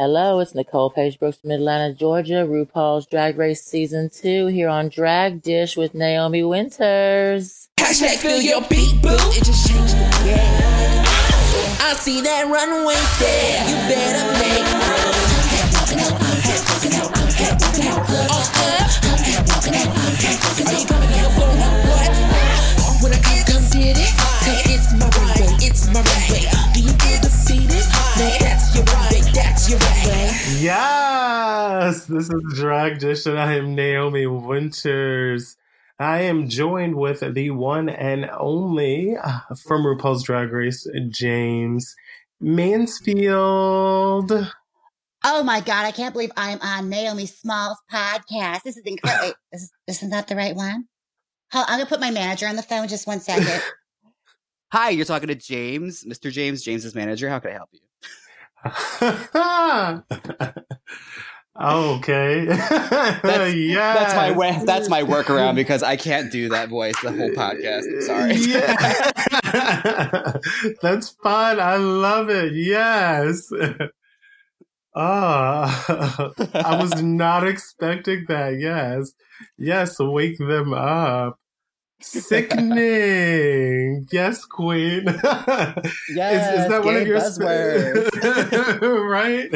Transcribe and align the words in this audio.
Hello, 0.00 0.38
it's 0.38 0.54
Nicole 0.54 0.90
Paige 0.90 1.18
Brooks 1.18 1.38
from 1.38 1.50
Atlanta, 1.50 1.92
Georgia. 1.92 2.46
RuPaul's 2.46 3.04
Drag 3.06 3.36
Race 3.36 3.64
Season 3.64 4.08
2 4.08 4.46
here 4.46 4.68
on 4.68 4.90
Drag 4.90 5.42
Dish 5.42 5.76
with 5.76 5.92
Naomi 5.92 6.44
Winters. 6.44 7.68
Hashtag 7.80 8.18
feel 8.18 8.40
your 8.40 8.60
beat, 8.70 9.02
boo. 9.02 9.08
It 9.10 9.42
just 9.42 9.68
changed 9.68 9.94
the 9.94 10.22
game. 10.22 11.04
I 11.82 11.96
see 11.98 12.20
that 12.20 12.46
runway 12.46 12.94
there. 13.18 13.68
You 13.68 13.74
better 13.90 14.38
make 14.38 14.68
it's 24.70 24.94
my 24.94 25.10
it's 25.60 25.88
my. 25.88 26.02
Do 26.72 26.80
you 26.80 26.92
defeated? 27.18 27.84
Now 28.16 28.38
that's 28.38 28.76
your 28.76 29.07
that's 29.68 30.04
your 30.04 30.14
runway. 30.14 30.30
Yes, 30.60 32.06
this 32.06 32.30
is 32.30 32.58
Drag 32.58 32.98
Dish, 32.98 33.26
and 33.26 33.38
I 33.38 33.54
am 33.54 33.74
Naomi 33.74 34.26
Winters. 34.26 35.56
I 35.98 36.22
am 36.22 36.48
joined 36.48 36.96
with 36.96 37.20
the 37.34 37.50
one 37.50 37.88
and 37.88 38.30
only 38.38 39.16
uh, 39.16 39.40
from 39.66 39.82
RuPaul's 39.82 40.22
Drag 40.22 40.52
Race, 40.52 40.86
Jaymes 41.10 41.94
Mansfield. 42.40 44.32
Oh 45.24 45.42
my 45.42 45.60
God, 45.60 45.84
I 45.84 45.90
can't 45.90 46.12
believe 46.12 46.30
I'm 46.36 46.60
on 46.60 46.88
Naomi 46.88 47.26
Smalls 47.26 47.78
podcast. 47.92 48.62
This 48.62 48.76
is 48.76 48.84
incredible. 48.84 49.26
Wait, 49.26 49.34
this, 49.52 49.62
is, 49.62 49.72
this 49.86 50.02
is 50.02 50.08
not 50.08 50.28
the 50.28 50.36
right 50.36 50.54
one. 50.54 50.84
Hold, 51.52 51.66
I'm 51.68 51.78
going 51.78 51.86
to 51.86 51.88
put 51.88 52.00
my 52.00 52.10
manager 52.10 52.46
on 52.46 52.56
the 52.56 52.62
phone 52.62 52.86
just 52.88 53.06
one 53.06 53.20
second. 53.20 53.62
Hi, 54.72 54.90
you're 54.90 55.06
talking 55.06 55.28
to 55.28 55.34
Jaymes, 55.34 56.06
Mr. 56.06 56.30
Jaymes, 56.30 56.62
Jaymes's 56.62 56.94
manager. 56.94 57.28
How 57.28 57.38
can 57.40 57.50
I 57.50 57.54
help 57.54 57.70
you? 57.72 57.80
okay. 61.60 62.46
That's, 63.22 63.54
yes. 63.54 63.98
that's 63.98 64.14
my 64.14 64.30
way. 64.32 64.60
That's 64.64 64.88
my 64.88 65.02
workaround 65.02 65.56
because 65.56 65.82
I 65.82 65.96
can't 65.96 66.30
do 66.30 66.48
that 66.50 66.68
voice 66.68 66.94
the 67.02 67.10
whole 67.12 67.30
podcast. 67.30 67.86
I'm 67.86 68.02
sorry. 68.02 68.34
Yeah. 69.48 70.32
That's 70.82 71.10
fun. 71.22 71.60
I 71.60 71.76
love 71.76 72.28
it. 72.30 72.52
Yes. 72.54 73.50
Ah, 74.94 76.32
I 76.54 76.82
was 76.82 77.02
not 77.02 77.46
expecting 77.46 78.24
that. 78.28 78.58
Yes. 78.58 79.12
Yes. 79.56 79.98
Wake 79.98 80.38
them 80.38 80.74
up. 80.74 81.38
Sickening. 82.00 84.06
Yes, 84.12 84.44
Queen. 84.44 85.04
Yes, 85.04 85.16
is, 86.08 86.60
is 86.60 86.68
that 86.68 86.82
one 86.84 86.96
of 86.96 87.06
your 87.06 87.18
buzzwords. 87.18 88.80
right? 89.10 89.50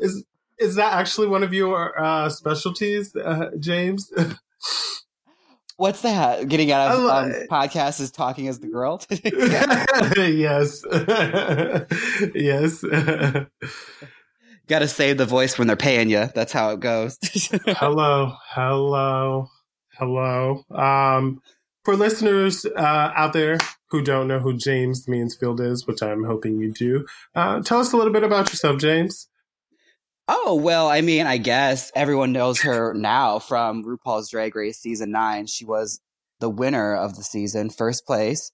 Is 0.00 0.24
is 0.58 0.74
that 0.76 0.94
actually 0.94 1.26
one 1.28 1.42
of 1.42 1.52
your 1.54 1.98
uh, 2.00 2.28
specialties, 2.30 3.14
uh, 3.14 3.50
Jaymes? 3.58 4.04
What's 5.76 6.00
that? 6.02 6.48
Getting 6.48 6.72
out 6.72 6.92
of 6.92 7.04
um, 7.04 7.32
podcast 7.50 8.00
is 8.00 8.10
talking 8.10 8.48
as 8.48 8.60
the 8.60 8.68
girl. 8.68 9.02
yes. 10.16 10.82
yes. 12.34 12.82
Got 14.68 14.78
to 14.78 14.88
save 14.88 15.18
the 15.18 15.26
voice 15.26 15.58
when 15.58 15.66
they're 15.66 15.76
paying 15.76 16.08
you. 16.08 16.30
That's 16.34 16.52
how 16.52 16.70
it 16.70 16.80
goes. 16.80 17.18
hello. 17.66 18.32
Hello. 18.48 19.50
Hello. 19.98 20.62
Um, 20.70 21.40
for 21.84 21.96
listeners 21.96 22.66
uh, 22.66 23.12
out 23.16 23.32
there 23.32 23.56
who 23.90 24.02
don't 24.02 24.28
know 24.28 24.40
who 24.40 24.54
Jaymes 24.54 25.08
Mansfield 25.08 25.60
is, 25.60 25.86
which 25.86 26.02
I'm 26.02 26.24
hoping 26.24 26.58
you 26.58 26.72
do, 26.72 27.06
uh, 27.34 27.62
tell 27.62 27.78
us 27.78 27.92
a 27.92 27.96
little 27.96 28.12
bit 28.12 28.24
about 28.24 28.50
yourself, 28.50 28.76
Jaymes. 28.76 29.26
Oh, 30.28 30.56
well, 30.56 30.88
I 30.88 31.00
mean, 31.00 31.26
I 31.26 31.38
guess 31.38 31.92
everyone 31.94 32.32
knows 32.32 32.62
her 32.62 32.92
now 32.92 33.38
from 33.38 33.84
RuPaul's 33.84 34.28
Drag 34.28 34.54
Race 34.54 34.78
season 34.78 35.12
nine. 35.12 35.46
She 35.46 35.64
was 35.64 36.00
the 36.40 36.50
winner 36.50 36.94
of 36.94 37.16
the 37.16 37.22
season, 37.22 37.70
first 37.70 38.04
place. 38.04 38.50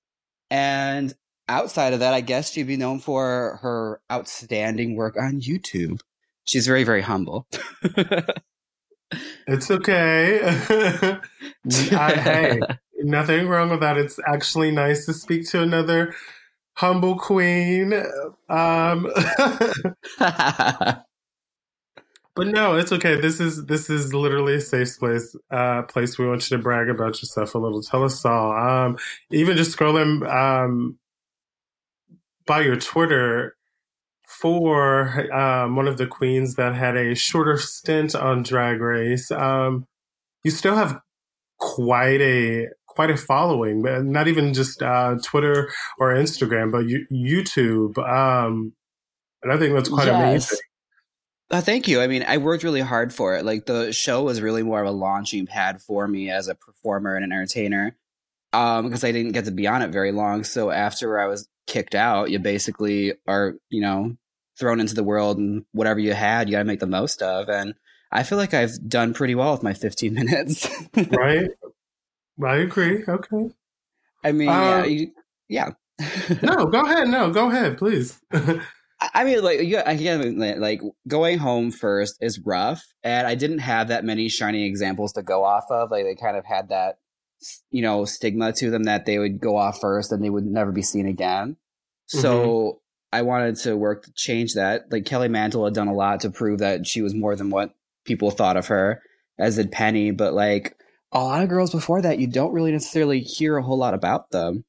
And 0.51 1.15
outside 1.49 1.95
of 1.95 2.01
that, 2.01 2.15
I 2.15 2.21
guess 2.21 2.53
she'd 2.53 2.67
be 2.67 2.77
known 2.77 3.01
for 3.01 3.59
her 3.63 4.01
outstanding 4.13 4.95
work 4.97 5.17
on 5.17 5.41
YouTube. 5.41 6.01
She's 6.45 6.67
very, 6.67 6.85
very 6.85 7.03
humble. 7.03 7.49
It's 9.47 9.71
okay. 9.71 10.41
I, 11.93 12.13
hey, 12.15 12.61
nothing 12.99 13.49
wrong 13.49 13.71
with 13.71 13.81
that. 13.81 13.99
It's 13.99 14.19
actually 14.27 14.71
nice 14.71 15.07
to 15.07 15.13
speak 15.13 15.49
to 15.51 15.63
another 15.63 16.15
humble 16.75 17.19
queen. 17.19 17.93
Um, 18.49 19.09
but 20.19 21.05
no, 22.37 22.77
it's 22.77 22.93
okay. 22.93 23.21
This 23.21 23.41
is 23.41 23.67
this 23.67 23.91
is 23.91 24.15
literally 24.15 24.55
a 24.57 24.61
safe 24.61 24.99
place. 24.99 25.37
Uh, 25.51 25.83
place 25.83 26.19
we 26.19 26.27
want 26.27 26.51
you 26.51 26.57
to 26.57 26.63
brag 26.63 26.89
about 26.89 27.21
yourself 27.21 27.55
a 27.55 27.59
little. 27.59 27.83
Tell 27.83 28.05
us 28.05 28.25
all. 28.25 28.53
Um, 28.53 28.99
even 29.31 29.57
just 29.57 29.77
scrolling 29.77 30.29
um, 30.33 30.99
by 32.47 32.61
your 32.61 32.77
Twitter 32.77 33.57
for 34.41 35.33
um, 35.33 35.77
one 35.77 35.87
of 35.87 35.99
the 35.99 36.07
queens 36.07 36.55
that 36.57 36.75
had 36.75 36.97
a 36.97 37.15
shorter 37.15 37.59
stint 37.59 38.15
on 38.15 38.43
Drag 38.43 38.81
Race. 38.81 39.31
Um, 39.31 39.87
you 40.43 40.51
still 40.51 40.75
have 40.75 41.01
quite 41.59 42.21
a 42.21 42.69
quite 42.87 43.11
a 43.11 43.17
following, 43.17 43.83
not 44.13 44.29
even 44.29 44.53
just 44.53 44.83
uh, 44.83 45.17
Twitter 45.23 45.71
or 45.99 46.15
Instagram, 46.15 46.71
but 46.71 46.87
you, 46.89 47.07
YouTube. 47.11 47.97
Um, 47.99 48.75
and 49.43 49.53
I 49.53 49.57
think 49.59 49.75
that's 49.75 49.89
quite 49.89 50.09
Yes. 50.09 50.17
amazing. 50.17 50.59
Uh, 51.51 51.61
thank 51.61 51.87
you. 51.87 52.01
I 52.01 52.07
mean, 52.07 52.25
I 52.27 52.39
worked 52.39 52.65
really 52.65 52.81
hard 52.81 53.13
for 53.13 53.37
it. 53.37 53.45
Like 53.45 53.67
the 53.67 53.93
show 53.93 54.23
was 54.23 54.41
really 54.41 54.63
more 54.63 54.81
of 54.81 54.87
a 54.87 54.91
launching 54.91 55.47
pad 55.47 55.83
for 55.83 56.09
me 56.09 56.31
as 56.31 56.49
a 56.49 56.55
performer 56.55 57.15
and 57.15 57.25
an 57.25 57.33
entertainer. 57.33 57.97
Um, 58.55 58.87
because 58.87 59.05
I 59.05 59.13
didn't 59.13 59.33
get 59.33 59.47
to 59.47 59.51
be 59.51 59.67
on 59.67 59.81
it 59.83 59.91
very 59.91 60.13
long. 60.13 60.45
So 60.45 60.71
after 60.71 61.19
I 61.19 61.27
was 61.27 61.49
kicked 61.67 61.95
out, 61.95 62.31
you 62.31 62.39
basically 62.39 63.15
are, 63.27 63.55
you 63.71 63.81
know, 63.81 64.17
thrown 64.59 64.81
into 64.81 64.95
the 64.95 65.05
world 65.05 65.39
and 65.39 65.65
whatever 65.73 66.01
you 66.01 66.13
had, 66.13 66.49
you 66.49 66.53
got 66.53 66.59
to 66.61 66.65
make 66.65 66.81
the 66.81 66.87
most 66.87 67.23
of. 67.23 67.49
And 67.49 67.75
I 68.11 68.23
feel 68.23 68.39
like 68.39 68.55
I've 68.55 68.73
done 68.89 69.15
pretty 69.15 69.35
well 69.35 69.53
with 69.53 69.63
my 69.63 69.73
15 69.75 70.13
minutes. 70.23 70.69
right? 70.97 71.49
I 72.45 72.57
agree. 72.57 73.05
Okay. 73.07 73.51
I 74.25 74.33
mean, 74.33 74.49
yeah, 74.49 74.83
Um, 74.83 74.91
you, 74.91 75.13
yeah. 75.49 75.71
No, 76.43 76.67
go 76.67 76.85
ahead. 76.85 77.09
No, 77.09 77.31
go 77.31 77.49
ahead, 77.51 77.79
please. 77.79 78.21
I 78.33 78.61
I 79.15 79.25
mean, 79.25 79.43
like, 79.43 79.61
you, 79.63 79.81
again, 79.85 80.39
like 80.61 80.81
going 81.09 81.39
home 81.39 81.73
first 81.73 82.19
is 82.21 82.39
rough, 82.39 82.85
and 83.03 83.27
I 83.27 83.35
didn't 83.35 83.59
have 83.59 83.89
that 83.89 84.05
many 84.05 84.29
shining 84.29 84.63
examples 84.63 85.15
to 85.15 85.23
go 85.25 85.43
off 85.45 85.65
of. 85.71 85.91
Like, 85.91 86.05
they 86.05 86.15
kind 86.15 86.37
of 86.37 86.45
had 86.45 86.69
that, 86.69 86.99
you 87.73 87.83
know, 87.83 88.05
stigma 88.05 88.53
to 88.53 88.71
them 88.71 88.85
that 88.85 89.05
they 89.05 89.19
would 89.19 89.41
go 89.41 89.57
off 89.57 89.81
first 89.81 90.13
and 90.13 90.23
they 90.23 90.31
would 90.31 90.47
never 90.47 90.71
be 90.71 90.83
seen 90.83 91.09
again. 91.09 91.57
So 92.07 92.81
I 93.13 93.23
wanted 93.23 93.57
to 93.57 93.77
work 93.77 94.05
to 94.05 94.13
change 94.15 94.55
that. 94.55 94.91
Like 94.91 95.05
Kelly 95.05 95.29
Mantle 95.29 95.65
had 95.65 95.75
done 95.75 95.89
a 95.89 95.95
lot 95.95 96.21
to 96.21 96.31
prove 96.31 96.61
that 96.61 96.87
she 96.87 97.03
was 97.03 97.15
more 97.15 97.37
than 97.37 97.51
what 97.51 97.75
people 98.05 98.31
thought 98.31 98.57
of 98.57 98.69
her, 98.69 99.03
as 99.39 99.57
did 99.57 99.71
Penny. 99.71 100.11
But 100.11 100.33
like 100.33 100.77
a 101.13 101.21
lot 101.21 101.43
of 101.43 101.49
girls 101.49 101.71
before 101.71 102.03
that, 102.03 102.19
you 102.19 102.27
don't 102.27 102.53
really 102.53 102.73
necessarily 102.73 103.21
hear 103.21 103.57
a 103.57 103.63
whole 103.63 103.79
lot 103.79 103.95
about 103.95 104.31
them. 104.31 104.65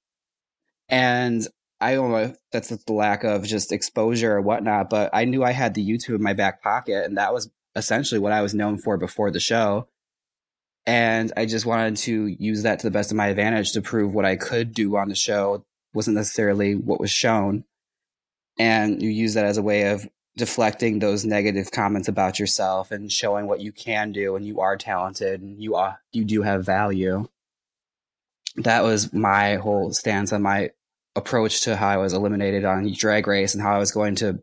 And 0.90 1.48
I 1.80 1.96
don't 1.96 2.12
know 2.12 2.18
if 2.18 2.38
that's 2.52 2.70
the 2.70 2.94
lack 2.94 3.24
of 3.24 3.44
just 3.44 3.72
exposure 3.72 4.38
or 4.38 4.42
whatnot, 4.42 4.90
but 4.90 5.10
I 5.14 5.26
knew 5.26 5.44
I 5.44 5.52
had 5.52 5.74
the 5.74 5.88
YouTube 5.88 6.16
in 6.16 6.24
my 6.24 6.34
back 6.34 6.62
pocket, 6.62 7.06
and 7.06 7.18
that 7.18 7.34
was 7.34 7.50
essentially 7.76 8.20
what 8.20 8.32
I 8.32 8.42
was 8.42 8.54
known 8.54 8.78
for 8.78 8.98
before 8.98 9.32
the 9.32 9.40
show. 9.40 9.88
And 10.86 11.32
I 11.38 11.46
just 11.46 11.66
wanted 11.66 11.98
to 11.98 12.28
use 12.28 12.64
that 12.64 12.80
to 12.80 12.88
the 12.88 12.92
best 12.92 13.12
of 13.12 13.18
my 13.18 13.28
advantage 13.28 13.72
to 13.72 13.82
prove 13.82 14.14
what 14.14 14.26
I 14.26 14.36
could 14.36 14.74
do 14.74 14.98
on 14.98 15.10
the 15.10 15.16
show 15.16 15.66
wasn't 15.94 16.18
necessarily 16.18 16.76
what 16.76 17.00
was 17.00 17.12
shown. 17.12 17.64
And 18.60 19.02
you 19.02 19.10
use 19.10 19.34
that 19.34 19.46
as 19.46 19.58
a 19.58 19.64
way 19.64 19.92
of 19.92 20.08
deflecting 20.36 21.00
those 21.00 21.26
negative 21.26 21.72
comments 21.72 22.08
about 22.08 22.40
yourself 22.40 22.92
and 22.92 23.12
showing 23.12 23.48
what 23.48 23.62
you 23.62 23.72
can 23.72 24.12
do 24.12 24.36
and 24.36 24.46
you 24.46 24.62
are 24.62 24.78
talented 24.78 25.42
and 25.42 25.62
you 25.62 25.76
are 25.76 26.00
you 26.12 26.26
do 26.26 26.42
have 26.42 26.66
value. 26.66 27.28
That 28.58 28.84
was 28.84 29.14
my 29.14 29.56
whole 29.56 29.92
stance 29.94 30.34
on 30.34 30.42
my 30.42 30.72
approach 31.16 31.62
to 31.62 31.76
how 31.76 31.90
I 31.90 31.98
was 31.98 32.14
eliminated 32.14 32.66
on 32.66 32.92
Drag 32.94 33.28
Race 33.28 33.54
and 33.54 33.62
how 33.62 33.76
I 33.76 33.80
was 33.80 33.92
going 33.92 34.16
to 34.16 34.42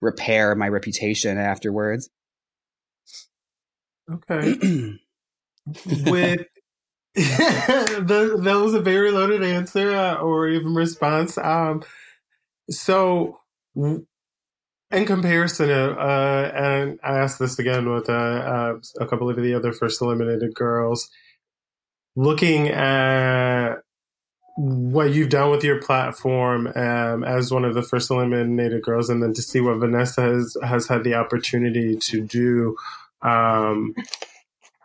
repair 0.00 0.54
my 0.54 0.68
reputation 0.68 1.38
afterwards. 1.38 2.10
okay. 4.10 4.54
With 5.86 6.46
the, 7.14 8.40
that 8.42 8.54
was 8.54 8.74
a 8.74 8.80
very 8.80 9.10
loaded 9.10 9.44
answer 9.44 9.94
uh, 9.94 10.16
or 10.16 10.48
even 10.48 10.74
response. 10.74 11.36
Um, 11.36 11.82
so, 12.70 13.41
in 13.74 15.06
comparison, 15.06 15.70
uh, 15.70 15.94
uh, 15.98 16.52
and 16.54 17.00
I 17.02 17.18
asked 17.18 17.38
this 17.38 17.58
again 17.58 17.90
with 17.90 18.08
uh, 18.08 18.12
uh, 18.12 18.74
a 19.00 19.06
couple 19.06 19.30
of 19.30 19.36
the 19.36 19.54
other 19.54 19.72
first 19.72 20.02
eliminated 20.02 20.54
girls, 20.54 21.08
looking 22.14 22.68
at 22.68 23.76
what 24.56 25.14
you've 25.14 25.30
done 25.30 25.50
with 25.50 25.64
your 25.64 25.80
platform 25.80 26.66
um, 26.76 27.24
as 27.24 27.50
one 27.50 27.64
of 27.64 27.74
the 27.74 27.82
first 27.82 28.10
eliminated 28.10 28.82
girls, 28.82 29.08
and 29.08 29.22
then 29.22 29.32
to 29.32 29.42
see 29.42 29.60
what 29.60 29.78
Vanessa 29.78 30.22
has 30.22 30.56
has 30.62 30.88
had 30.88 31.04
the 31.04 31.14
opportunity 31.14 31.96
to 31.96 32.20
do 32.20 32.76
um, 33.22 33.94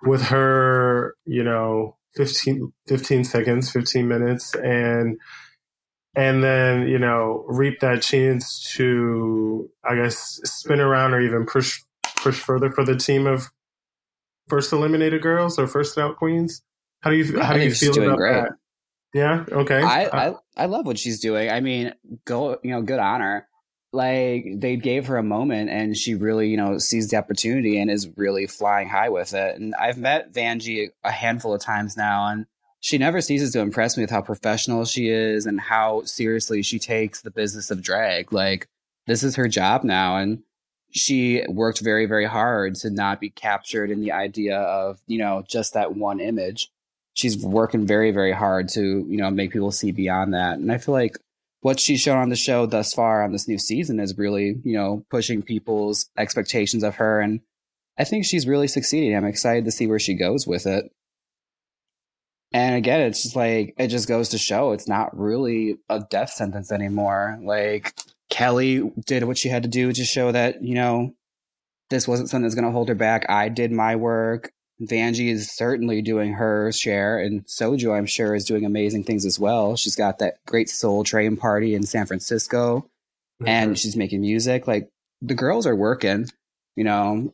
with 0.04 0.22
her, 0.24 1.16
you 1.26 1.44
know, 1.44 1.98
15, 2.16 2.72
15 2.88 3.24
seconds, 3.26 3.70
15 3.72 4.08
minutes, 4.08 4.56
and 4.56 5.18
and 6.18 6.44
then 6.44 6.88
you 6.88 6.98
know 6.98 7.46
reap 7.48 7.80
that 7.80 8.02
chance 8.02 8.74
to 8.76 9.70
I 9.86 9.96
guess 9.96 10.42
spin 10.44 10.82
around 10.82 11.14
or 11.14 11.22
even 11.22 11.46
push 11.46 11.80
push 12.18 12.40
further 12.40 12.72
for 12.72 12.84
the 12.84 12.98
team 12.98 13.28
of 13.28 13.50
first 14.50 14.74
eliminated 14.74 15.22
girls 15.22 15.60
or 15.60 15.68
first 15.68 15.98
out 15.98 16.18
queens. 16.18 16.64
How 17.02 17.12
do 17.12 17.16
you 17.16 17.40
how 17.40 17.54
do 17.54 17.62
you 17.62 17.74
feel 17.74 18.04
about 18.04 18.18
great. 18.18 18.34
that? 18.34 18.52
Yeah. 19.14 19.46
Okay. 19.50 19.82
I, 19.82 20.06
Uh, 20.06 20.34
I 20.58 20.64
I 20.64 20.66
love 20.66 20.86
what 20.86 20.98
she's 20.98 21.20
doing. 21.20 21.50
I 21.52 21.62
mean, 21.62 21.94
go 22.26 22.58
you 22.64 22.72
know, 22.72 22.82
good 22.82 23.00
on 23.00 23.22
her. 23.22 23.48
Like 23.94 24.46
they 24.56 24.76
gave 24.76 25.08
her 25.08 25.18
a 25.18 25.24
moment, 25.24 25.70
and 25.70 25.96
she 25.96 26.16
really 26.16 26.50
you 26.50 26.58
know 26.58 26.80
sees 26.80 27.10
the 27.10 27.18
opportunity 27.18 27.80
and 27.80 27.92
is 27.92 28.10
really 28.18 28.48
flying 28.48 28.90
high 28.90 29.10
with 29.10 29.34
it. 29.34 29.60
And 29.60 29.76
I've 29.76 29.98
met 29.98 30.34
Vanjie 30.34 30.90
a 31.04 31.12
handful 31.12 31.54
of 31.54 31.62
times 31.62 31.96
now, 31.96 32.28
and 32.28 32.48
she 32.88 32.98
never 32.98 33.20
ceases 33.20 33.52
to 33.52 33.60
impress 33.60 33.98
me 33.98 34.04
with 34.04 34.10
how 34.10 34.22
professional 34.22 34.86
she 34.86 35.10
is 35.10 35.46
and 35.46 35.60
how 35.60 36.04
seriously 36.04 36.62
she 36.62 36.80
takes 36.80 37.20
the 37.20 37.30
business 37.30 37.70
of 37.70 37.82
drag. 37.82 38.32
Like 38.32 38.66
this 39.08 39.24
is 39.24 39.36
her 39.36 39.50
job 39.50 39.84
now, 39.84 40.16
and 40.16 40.42
she 40.92 41.44
worked 41.50 41.82
very 41.82 42.06
very 42.06 42.24
hard 42.24 42.76
to 42.76 42.90
not 42.90 43.20
be 43.20 43.30
captured 43.30 43.92
in 43.92 44.00
the 44.00 44.14
idea 44.14 44.58
of 44.58 45.02
you 45.06 45.18
know 45.18 45.44
just 45.50 45.74
that 45.74 45.98
one 45.98 46.22
image. 46.22 46.70
She's 47.14 47.38
working 47.38 47.86
very 47.86 48.12
very 48.12 48.32
hard 48.32 48.70
to 48.70 48.82
you 48.82 49.18
know 49.18 49.32
make 49.32 49.52
people 49.52 49.74
see 49.74 49.92
beyond 49.92 50.34
that. 50.34 50.58
And 50.58 50.72
i 50.72 50.78
feel 50.78 50.94
like 50.94 51.18
what 51.60 51.82
she's 51.82 52.00
shown 52.00 52.20
on 52.20 52.30
the 52.30 52.38
show 52.38 52.66
thus 52.68 52.94
far 52.94 53.22
on 53.22 53.34
this 53.34 53.50
new 53.50 53.58
season 53.58 54.00
is 54.00 54.18
really 54.18 54.62
you 54.64 54.78
know 54.78 55.04
pushing 55.10 55.42
people's 55.42 56.10
expectations 56.18 56.84
of 56.84 56.96
her. 56.96 57.20
And 57.20 57.42
i 57.98 58.06
think 58.06 58.24
she's 58.24 58.48
really 58.48 58.70
succeeding. 58.70 59.14
I'm 59.14 59.26
excited 59.26 59.66
to 59.66 59.72
see 59.72 59.88
where 59.88 60.00
she 60.00 60.14
goes 60.14 60.48
with 60.48 60.66
it 60.66 60.90
and 62.54 62.76
again 62.76 63.02
it's 63.02 63.24
just 63.24 63.36
like 63.36 63.74
it 63.78 63.88
just 63.88 64.08
goes 64.08 64.30
to 64.30 64.38
show 64.38 64.72
it's 64.72 64.88
not 64.88 65.18
really 65.18 65.78
a 65.90 66.00
death 66.10 66.30
sentence 66.30 66.72
anymore 66.72 67.38
like 67.42 67.94
kelly 68.30 68.92
did 69.06 69.24
what 69.24 69.38
she 69.38 69.50
had 69.50 69.64
to 69.64 69.70
do 69.70 69.92
to 69.92 70.04
show 70.04 70.32
that 70.32 70.64
you 70.64 70.76
know 70.76 71.14
this 71.90 72.08
wasn't 72.08 72.30
something 72.30 72.44
that's 72.44 72.56
going 72.56 72.66
to 72.66 72.72
hold 72.72 72.90
her 72.90 72.96
back 72.96 73.26
i 73.30 73.50
did 73.50 73.72
my 73.72 73.96
work 73.96 74.52
Vanjie 74.82 75.32
is 75.32 75.52
certainly 75.56 76.02
doing 76.02 76.34
her 76.34 76.72
share, 76.72 77.18
and 77.18 77.44
Soju, 77.46 77.98
I'm 77.98 78.06
sure, 78.06 78.36
is 78.36 78.46
doing 78.46 78.64
amazing 78.64 79.06
things 79.06 79.26
as 79.26 79.40
well. 79.40 79.76
She's 79.76 79.96
got 79.96 80.20
that 80.20 80.36
great 80.46 80.70
Soul 80.70 81.04
Train 81.04 81.36
party 81.36 81.74
in 81.74 81.84
San 81.84 82.06
Francisco, 82.06 82.88
and 83.44 83.78
she's 83.78 83.96
making 83.96 84.22
music. 84.22 84.68
Like 84.68 84.90
the 85.22 85.34
girls 85.34 85.66
are 85.66 85.76
working, 85.76 86.28
you 86.76 86.84
know. 86.84 87.34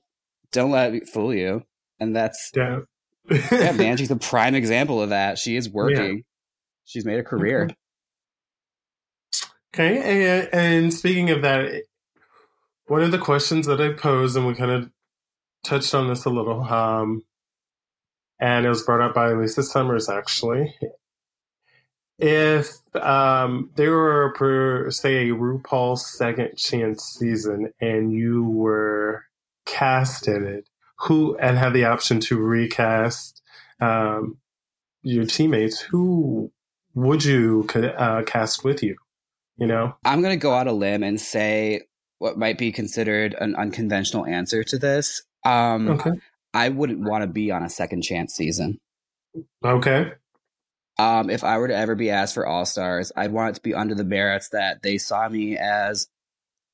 Don't 0.51 0.71
let 0.71 0.93
it 0.93 1.09
fool 1.09 1.33
you. 1.33 1.63
And 1.99 2.15
that's 2.15 2.51
yeah. 2.55 2.81
Yeah, 3.29 3.37
Vanjie's 3.73 4.11
a 4.11 4.15
prime 4.15 4.55
example 4.55 5.01
of 5.01 5.09
that. 5.09 5.37
She 5.37 5.55
is 5.55 5.69
working. 5.69 6.23
She's 6.85 7.05
made 7.05 7.19
a 7.19 7.23
career. 7.23 7.69
Okay, 9.73 10.27
and, 10.29 10.49
and 10.53 10.93
speaking 10.93 11.29
of 11.31 11.41
that, 11.41 11.83
one 12.87 13.01
of 13.01 13.11
the 13.11 13.17
questions 13.17 13.65
that 13.65 13.81
I 13.81 13.93
posed, 13.93 14.35
and 14.37 14.45
we 14.45 14.53
kind 14.53 14.71
of 14.71 14.91
touched 15.63 15.95
on 15.95 16.07
this 16.09 16.25
a 16.25 16.29
little, 16.29 16.63
um, 16.63 17.23
and 18.39 18.65
it 18.65 18.69
was 18.69 18.83
brought 18.83 19.01
up 19.01 19.15
by 19.15 19.31
Lisa 19.31 19.63
Summers 19.63 20.09
actually. 20.09 20.75
If 22.19 22.69
um, 22.95 23.71
there 23.75 23.91
were, 23.91 24.33
per 24.35 24.91
say, 24.91 25.29
a 25.29 25.33
RuPaul's 25.33 26.05
second 26.05 26.55
chance 26.55 27.03
season, 27.17 27.73
and 27.81 28.13
you 28.13 28.43
were 28.43 29.25
cast 29.65 30.27
in 30.27 30.45
it, 30.45 30.69
who 31.03 31.37
and 31.37 31.57
had 31.57 31.73
the 31.73 31.85
option 31.85 32.19
to 32.21 32.37
recast 32.37 33.41
um, 33.79 34.37
your 35.01 35.25
teammates, 35.25 35.79
who 35.79 36.51
would 36.95 37.23
you 37.23 37.67
uh, 37.73 38.23
cast 38.23 38.63
with 38.63 38.83
you? 38.83 38.95
You 39.57 39.67
know, 39.67 39.95
I'm 40.05 40.21
going 40.21 40.37
to 40.37 40.41
go 40.41 40.53
out 40.53 40.67
a 40.67 40.71
limb 40.71 41.03
and 41.03 41.19
say 41.19 41.81
what 42.19 42.37
might 42.37 42.57
be 42.57 42.71
considered 42.71 43.35
an 43.39 43.55
unconventional 43.55 44.25
answer 44.25 44.63
to 44.63 44.77
this. 44.77 45.21
Um, 45.45 45.89
okay, 45.89 46.11
I 46.53 46.69
wouldn't 46.69 47.01
want 47.01 47.23
to 47.23 47.27
be 47.27 47.51
on 47.51 47.63
a 47.63 47.69
second 47.69 48.01
chance 48.03 48.33
season. 48.33 48.79
okay, 49.63 50.13
Um, 50.97 51.29
if 51.29 51.43
I 51.43 51.57
were 51.57 51.67
to 51.67 51.75
ever 51.75 51.95
be 51.95 52.09
asked 52.09 52.33
for 52.33 52.47
All 52.47 52.65
Stars, 52.65 53.11
I'd 53.15 53.31
want 53.31 53.51
it 53.51 53.55
to 53.55 53.61
be 53.61 53.73
under 53.73 53.95
the 53.95 54.03
merits 54.03 54.49
that 54.49 54.81
they 54.81 54.97
saw 54.97 55.27
me 55.27 55.57
as 55.57 56.07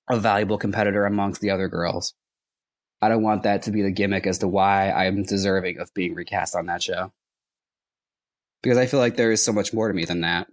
a 0.09 0.17
valuable 0.17 0.57
competitor 0.57 1.05
amongst 1.05 1.41
the 1.41 1.51
other 1.51 1.67
girls. 1.67 2.13
I 3.01 3.09
don't 3.09 3.23
want 3.23 3.43
that 3.43 3.63
to 3.63 3.71
be 3.71 3.81
the 3.81 3.91
gimmick 3.91 4.27
as 4.27 4.39
to 4.39 4.47
why 4.47 4.91
I'm 4.91 5.23
deserving 5.23 5.79
of 5.79 5.93
being 5.93 6.13
recast 6.15 6.55
on 6.55 6.65
that 6.65 6.83
show. 6.83 7.11
Because 8.61 8.77
I 8.77 8.87
feel 8.87 8.99
like 8.99 9.15
there 9.15 9.31
is 9.31 9.43
so 9.43 9.53
much 9.53 9.73
more 9.73 9.87
to 9.87 9.93
me 9.93 10.05
than 10.05 10.21
that. 10.21 10.47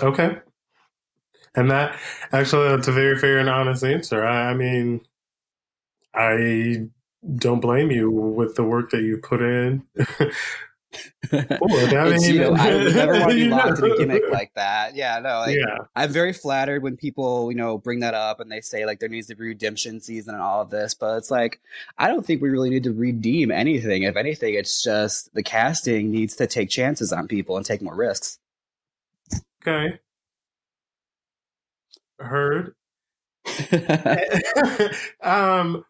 okay. 0.00 0.38
And 1.54 1.70
that 1.70 1.96
actually, 2.32 2.68
that's 2.68 2.88
a 2.88 2.92
very 2.92 3.16
fair 3.18 3.38
and 3.38 3.48
honest 3.48 3.84
answer. 3.84 4.24
I, 4.24 4.50
I 4.50 4.54
mean, 4.54 5.02
I 6.14 6.86
don't 7.36 7.60
blame 7.60 7.90
you 7.90 8.10
with 8.10 8.56
the 8.56 8.64
work 8.64 8.90
that 8.90 9.02
you 9.02 9.18
put 9.18 9.40
in. 9.40 9.84
Forward. 11.28 11.94
I 11.94 12.08
It's, 12.14 12.28
you 12.28 12.40
know, 12.40 12.50
mean, 12.52 12.60
I 12.60 12.74
would 12.74 12.94
never 12.94 13.12
want 13.12 13.30
to 13.30 13.36
be 13.36 13.44
locked 13.48 13.78
in 13.78 13.90
a 13.90 13.96
gimmick 13.96 14.22
like 14.30 14.52
that. 14.54 14.94
Yeah, 14.94 15.18
no, 15.18 15.40
like, 15.40 15.56
yeah, 15.56 15.78
I'm 15.96 16.10
very 16.10 16.32
flattered 16.32 16.82
when 16.82 16.96
people, 16.96 17.50
you 17.50 17.56
know, 17.56 17.78
bring 17.78 18.00
that 18.00 18.14
up 18.14 18.40
and 18.40 18.50
they 18.50 18.60
say 18.60 18.86
like 18.86 19.00
there 19.00 19.08
needs 19.08 19.26
to 19.28 19.34
be 19.34 19.44
redemption 19.44 20.00
season 20.00 20.34
and 20.34 20.42
all 20.42 20.60
of 20.60 20.70
this, 20.70 20.94
but 20.94 21.16
it's 21.16 21.30
like 21.30 21.60
I 21.98 22.08
don't 22.08 22.24
think 22.24 22.42
we 22.42 22.50
really 22.50 22.70
need 22.70 22.84
to 22.84 22.92
redeem 22.92 23.50
anything. 23.50 24.02
If 24.02 24.16
anything, 24.16 24.54
it's 24.54 24.82
just 24.82 25.32
the 25.34 25.42
casting 25.42 26.10
needs 26.10 26.36
to 26.36 26.46
take 26.46 26.70
chances 26.70 27.12
on 27.12 27.28
people 27.28 27.56
and 27.56 27.64
take 27.66 27.82
more 27.82 27.96
risks. 27.96 28.38
okay. 29.62 29.98
Heard. 32.18 32.74
um, 35.22 35.84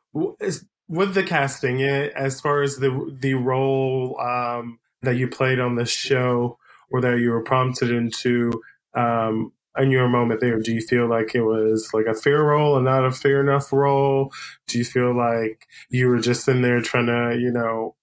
with 0.88 1.14
the 1.14 1.22
casting, 1.26 1.82
eh, 1.82 2.10
as 2.14 2.40
far 2.40 2.62
as 2.62 2.76
the 2.76 3.16
the 3.20 3.34
role 3.34 4.18
um, 4.20 4.78
that 5.04 5.16
you 5.16 5.28
played 5.28 5.60
on 5.60 5.76
the 5.76 5.86
show 5.86 6.58
or 6.90 7.00
that 7.00 7.18
you 7.18 7.30
were 7.30 7.42
prompted 7.42 7.90
into, 7.90 8.52
um, 8.94 9.52
in 9.76 9.90
your 9.90 10.08
moment 10.08 10.40
there, 10.40 10.60
do 10.60 10.72
you 10.72 10.80
feel 10.80 11.08
like 11.08 11.34
it 11.34 11.42
was 11.42 11.90
like 11.92 12.06
a 12.06 12.14
fair 12.14 12.44
role 12.44 12.76
and 12.76 12.84
not 12.84 13.04
a 13.04 13.10
fair 13.10 13.40
enough 13.40 13.72
role? 13.72 14.32
Do 14.68 14.78
you 14.78 14.84
feel 14.84 15.16
like 15.16 15.66
you 15.90 16.08
were 16.08 16.20
just 16.20 16.46
in 16.46 16.62
there 16.62 16.80
trying 16.80 17.06
to, 17.06 17.36
you 17.40 17.50
know, 17.50 17.96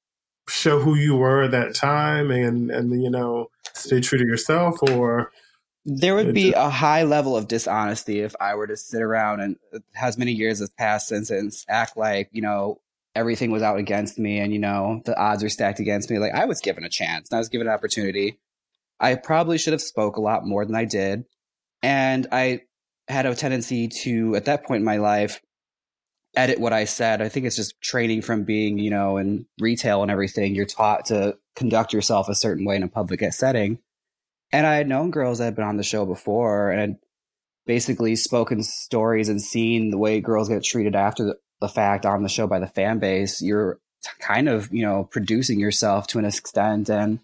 show 0.49 0.79
who 0.79 0.95
you 0.95 1.15
were 1.15 1.43
at 1.43 1.51
that 1.51 1.73
time 1.73 2.29
and 2.29 2.71
and 2.71 3.01
you 3.01 3.09
know 3.09 3.49
stay 3.73 4.01
true 4.01 4.17
to 4.17 4.25
yourself, 4.25 4.77
or 4.89 5.31
there 5.85 6.13
would 6.13 6.33
be 6.33 6.53
a 6.53 6.69
high 6.69 7.03
level 7.03 7.35
of 7.35 7.47
dishonesty 7.47 8.19
if 8.19 8.35
I 8.39 8.55
were 8.55 8.67
to 8.67 8.77
sit 8.77 9.01
around 9.01 9.39
and 9.39 9.55
as 9.99 10.17
many 10.17 10.31
years 10.31 10.59
has 10.59 10.69
passed 10.69 11.07
since 11.07 11.31
and 11.31 11.51
act 11.67 11.97
like, 11.97 12.29
you 12.31 12.41
know, 12.41 12.79
everything 13.15 13.51
was 13.51 13.61
out 13.61 13.77
against 13.77 14.17
me 14.17 14.39
and, 14.39 14.53
you 14.53 14.59
know, 14.59 15.01
the 15.05 15.17
odds 15.19 15.43
are 15.43 15.49
stacked 15.49 15.79
against 15.79 16.09
me. 16.09 16.17
Like 16.17 16.33
I 16.33 16.45
was 16.45 16.61
given 16.61 16.83
a 16.83 16.89
chance 16.89 17.29
and 17.29 17.37
I 17.37 17.39
was 17.39 17.49
given 17.49 17.67
an 17.67 17.73
opportunity. 17.73 18.39
I 18.99 19.15
probably 19.15 19.57
should 19.57 19.73
have 19.73 19.81
spoke 19.81 20.17
a 20.17 20.21
lot 20.21 20.45
more 20.45 20.65
than 20.65 20.75
I 20.75 20.85
did. 20.85 21.25
And 21.81 22.27
I 22.31 22.61
had 23.07 23.25
a 23.25 23.35
tendency 23.35 23.87
to, 24.03 24.35
at 24.35 24.45
that 24.45 24.65
point 24.65 24.79
in 24.79 24.85
my 24.85 24.97
life, 24.97 25.41
edit 26.35 26.59
what 26.59 26.71
I 26.71 26.85
said. 26.85 27.21
I 27.21 27.27
think 27.27 27.45
it's 27.45 27.55
just 27.55 27.81
training 27.81 28.21
from 28.21 28.45
being, 28.45 28.77
you 28.77 28.89
know, 28.89 29.17
in 29.17 29.45
retail 29.59 30.01
and 30.01 30.11
everything. 30.11 30.55
You're 30.55 30.65
taught 30.65 31.05
to 31.05 31.37
conduct 31.55 31.93
yourself 31.93 32.29
a 32.29 32.35
certain 32.35 32.65
way 32.65 32.75
in 32.75 32.83
a 32.83 32.87
public 32.87 33.21
setting. 33.33 33.79
And 34.53 34.65
I 34.65 34.75
had 34.75 34.87
known 34.87 35.11
girls 35.11 35.39
that 35.39 35.45
had 35.45 35.55
been 35.55 35.65
on 35.65 35.77
the 35.77 35.83
show 35.83 36.05
before 36.05 36.71
and 36.71 36.97
basically 37.65 38.15
spoken 38.15 38.63
stories 38.63 39.29
and 39.29 39.41
seen 39.41 39.91
the 39.91 39.97
way 39.97 40.21
girls 40.21 40.49
get 40.49 40.63
treated 40.63 40.95
after 40.95 41.25
the, 41.25 41.35
the 41.61 41.69
fact 41.69 42.05
on 42.05 42.23
the 42.23 42.29
show 42.29 42.47
by 42.47 42.59
the 42.59 42.67
fan 42.67 42.99
base. 42.99 43.41
You're 43.41 43.79
kind 44.19 44.49
of, 44.49 44.73
you 44.73 44.83
know, 44.83 45.05
producing 45.05 45.59
yourself 45.59 46.07
to 46.07 46.19
an 46.19 46.25
extent. 46.25 46.89
And 46.89 47.19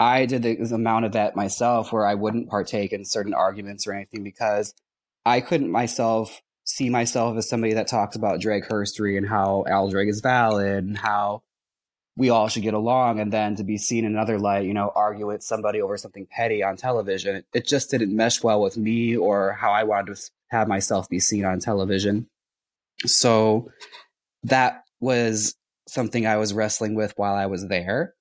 I 0.00 0.26
did 0.26 0.42
the 0.42 0.56
amount 0.74 1.04
of 1.04 1.12
that 1.12 1.36
myself 1.36 1.92
where 1.92 2.06
I 2.06 2.14
wouldn't 2.14 2.48
partake 2.48 2.92
in 2.92 3.04
certain 3.04 3.34
arguments 3.34 3.86
or 3.86 3.92
anything 3.92 4.24
because 4.24 4.74
I 5.24 5.40
couldn't 5.40 5.70
myself 5.70 6.42
see 6.64 6.88
myself 6.88 7.36
as 7.36 7.48
somebody 7.48 7.74
that 7.74 7.88
talks 7.88 8.16
about 8.16 8.40
drag 8.40 8.64
herstory 8.64 9.18
and 9.18 9.28
how 9.28 9.64
Al 9.68 9.90
drag 9.90 10.08
is 10.08 10.20
valid 10.20 10.84
and 10.84 10.96
how 10.96 11.42
we 12.16 12.30
all 12.30 12.48
should 12.48 12.62
get 12.62 12.74
along 12.74 13.20
and 13.20 13.32
then 13.32 13.56
to 13.56 13.64
be 13.64 13.76
seen 13.76 14.04
in 14.04 14.12
another 14.12 14.38
light, 14.38 14.64
you 14.64 14.72
know, 14.72 14.90
argue 14.94 15.26
with 15.26 15.42
somebody 15.42 15.82
over 15.82 15.96
something 15.96 16.26
petty 16.30 16.62
on 16.62 16.76
television. 16.76 17.36
It, 17.36 17.46
it 17.52 17.66
just 17.66 17.90
didn't 17.90 18.14
mesh 18.14 18.42
well 18.42 18.62
with 18.62 18.76
me 18.76 19.16
or 19.16 19.52
how 19.52 19.72
I 19.72 19.82
wanted 19.82 20.16
to 20.16 20.22
have 20.48 20.68
myself 20.68 21.08
be 21.08 21.18
seen 21.18 21.44
on 21.44 21.58
television. 21.58 22.28
So 23.06 23.70
that 24.44 24.84
was 25.00 25.56
something 25.88 26.26
I 26.26 26.36
was 26.36 26.54
wrestling 26.54 26.94
with 26.94 27.12
while 27.16 27.34
I 27.34 27.46
was 27.46 27.66
there. 27.66 28.14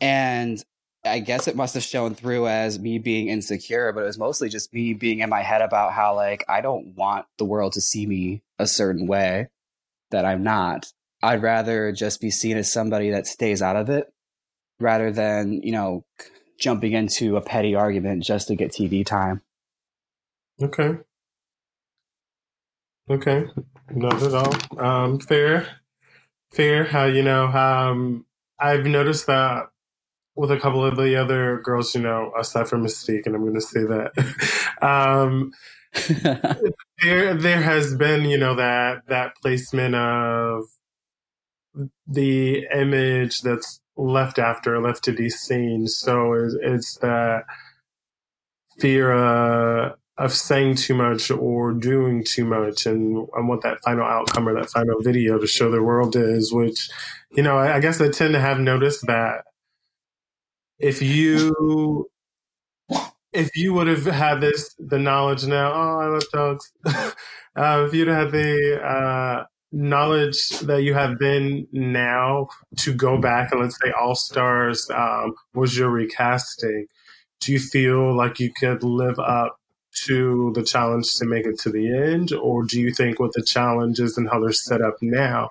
And 0.00 0.62
I 1.04 1.18
guess 1.18 1.48
it 1.48 1.56
must 1.56 1.74
have 1.74 1.82
shown 1.82 2.14
through 2.14 2.46
as 2.46 2.78
me 2.78 2.98
being 2.98 3.28
insecure, 3.28 3.92
but 3.92 4.02
it 4.02 4.06
was 4.06 4.18
mostly 4.18 4.48
just 4.48 4.72
me 4.72 4.94
being 4.94 5.18
in 5.18 5.30
my 5.30 5.42
head 5.42 5.62
about 5.62 5.92
how 5.92 6.14
like 6.14 6.44
I 6.48 6.60
don't 6.60 6.94
want 6.94 7.26
the 7.38 7.44
world 7.44 7.72
to 7.72 7.80
see 7.80 8.06
me 8.06 8.42
a 8.58 8.66
certain 8.66 9.06
way 9.06 9.48
that 10.10 10.24
I'm 10.24 10.42
not. 10.42 10.92
I'd 11.22 11.42
rather 11.42 11.92
just 11.92 12.20
be 12.20 12.30
seen 12.30 12.56
as 12.56 12.72
somebody 12.72 13.10
that 13.10 13.26
stays 13.26 13.62
out 13.62 13.76
of 13.76 13.90
it 13.90 14.12
rather 14.80 15.10
than, 15.10 15.62
you 15.62 15.72
know, 15.72 16.04
jumping 16.58 16.92
into 16.92 17.36
a 17.36 17.40
petty 17.40 17.74
argument 17.74 18.22
just 18.22 18.48
to 18.48 18.54
get 18.54 18.72
TV 18.72 19.04
time. 19.04 19.40
Okay. 20.60 20.98
Okay. 23.12 23.46
Not 23.90 24.22
at 24.22 24.34
all. 24.34 24.54
Um, 24.84 25.20
fair. 25.20 25.68
Fair. 26.54 26.84
How 26.84 27.04
you 27.04 27.22
know, 27.22 27.46
um, 27.46 28.26
I've 28.58 28.86
noticed 28.86 29.26
that 29.26 29.66
with 30.34 30.50
a 30.50 30.58
couple 30.58 30.84
of 30.84 30.96
the 30.96 31.16
other 31.16 31.60
girls, 31.62 31.94
you 31.94 32.02
know, 32.02 32.32
aside 32.38 32.68
from 32.68 32.84
Mystique, 32.84 33.26
and 33.26 33.34
I'm 33.34 33.42
going 33.42 33.54
to 33.54 33.60
say 33.60 33.82
that, 33.82 34.78
um, 34.82 35.52
there 37.02 37.34
there 37.34 37.62
has 37.62 37.94
been, 37.96 38.24
you 38.24 38.38
know, 38.38 38.54
that 38.54 39.02
that 39.08 39.34
placement 39.42 39.94
of 39.94 40.64
the 42.06 42.66
image 42.74 43.42
that's 43.42 43.80
left 43.96 44.38
after, 44.38 44.80
left 44.80 45.04
to 45.04 45.12
be 45.12 45.28
seen. 45.30 45.86
So 45.86 46.32
it's, 46.34 46.56
it's 46.62 46.98
that 46.98 47.44
fear 48.80 49.12
uh, 49.12 49.92
of 50.22 50.32
saying 50.32 50.76
too 50.76 50.94
much 50.94 51.30
or 51.30 51.72
doing 51.72 52.24
too 52.24 52.44
much, 52.44 52.86
and, 52.86 53.26
and 53.34 53.48
what 53.48 53.62
that 53.62 53.82
final 53.84 54.04
outcome 54.04 54.48
or 54.48 54.54
that 54.54 54.70
final 54.70 55.00
video 55.00 55.38
to 55.38 55.46
show 55.46 55.70
the 55.70 55.82
world 55.82 56.14
is. 56.16 56.52
Which, 56.52 56.88
you 57.32 57.42
know, 57.42 57.58
I, 57.58 57.76
I 57.76 57.80
guess 57.80 58.00
I 58.00 58.08
tend 58.08 58.34
to 58.34 58.40
have 58.40 58.60
noticed 58.60 59.06
that 59.06 59.44
if 60.78 61.00
you 61.00 62.08
if 63.32 63.56
you 63.56 63.72
would 63.72 63.86
have 63.86 64.04
had 64.04 64.40
this 64.40 64.74
the 64.78 64.98
knowledge 64.98 65.46
now 65.46 65.72
oh 65.72 65.98
i 66.00 66.06
love 66.06 66.24
dogs 66.32 66.72
uh, 67.56 67.84
if 67.86 67.94
you'd 67.94 68.08
had 68.08 68.30
the 68.30 68.80
uh, 68.82 69.44
knowledge 69.70 70.50
that 70.60 70.82
you 70.82 70.92
have 70.92 71.18
been 71.18 71.66
now 71.72 72.46
to 72.76 72.92
go 72.92 73.18
back 73.18 73.50
and 73.52 73.60
let's 73.60 73.78
say 73.82 73.90
all 73.98 74.14
stars 74.14 74.86
um, 74.94 75.32
was 75.54 75.78
your 75.78 75.88
recasting 75.88 76.86
do 77.40 77.52
you 77.52 77.58
feel 77.58 78.14
like 78.14 78.38
you 78.38 78.52
could 78.52 78.82
live 78.82 79.18
up 79.18 79.56
to 79.94 80.52
the 80.54 80.62
challenge 80.62 81.12
to 81.14 81.24
make 81.26 81.46
it 81.46 81.58
to 81.58 81.70
the 81.70 81.88
end 81.94 82.32
or 82.32 82.64
do 82.64 82.80
you 82.80 82.92
think 82.92 83.18
with 83.18 83.32
the 83.32 83.42
challenges 83.42 84.16
and 84.16 84.28
how 84.30 84.40
they're 84.40 84.52
set 84.52 84.82
up 84.82 84.96
now 85.00 85.50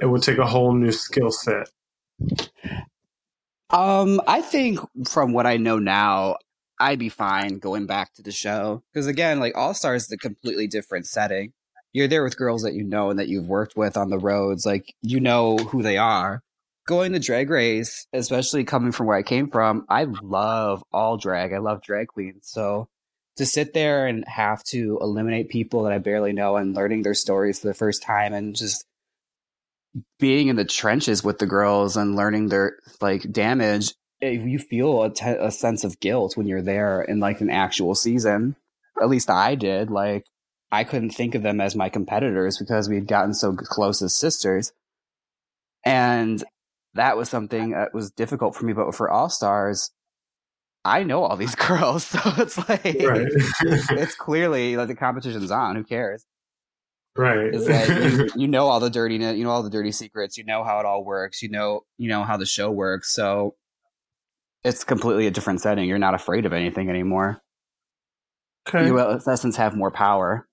it 0.00 0.06
would 0.06 0.22
take 0.22 0.38
a 0.38 0.46
whole 0.46 0.74
new 0.74 0.92
skill 0.92 1.30
set 1.30 1.68
Um, 3.70 4.20
I 4.26 4.42
think 4.42 4.78
from 5.08 5.32
what 5.32 5.46
I 5.46 5.56
know 5.56 5.78
now, 5.78 6.36
I'd 6.78 6.98
be 6.98 7.08
fine 7.08 7.58
going 7.58 7.86
back 7.86 8.12
to 8.14 8.22
the 8.22 8.32
show 8.32 8.82
because 8.92 9.06
again, 9.06 9.40
like 9.40 9.56
All 9.56 9.74
Stars 9.74 10.04
is 10.04 10.12
a 10.12 10.18
completely 10.18 10.66
different 10.66 11.06
setting. 11.06 11.52
You're 11.92 12.08
there 12.08 12.22
with 12.22 12.36
girls 12.36 12.62
that 12.62 12.74
you 12.74 12.84
know 12.84 13.10
and 13.10 13.18
that 13.18 13.28
you've 13.28 13.48
worked 13.48 13.76
with 13.76 13.96
on 13.96 14.10
the 14.10 14.18
roads, 14.18 14.66
like 14.66 14.94
you 15.02 15.20
know 15.20 15.56
who 15.56 15.82
they 15.82 15.96
are. 15.98 16.42
Going 16.86 17.12
to 17.14 17.18
Drag 17.18 17.50
Race, 17.50 18.06
especially 18.12 18.62
coming 18.64 18.92
from 18.92 19.06
where 19.06 19.16
I 19.16 19.22
came 19.24 19.50
from, 19.50 19.86
I 19.88 20.04
love 20.04 20.84
all 20.92 21.16
drag. 21.16 21.52
I 21.52 21.58
love 21.58 21.82
drag 21.82 22.08
queens. 22.08 22.42
So 22.44 22.88
to 23.36 23.46
sit 23.46 23.74
there 23.74 24.06
and 24.06 24.24
have 24.26 24.62
to 24.64 24.98
eliminate 25.00 25.48
people 25.48 25.82
that 25.84 25.92
I 25.92 25.98
barely 25.98 26.32
know 26.32 26.56
and 26.56 26.74
learning 26.74 27.02
their 27.02 27.14
stories 27.14 27.58
for 27.58 27.68
the 27.68 27.74
first 27.74 28.02
time 28.02 28.32
and 28.32 28.56
just 28.56 28.84
being 30.18 30.48
in 30.48 30.56
the 30.56 30.64
trenches 30.64 31.22
with 31.24 31.38
the 31.38 31.46
girls 31.46 31.96
and 31.96 32.16
learning 32.16 32.48
their 32.48 32.78
like 33.00 33.30
damage, 33.30 33.94
eh, 34.22 34.30
you 34.30 34.58
feel 34.58 35.02
a, 35.02 35.10
te- 35.10 35.36
a 35.38 35.50
sense 35.50 35.84
of 35.84 36.00
guilt 36.00 36.36
when 36.36 36.46
you're 36.46 36.62
there 36.62 37.02
in 37.02 37.20
like 37.20 37.40
an 37.40 37.50
actual 37.50 37.94
season. 37.94 38.56
At 39.00 39.08
least 39.08 39.30
I 39.30 39.54
did. 39.54 39.90
Like 39.90 40.26
I 40.72 40.84
couldn't 40.84 41.10
think 41.10 41.34
of 41.34 41.42
them 41.42 41.60
as 41.60 41.76
my 41.76 41.88
competitors 41.88 42.58
because 42.58 42.88
we'd 42.88 43.06
gotten 43.06 43.34
so 43.34 43.54
close 43.54 44.02
as 44.02 44.14
sisters, 44.14 44.72
and 45.84 46.42
that 46.94 47.16
was 47.16 47.28
something 47.28 47.70
that 47.70 47.94
was 47.94 48.10
difficult 48.10 48.56
for 48.56 48.64
me. 48.64 48.72
But 48.72 48.94
for 48.94 49.10
All 49.10 49.28
Stars, 49.28 49.90
I 50.86 51.02
know 51.02 51.24
all 51.24 51.36
these 51.36 51.54
girls, 51.68 52.06
so 52.06 52.20
it's 52.38 52.56
like 52.56 52.84
right 52.84 53.26
it's 53.62 54.14
clearly 54.14 54.76
like 54.76 54.88
the 54.88 54.94
competition's 54.94 55.50
on. 55.50 55.76
Who 55.76 55.84
cares? 55.84 56.24
right 57.18 57.54
is 57.54 57.66
that 57.66 57.88
you, 57.88 58.28
you 58.42 58.46
know 58.46 58.66
all 58.66 58.78
the 58.78 58.90
dirtiness, 58.90 59.36
you 59.36 59.44
know 59.44 59.50
all 59.50 59.62
the 59.62 59.70
dirty 59.70 59.90
secrets, 59.90 60.36
you 60.36 60.44
know 60.44 60.62
how 60.64 60.78
it 60.80 60.86
all 60.86 61.04
works, 61.04 61.42
you 61.42 61.48
know 61.50 61.82
you 61.98 62.08
know 62.08 62.24
how 62.24 62.36
the 62.36 62.46
show 62.46 62.70
works. 62.70 63.12
So 63.14 63.54
it's 64.64 64.84
completely 64.84 65.26
a 65.26 65.30
different 65.30 65.60
setting. 65.60 65.88
You're 65.88 65.98
not 65.98 66.14
afraid 66.14 66.46
of 66.46 66.52
anything 66.52 66.88
anymore. 66.90 67.40
okay 68.68 68.86
You, 68.86 68.98
in 68.98 69.20
essence, 69.26 69.56
have 69.56 69.76
more 69.76 69.90
power. 69.90 70.46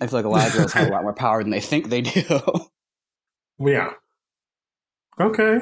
I 0.00 0.06
feel 0.06 0.18
like 0.18 0.24
a 0.24 0.30
lot 0.30 0.46
of 0.48 0.54
girls 0.54 0.72
have 0.72 0.88
a 0.88 0.90
lot 0.90 1.02
more 1.02 1.12
power 1.12 1.42
than 1.42 1.50
they 1.50 1.60
think 1.60 1.88
they 1.88 2.02
do. 2.02 2.40
Yeah. 3.62 3.90
Okay. 5.20 5.58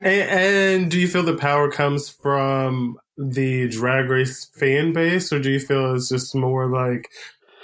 And, 0.00 0.30
and 0.30 0.90
do 0.90 0.98
you 0.98 1.06
feel 1.06 1.22
the 1.22 1.36
power 1.36 1.70
comes 1.70 2.08
from 2.08 2.98
the 3.16 3.68
drag 3.68 4.08
race 4.08 4.46
fan 4.46 4.92
base, 4.92 5.32
or 5.32 5.38
do 5.38 5.50
you 5.50 5.60
feel 5.60 5.94
it's 5.94 6.08
just 6.08 6.34
more 6.34 6.68
like 6.68 7.10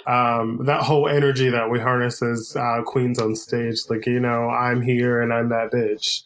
um, 0.07 0.65
that 0.65 0.83
whole 0.83 1.07
energy 1.07 1.49
that 1.49 1.69
we 1.69 1.79
harness 1.79 2.21
as 2.21 2.55
uh, 2.55 2.81
queens 2.85 3.19
on 3.19 3.35
stage? 3.35 3.79
Like, 3.89 4.05
you 4.05 4.19
know, 4.19 4.49
I'm 4.49 4.81
here 4.81 5.21
and 5.21 5.33
I'm 5.33 5.49
that 5.49 5.71
bitch. 5.71 6.21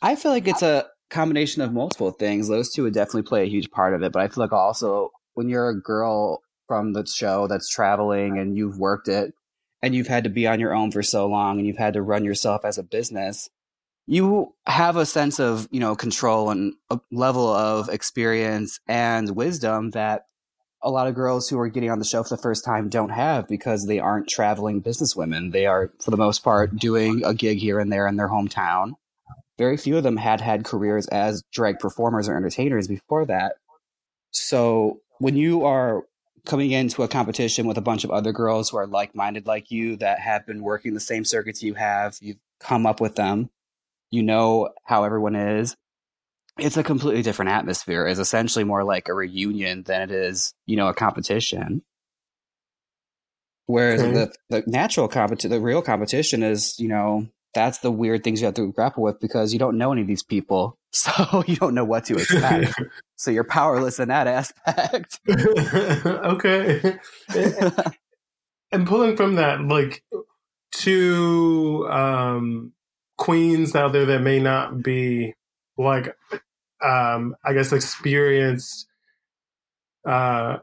I 0.00 0.14
feel 0.16 0.30
like 0.30 0.46
it's 0.46 0.62
a 0.62 0.86
combination 1.10 1.62
of 1.62 1.72
multiple 1.72 2.12
things. 2.12 2.48
Those 2.48 2.72
two 2.72 2.84
would 2.84 2.94
definitely 2.94 3.22
play 3.22 3.42
a 3.42 3.48
huge 3.48 3.70
part 3.70 3.94
of 3.94 4.02
it. 4.02 4.12
But 4.12 4.22
I 4.22 4.28
feel 4.28 4.44
like 4.44 4.52
also 4.52 5.10
when 5.34 5.48
you're 5.48 5.68
a 5.68 5.80
girl 5.80 6.42
from 6.66 6.92
the 6.92 7.06
show 7.06 7.46
that's 7.46 7.68
traveling 7.68 8.38
and 8.38 8.56
you've 8.56 8.78
worked 8.78 9.08
it 9.08 9.32
and 9.82 9.94
you've 9.94 10.06
had 10.06 10.24
to 10.24 10.30
be 10.30 10.46
on 10.46 10.60
your 10.60 10.74
own 10.74 10.90
for 10.90 11.02
so 11.02 11.26
long 11.26 11.58
and 11.58 11.66
you've 11.66 11.78
had 11.78 11.94
to 11.94 12.02
run 12.02 12.24
yourself 12.24 12.64
as 12.64 12.78
a 12.78 12.82
business, 12.82 13.48
you 14.08 14.54
have 14.66 14.96
a 14.96 15.06
sense 15.06 15.38
of, 15.38 15.68
you 15.70 15.80
know, 15.80 15.94
control 15.94 16.50
and 16.50 16.74
a 16.90 16.98
level 17.12 17.48
of 17.48 17.88
experience 17.88 18.80
and 18.88 19.36
wisdom 19.36 19.90
that 19.90 20.24
a 20.82 20.90
lot 20.90 21.06
of 21.06 21.14
girls 21.14 21.48
who 21.48 21.58
are 21.58 21.68
getting 21.68 21.90
on 21.90 21.98
the 21.98 22.04
show 22.04 22.22
for 22.22 22.36
the 22.36 22.42
first 22.42 22.64
time 22.64 22.88
don't 22.88 23.10
have 23.10 23.46
because 23.48 23.86
they 23.86 23.98
aren't 23.98 24.28
traveling 24.28 24.82
businesswomen. 24.82 25.52
They 25.52 25.66
are, 25.66 25.92
for 26.00 26.10
the 26.10 26.16
most 26.16 26.42
part, 26.42 26.76
doing 26.76 27.22
a 27.24 27.34
gig 27.34 27.58
here 27.58 27.78
and 27.78 27.92
there 27.92 28.08
in 28.08 28.16
their 28.16 28.28
hometown 28.28 28.94
very 29.58 29.76
few 29.76 29.96
of 29.96 30.04
them 30.04 30.16
had 30.16 30.40
had 30.40 30.64
careers 30.64 31.08
as 31.08 31.42
drag 31.52 31.80
performers 31.80 32.28
or 32.28 32.36
entertainers 32.36 32.86
before 32.86 33.26
that. 33.26 33.56
So 34.30 35.00
when 35.18 35.36
you 35.36 35.64
are 35.64 36.04
coming 36.46 36.70
into 36.70 37.02
a 37.02 37.08
competition 37.08 37.66
with 37.66 37.76
a 37.76 37.82
bunch 37.82 38.04
of 38.04 38.10
other 38.10 38.32
girls 38.32 38.70
who 38.70 38.78
are 38.78 38.86
like 38.86 39.14
minded 39.14 39.46
like 39.46 39.70
you 39.70 39.96
that 39.96 40.20
have 40.20 40.46
been 40.46 40.62
working 40.62 40.94
the 40.94 41.00
same 41.00 41.24
circuits 41.24 41.62
you 41.62 41.74
have, 41.74 42.16
you've 42.20 42.38
come 42.60 42.86
up 42.86 43.00
with 43.00 43.16
them, 43.16 43.50
you 44.10 44.22
know 44.22 44.70
how 44.84 45.04
everyone 45.04 45.34
is. 45.36 45.76
It's 46.58 46.76
a 46.76 46.82
completely 46.82 47.22
different 47.22 47.52
atmosphere. 47.52 48.06
It's 48.06 48.18
essentially 48.18 48.64
more 48.64 48.82
like 48.82 49.08
a 49.08 49.14
reunion 49.14 49.84
than 49.84 50.02
it 50.02 50.10
is, 50.10 50.54
you 50.66 50.76
know, 50.76 50.88
a 50.88 50.94
competition. 50.94 51.82
Whereas 53.66 54.00
Okay. 54.02 54.12
the 54.12 54.32
the 54.48 54.64
natural 54.66 55.08
competition, 55.08 55.50
the 55.50 55.60
real 55.60 55.82
competition 55.82 56.42
is, 56.42 56.78
you 56.80 56.88
know, 56.88 57.28
that's 57.54 57.78
the 57.78 57.90
weird 57.90 58.24
things 58.24 58.40
you 58.40 58.46
have 58.46 58.54
to 58.54 58.72
grapple 58.72 59.02
with 59.02 59.20
because 59.20 59.52
you 59.52 59.58
don't 59.58 59.76
know 59.78 59.92
any 59.92 60.00
of 60.00 60.06
these 60.06 60.22
people, 60.22 60.78
so 60.92 61.44
you 61.46 61.56
don't 61.56 61.74
know 61.74 61.84
what 61.84 62.06
to 62.06 62.14
expect. 62.14 62.80
so 63.16 63.30
you're 63.30 63.44
powerless 63.44 64.00
in 64.00 64.08
that 64.08 64.26
aspect. 64.26 65.20
okay. 65.28 66.98
and 68.72 68.86
pulling 68.86 69.16
from 69.16 69.34
that, 69.34 69.60
like 69.60 70.02
to 70.72 71.86
um, 71.90 72.72
queens 73.18 73.74
out 73.76 73.92
there 73.92 74.06
that 74.06 74.22
may 74.22 74.38
not 74.38 74.82
be 74.82 75.34
like, 75.76 76.16
um, 76.82 77.36
I 77.44 77.52
guess, 77.52 77.72
experienced 77.72 78.86
uh, 80.06 80.58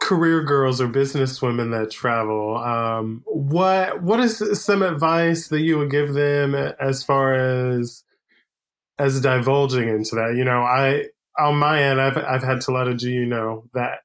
career 0.00 0.42
girls 0.42 0.80
or 0.80 0.88
business 0.88 1.40
women 1.40 1.70
that 1.70 1.90
travel. 1.90 2.58
Um, 2.58 3.22
what 3.24 4.02
what 4.02 4.20
is 4.20 4.62
some 4.62 4.82
advice 4.82 5.48
that 5.48 5.62
you 5.62 5.78
would 5.78 5.90
give 5.90 6.12
them 6.12 6.54
as 6.54 7.02
far 7.02 7.34
as 7.34 8.04
as 8.98 9.20
divulging 9.20 9.88
into 9.88 10.16
that? 10.16 10.34
You 10.36 10.44
know, 10.44 10.62
I 10.62 11.06
on 11.38 11.56
my 11.56 11.82
end, 11.82 12.00
I've 12.00 12.18
I've 12.18 12.42
had 12.42 12.60
to 12.62 12.72
let 12.72 13.00
you 13.02 13.26
know 13.26 13.64
that 13.72 14.00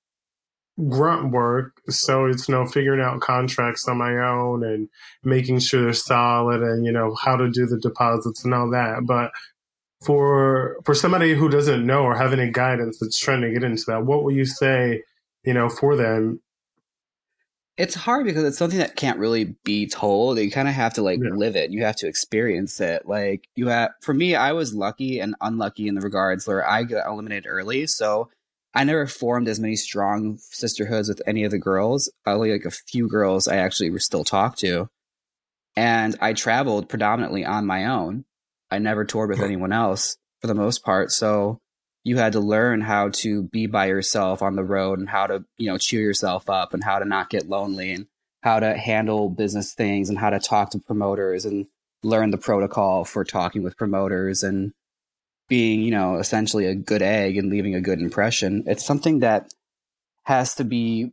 grunt 0.89 1.31
work, 1.31 1.81
so 1.89 2.25
it's 2.25 2.47
you 2.47 2.55
know 2.55 2.65
figuring 2.67 3.01
out 3.01 3.21
contracts 3.21 3.87
on 3.87 3.97
my 3.97 4.17
own 4.17 4.63
and 4.63 4.89
making 5.23 5.59
sure 5.59 5.81
they're 5.83 5.93
solid 5.93 6.61
and 6.61 6.85
you 6.85 6.91
know 6.91 7.15
how 7.23 7.35
to 7.35 7.49
do 7.49 7.65
the 7.65 7.79
deposits 7.79 8.43
and 8.43 8.53
all 8.53 8.69
that, 8.71 9.05
but. 9.05 9.31
For 10.03 10.79
for 10.83 10.95
somebody 10.95 11.35
who 11.35 11.47
doesn't 11.47 11.85
know 11.85 12.01
or 12.01 12.15
have 12.15 12.33
any 12.33 12.49
guidance 12.49 12.97
that's 12.99 13.19
trying 13.19 13.41
to 13.41 13.51
get 13.53 13.63
into 13.63 13.83
that, 13.85 14.03
what 14.03 14.23
would 14.23 14.33
you 14.35 14.45
say, 14.45 15.03
you 15.43 15.53
know, 15.53 15.69
for 15.69 15.95
them 15.95 16.41
it's 17.77 17.95
hard 17.95 18.25
because 18.25 18.43
it's 18.43 18.57
something 18.57 18.79
that 18.79 18.95
can't 18.95 19.17
really 19.17 19.55
be 19.63 19.87
told. 19.87 20.37
You 20.37 20.51
kind 20.51 20.67
of 20.67 20.73
have 20.73 20.93
to 20.95 21.01
like 21.01 21.19
Yeah. 21.23 21.31
live 21.33 21.55
it. 21.55 21.71
You 21.71 21.83
have 21.83 21.95
to 21.97 22.07
experience 22.07 22.79
it. 22.81 23.07
Like 23.07 23.47
you 23.55 23.69
have, 23.69 23.91
for 24.01 24.13
me, 24.13 24.35
I 24.35 24.51
was 24.51 24.73
lucky 24.73 25.19
and 25.19 25.35
unlucky 25.41 25.87
in 25.87 25.95
the 25.95 26.01
regards 26.01 26.47
where 26.47 26.67
I 26.67 26.83
got 26.83 27.07
eliminated 27.07 27.47
early. 27.47 27.87
So 27.87 28.29
I 28.73 28.83
never 28.83 29.05
formed 29.05 29.47
as 29.47 29.59
many 29.59 29.75
strong 29.75 30.37
sisterhoods 30.39 31.09
with 31.09 31.21
any 31.27 31.43
of 31.43 31.51
the 31.51 31.59
girls. 31.59 32.11
Only 32.25 32.51
like 32.51 32.65
a 32.65 32.71
few 32.71 33.07
girls 33.09 33.47
I 33.47 33.57
actually 33.57 33.97
still 33.99 34.23
talk 34.23 34.55
to. 34.57 34.87
And 35.75 36.15
I 36.21 36.33
traveled 36.33 36.89
predominantly 36.89 37.45
on 37.45 37.65
my 37.65 37.85
own. 37.85 38.25
I 38.69 38.79
never 38.79 39.03
toured 39.03 39.29
with 39.29 39.41
anyone 39.41 39.73
else 39.73 40.17
for 40.39 40.47
the 40.47 40.55
most 40.55 40.83
part. 40.83 41.11
So 41.11 41.59
you 42.03 42.17
had 42.17 42.33
to 42.33 42.39
learn 42.39 42.81
how 42.81 43.09
to 43.09 43.43
be 43.43 43.67
by 43.67 43.87
yourself 43.87 44.41
on 44.41 44.55
the 44.55 44.63
road 44.63 44.99
and 44.99 45.09
how 45.09 45.27
to, 45.27 45.43
you 45.57 45.67
know, 45.67 45.77
cheer 45.77 46.01
yourself 46.01 46.49
up 46.49 46.73
and 46.73 46.83
how 46.83 46.99
to 46.99 47.05
not 47.05 47.29
get 47.29 47.49
lonely 47.49 47.91
and 47.91 48.07
how 48.41 48.59
to 48.59 48.75
handle 48.75 49.29
business 49.29 49.73
things 49.73 50.09
and 50.09 50.17
how 50.17 50.29
to 50.29 50.39
talk 50.39 50.71
to 50.71 50.79
promoters 50.79 51.45
and 51.45 51.67
learn 52.03 52.31
the 52.31 52.37
protocol 52.37 53.05
for 53.05 53.23
talking 53.23 53.61
with 53.61 53.77
promoters 53.77 54.41
and 54.43 54.73
being, 55.51 55.81
you 55.81 55.91
know, 55.91 56.15
essentially 56.15 56.65
a 56.65 56.73
good 56.73 57.01
egg 57.01 57.35
and 57.35 57.49
leaving 57.49 57.75
a 57.75 57.81
good 57.81 57.99
impression. 57.99 58.63
It's 58.67 58.85
something 58.85 59.19
that 59.19 59.53
has 60.23 60.55
to 60.55 60.63
be 60.63 61.11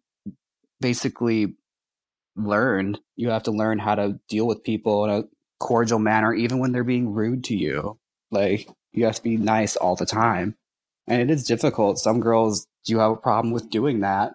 basically 0.81 1.57
learned. 2.37 3.01
You 3.17 3.31
have 3.31 3.43
to 3.43 3.51
learn 3.51 3.81
how 3.81 3.97
to 3.97 4.21
deal 4.29 4.47
with 4.47 4.63
people 4.63 5.05
in 5.05 5.11
a 5.11 5.25
cordial 5.59 5.99
manner, 5.99 6.33
even 6.33 6.61
when 6.61 6.71
they're 6.71 6.85
being 6.85 7.13
rude 7.13 7.43
to 7.45 7.57
you. 7.57 7.99
Like, 8.31 8.69
you 8.93 9.07
have 9.07 9.17
to 9.17 9.23
be 9.25 9.37
nice 9.37 9.75
all 9.75 9.97
the 9.97 10.07
time. 10.07 10.55
And 11.09 11.21
it 11.21 11.33
is 11.33 11.45
difficult. 11.45 11.99
Some 11.99 12.21
girls 12.21 12.69
do 12.85 13.01
have 13.01 13.11
a 13.11 13.17
problem 13.17 13.53
with 13.53 13.71
doing 13.71 14.01
that 14.01 14.35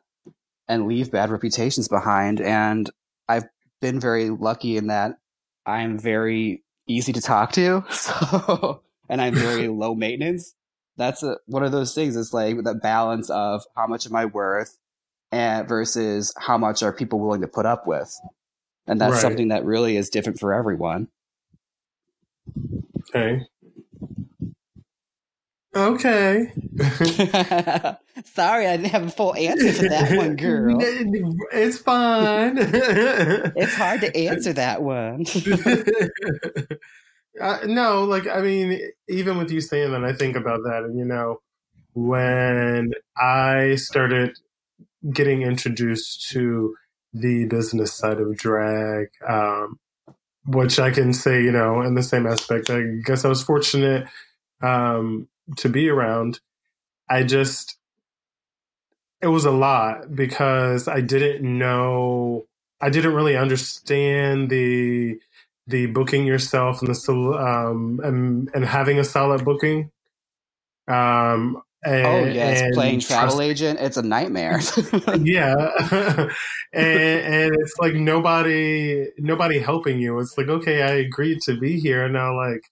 and 0.68 0.86
leave 0.86 1.12
bad 1.12 1.30
reputations 1.30 1.88
behind. 1.88 2.42
And 2.42 2.90
I've 3.30 3.48
been 3.80 4.02
very 4.02 4.32
lucky 4.32 4.76
in 4.76 4.88
that 4.88 5.18
I'm 5.66 5.98
very 5.98 6.62
easy 6.88 7.14
to 7.14 7.22
talk 7.22 7.54
to. 7.54 7.86
So, 7.94 8.82
and 9.10 9.22
I'm 9.22 9.34
very 9.36 9.68
low 9.70 9.96
maintenance. 9.96 10.54
That's 10.98 11.24
a, 11.24 11.38
one 11.48 11.64
of 11.64 11.72
those 11.72 11.94
things. 11.96 12.16
It's 12.16 12.34
like 12.34 12.64
the 12.64 12.76
balance 12.76 13.30
of 13.30 13.64
how 13.76 13.88
much 13.88 14.06
am 14.06 14.16
I 14.16 14.26
worth 14.26 14.78
and 15.32 15.68
versus 15.68 16.34
how 16.38 16.58
much 16.58 16.84
are 16.84 16.94
people 16.94 17.20
willing 17.20 17.42
to 17.42 17.48
put 17.48 17.66
up 17.66 17.88
with. 17.88 18.14
And 18.86 19.02
that's 19.02 19.14
Right. 19.14 19.22
something 19.22 19.48
that 19.48 19.66
really 19.66 19.98
is 19.98 20.10
different 20.10 20.40
for 20.40 20.54
everyone. 20.54 21.08
Okay. 23.10 23.42
Okay. 25.76 26.54
Sorry, 28.26 28.68
I 28.68 28.78
didn't 28.78 28.92
have 28.92 29.08
a 29.08 29.10
full 29.10 29.34
answer 29.34 29.74
for 29.74 29.90
that 29.90 30.16
one, 30.16 30.36
girl. 30.38 30.78
It's 30.80 31.80
fine. 31.80 32.58
It's 32.60 33.74
hard 33.74 34.02
to 34.02 34.16
answer 34.16 34.54
that 34.54 34.84
one. 34.84 35.26
Uh, 37.40 37.60
no, 37.66 38.04
like 38.04 38.28
I 38.28 38.42
mean, 38.42 38.80
even 39.10 39.38
with 39.38 39.52
you 39.52 39.62
saying 39.62 39.92
that, 39.92 40.04
I 40.04 40.14
think 40.14 40.36
about 40.36 40.62
that, 40.64 40.84
and 40.84 40.98
you 40.98 41.06
know, 41.06 41.42
when 41.94 42.94
I 43.18 43.76
started 43.76 44.38
getting 45.12 45.42
introduced 45.42 46.30
to 46.32 46.76
the 47.14 47.46
business 47.46 47.94
side 47.94 48.20
of 48.20 48.36
drag, 48.38 49.10
um, 49.28 49.80
which 50.46 50.80
I 50.80 50.92
can 50.92 51.14
say, 51.14 51.42
you 51.44 51.52
know, 51.52 51.82
in 51.82 51.96
the 51.96 52.04
same 52.04 52.26
aspect, 52.26 52.70
I 52.70 52.84
guess 53.04 53.26
I 53.26 53.30
was 53.30 53.44
fortunate 53.44 54.08
um, 54.62 55.28
to 55.58 55.70
be 55.70 55.90
around. 55.90 56.40
I 57.10 57.24
just, 57.24 57.78
it 59.22 59.28
was 59.28 59.46
a 59.46 59.52
lot 59.52 60.16
because 60.16 60.88
I 60.88 61.02
didn't 61.02 61.44
know, 61.44 62.46
I 62.82 62.90
didn't 62.90 63.14
really 63.14 63.38
understand 63.38 64.50
the 64.50 65.20
the 65.68 65.86
booking 65.88 66.26
yourself 66.26 66.82
and 66.82 66.94
the 66.94 67.38
um 67.40 68.00
and 68.04 68.50
and 68.54 68.66
having 68.66 69.00
a 69.00 69.04
solid 69.04 69.46
booking. 69.46 69.92
Um, 70.88 71.62
and, 71.86 72.06
oh 72.06 72.24
yes, 72.26 72.74
playing 72.74 73.00
travel 73.00 73.42
agent, 73.42 73.80
it's 73.80 73.98
a 73.98 74.02
nightmare. 74.02 74.60
yeah. 75.22 76.30
And, 76.76 76.88
and 76.88 77.56
it's 77.60 77.76
like 77.78 77.94
nobody 77.94 79.06
nobody 79.20 79.60
helping 79.60 80.00
you. 80.00 80.18
It's 80.18 80.36
like 80.40 80.48
okay 80.48 80.82
i 80.82 80.90
agreed 80.94 81.40
to 81.42 81.56
be 81.56 81.80
here 81.80 82.04
and 82.06 82.14
now 82.14 82.36
like 82.36 82.64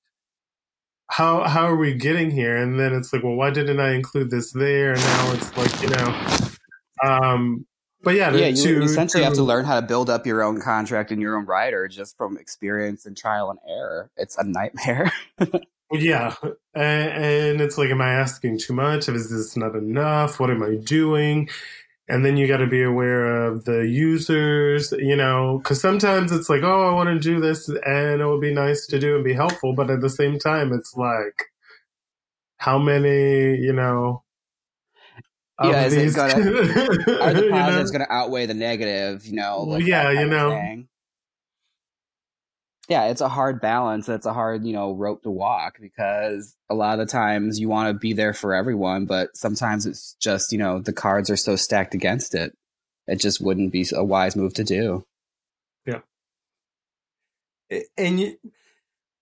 how 1.06 1.44
how 1.44 1.68
are 1.68 1.76
we 1.76 1.94
getting 1.94 2.32
here? 2.32 2.58
And 2.58 2.80
then 2.80 2.96
it's 2.96 3.14
like 3.14 3.22
well 3.22 3.36
why 3.36 3.52
didn't 3.52 3.80
i 3.80 3.92
include 3.92 4.32
this 4.32 4.54
there? 4.54 4.94
And 4.94 5.02
now 5.02 5.34
it's 5.34 5.56
like 5.56 5.82
you 5.84 5.90
know 5.90 7.08
um 7.08 7.68
but 8.04 8.16
yeah, 8.16 8.34
yeah, 8.36 8.48
you, 8.48 8.56
to- 8.56 8.70
you 8.70 8.84
essentially 8.84 9.24
have 9.24 9.34
to 9.34 9.38
to- 9.38 9.44
learn 9.44 9.66
how 9.66 9.80
to 9.80 9.86
build 9.86 10.10
up 10.10 10.26
your 10.26 10.44
own 10.44 10.62
contract 10.62 11.12
and 11.12 11.22
your 11.22 11.38
own 11.38 11.46
writer 11.46 11.88
just 11.88 12.18
from 12.18 12.38
experience 12.38 13.06
and 13.06 13.16
trial 13.18 13.50
and 13.50 13.60
error. 13.68 14.10
It's 14.18 14.38
a 14.38 14.44
nightmare. 14.44 15.12
Yeah, 15.94 16.36
and, 16.74 17.12
and 17.12 17.62
it's 17.62 17.78
like, 17.78 17.90
am 17.90 18.00
I 18.02 18.14
asking 18.14 18.60
too 18.60 18.72
much? 18.72 19.10
Is 19.10 19.30
this 19.30 19.58
not 19.58 19.76
enough? 19.76 20.40
What 20.40 20.50
am 20.50 20.64
I 20.64 20.76
doing? 20.76 21.50
And 22.08 22.26
then 22.26 22.38
you 22.38 22.48
got 22.48 22.58
to 22.58 22.68
be 22.68 22.82
aware 22.82 23.46
of 23.48 23.66
the 23.66 23.88
users, 23.88 24.94
you 24.94 25.18
know, 25.18 25.60
because 25.62 25.82
sometimes 25.82 26.32
it's 26.32 26.50
like, 26.50 26.64
oh, 26.64 26.90
I 26.90 26.94
want 26.94 27.10
to 27.10 27.20
do 27.20 27.42
this, 27.42 27.68
and 27.68 28.22
it 28.22 28.26
would 28.26 28.40
be 28.40 28.54
nice 28.54 28.88
to 28.88 29.00
do 29.00 29.16
and 29.16 29.24
be 29.26 29.34
helpful, 29.34 29.74
but 29.74 29.90
at 29.92 30.00
the 30.00 30.10
same 30.10 30.40
time, 30.40 30.72
it's 30.72 30.96
like, 30.96 31.52
how 32.58 32.78
many, 32.80 33.58
you 33.58 33.74
know? 33.74 34.24
Of 35.62 35.72
Yeah, 35.72 35.86
is 35.86 35.94
it 35.94 36.00
these- 36.02 36.16
gonna- 36.16 36.34
Are 36.34 37.34
the 37.34 37.42
you 37.44 37.50
know? 37.50 37.84
going 37.86 38.00
to 38.06 38.12
outweigh 38.12 38.46
the 38.46 38.54
negative? 38.54 39.26
You 39.26 39.36
know, 39.36 39.62
like 39.64 39.86
Yeah, 39.86 40.12
you 40.12 40.28
know. 40.28 40.50
thing. 40.52 40.88
Yeah, 42.90 43.06
it's 43.06 43.22
a 43.22 43.30
hard 43.30 43.62
balance. 43.62 44.10
It's 44.10 44.26
a 44.26 44.34
hard, 44.34 44.66
you 44.66 44.74
know, 44.74 44.94
rope 44.94 45.24
to 45.24 45.30
walk 45.32 45.78
because 45.80 46.58
a 46.70 46.76
lot 46.76 47.00
of 47.00 47.08
the 47.08 47.12
times 47.12 47.58
you 47.60 47.70
want 47.70 47.88
to 47.88 47.98
be 47.98 48.12
there 48.12 48.34
for 48.34 48.54
everyone, 48.54 49.06
but 49.06 49.30
sometimes 49.38 49.86
it's 49.86 50.16
just, 50.20 50.52
you 50.52 50.58
know, 50.58 50.80
the 50.80 50.92
cards 50.92 51.30
are 51.30 51.38
so 51.38 51.56
stacked 51.56 51.94
against 51.94 52.36
it. 52.36 52.54
It 53.08 53.20
just 53.22 53.40
wouldn't 53.40 53.72
be 53.72 53.86
a 53.94 54.04
wise 54.04 54.36
move 54.36 54.54
to 54.56 54.64
do. 54.66 55.06
Yeah. 55.86 56.00
And 57.98 58.20
you, 58.20 58.38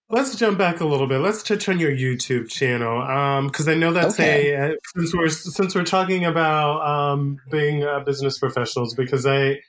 let's 0.09 0.35
jump 0.35 0.57
back 0.57 0.79
a 0.79 0.85
little 0.85 1.07
bit. 1.07 1.19
Let's 1.19 1.43
touch 1.43 1.69
on 1.69 1.79
your 1.79 1.91
YouTube 1.91 2.49
channel, 2.49 3.01
because 3.47 3.67
I 3.67 3.75
know 3.75 3.93
that's 3.93 4.19
Okay. 4.19 4.53
a 4.53 4.71
uh, 4.71 4.75
since 4.95 5.13
we're 5.13 5.29
since 5.29 5.75
we're 5.75 5.83
talking 5.83 6.25
about 6.25 6.81
um, 6.81 7.37
being 7.51 7.83
uh, 7.83 7.99
business 8.01 8.39
professionals. 8.39 8.95
Because 8.95 9.25
I, 9.25 9.59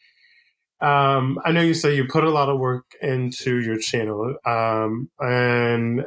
um, 0.81 1.39
I 1.45 1.53
know 1.53 1.61
you 1.61 1.75
say 1.75 1.95
you 1.95 2.07
put 2.07 2.25
a 2.25 2.31
lot 2.31 2.49
of 2.49 2.59
work 2.59 2.87
into 3.03 3.61
your 3.61 3.79
channel, 3.79 4.35
um, 4.47 5.11
and 5.19 6.05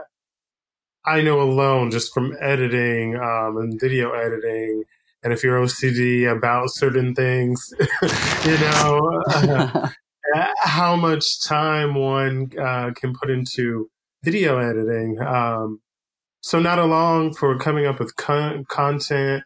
I 1.06 1.22
know 1.22 1.42
alone 1.42 1.92
just 1.92 2.14
from 2.14 2.36
editing 2.42 3.16
um, 3.16 3.58
and 3.58 3.80
video 3.80 4.12
editing. 4.12 4.84
And 5.24 5.32
if 5.32 5.42
you're 5.42 5.58
OCD 5.58 6.30
about 6.30 6.70
certain 6.70 7.16
things, 7.16 7.74
you 8.46 8.58
know, 8.58 9.22
uh, 10.36 10.48
how 10.60 10.98
much 10.98 11.42
time 11.46 11.96
one 11.96 12.52
uh, 12.60 12.92
can 12.94 13.14
put 13.14 13.30
into 13.30 13.90
video 14.24 14.58
editing. 14.60 15.20
Um, 15.22 15.82
so 16.42 16.60
not 16.60 16.80
along 16.80 17.34
for 17.36 17.58
coming 17.58 17.86
up 17.86 18.00
with 18.00 18.16
con- 18.16 18.66
content 18.66 19.44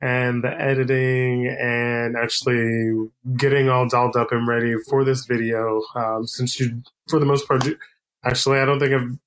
and 0.00 0.44
the 0.44 0.50
editing 0.60 1.46
and 1.48 2.16
actually 2.16 3.08
getting 3.36 3.68
all 3.70 3.88
dolled 3.88 4.16
up 4.16 4.32
and 4.32 4.46
ready 4.46 4.74
for 4.90 5.04
this 5.04 5.24
video. 5.24 5.82
Um, 5.94 6.26
since 6.26 6.60
you, 6.60 6.82
for 7.08 7.18
the 7.18 7.26
most 7.26 7.48
part, 7.48 7.64
you- 7.64 7.78
actually, 8.24 8.58
I 8.58 8.64
don't 8.66 8.78
think 8.78 8.92
I've, 8.92 9.18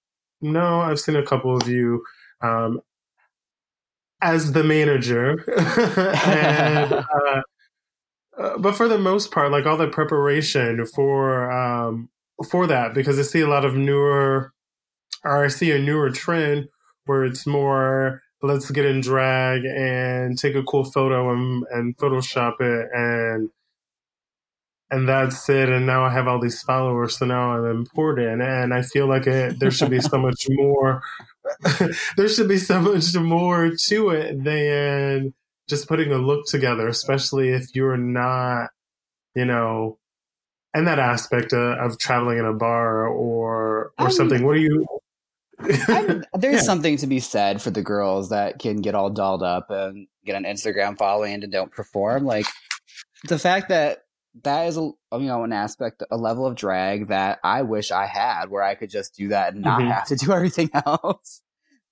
no, 0.42 0.82
I've 0.82 1.00
seen 1.00 1.16
a 1.16 1.26
couple 1.26 1.56
of 1.58 1.68
you 1.68 2.04
um, 2.42 2.82
as 4.22 4.52
the 4.52 4.64
manager. 4.64 5.44
and, 6.26 6.94
uh, 6.94 7.42
uh, 8.38 8.58
but 8.60 8.76
for 8.76 8.88
the 8.88 8.98
most 9.00 9.32
part, 9.32 9.52
like 9.52 9.66
all 9.66 9.78
the 9.78 9.88
preparation 9.88 10.86
for 10.86 11.52
um, 11.52 12.10
for 12.52 12.68
that, 12.68 12.94
because 12.94 13.18
I 13.18 13.24
see 13.24 13.42
a 13.42 13.48
lot 13.48 13.66
of 13.66 13.76
newer, 13.76 14.54
or 15.24 15.44
I 15.44 15.48
see 15.48 15.72
a 15.72 15.80
newer 15.80 16.10
trend 16.10 16.70
where 17.06 17.24
it's 17.24 17.48
more 17.48 18.22
let's 18.42 18.70
get 18.70 18.86
in 18.86 19.02
drag 19.02 19.66
and 19.66 20.38
take 20.38 20.56
a 20.56 20.64
cool 20.64 20.84
photo 20.84 21.32
and, 21.34 21.64
and 21.72 21.98
Photoshop 21.98 22.62
it 22.62 22.90
and 22.94 23.50
and 24.90 25.08
that's 25.08 25.50
it. 25.50 25.70
And 25.70 25.86
now 25.86 26.06
I 26.06 26.10
have 26.12 26.28
all 26.28 26.40
these 26.40 26.62
followers, 26.62 27.18
so 27.18 27.26
now 27.26 27.52
I'm 27.52 27.66
important. 27.66 28.42
And 28.42 28.74
I 28.74 28.82
feel 28.82 29.08
like 29.08 29.28
it, 29.28 29.60
there 29.60 29.72
should 29.72 29.90
be 29.90 30.00
so 30.00 30.18
much 30.22 30.48
more. 30.50 31.02
there 32.18 32.30
should 32.30 32.48
be 32.48 32.58
so 32.58 32.80
much 32.80 33.14
more 33.16 33.72
to 33.88 34.10
it 34.10 34.44
than 34.44 35.34
just 35.70 35.88
putting 35.88 36.12
a 36.12 36.18
look 36.18 36.46
together, 36.46 36.88
especially 36.88 37.50
if 37.50 37.76
you're 37.76 37.98
not, 37.98 38.70
you 39.36 39.46
know, 39.46 39.98
and 40.78 40.88
that 40.88 41.00
aspect 41.00 41.54
of, 41.54 41.78
of 41.80 41.98
traveling 42.00 42.38
in 42.38 42.46
a 42.46 42.54
bar 42.54 43.08
or 43.08 43.88
or 43.88 43.92
I 43.98 44.04
mean- 44.04 44.12
something. 44.12 44.46
What 44.46 44.56
are 44.56 44.60
you? 44.60 44.86
There's 45.60 46.24
Yeah. 46.56 46.60
something 46.62 46.98
to 46.98 47.08
be 47.08 47.20
said 47.20 47.62
for 47.62 47.72
the 47.72 47.82
girls 47.82 48.30
that 48.30 48.60
can 48.60 48.78
get 48.78 48.96
all 48.96 49.10
dolled 49.10 49.44
up 49.44 49.70
and 49.70 50.08
get 50.26 50.36
an 50.36 50.44
Instagram 50.44 50.98
following 50.98 51.42
and 51.44 51.52
don't 51.52 51.72
perform. 51.72 52.26
Like 52.26 52.46
the 53.28 53.40
fact 53.40 53.70
that 53.70 54.04
that 54.44 54.68
is 54.68 54.78
a 54.78 54.82
you 54.82 54.96
know 55.28 55.44
an 55.44 55.54
aspect, 55.54 56.04
a 56.12 56.18
level 56.18 56.46
of 56.46 56.56
drag 56.56 57.08
that 57.08 57.40
I 57.44 57.64
wish 57.64 57.92
I 57.92 58.06
had, 58.06 58.50
where 58.50 58.62
I 58.64 58.76
could 58.76 58.90
just 58.92 59.16
do 59.16 59.30
that 59.30 59.54
and 59.54 59.64
not 59.64 59.82
Mhm. 59.82 59.92
have 59.92 60.06
to 60.08 60.16
do 60.16 60.32
everything 60.34 60.70
else. 60.74 61.42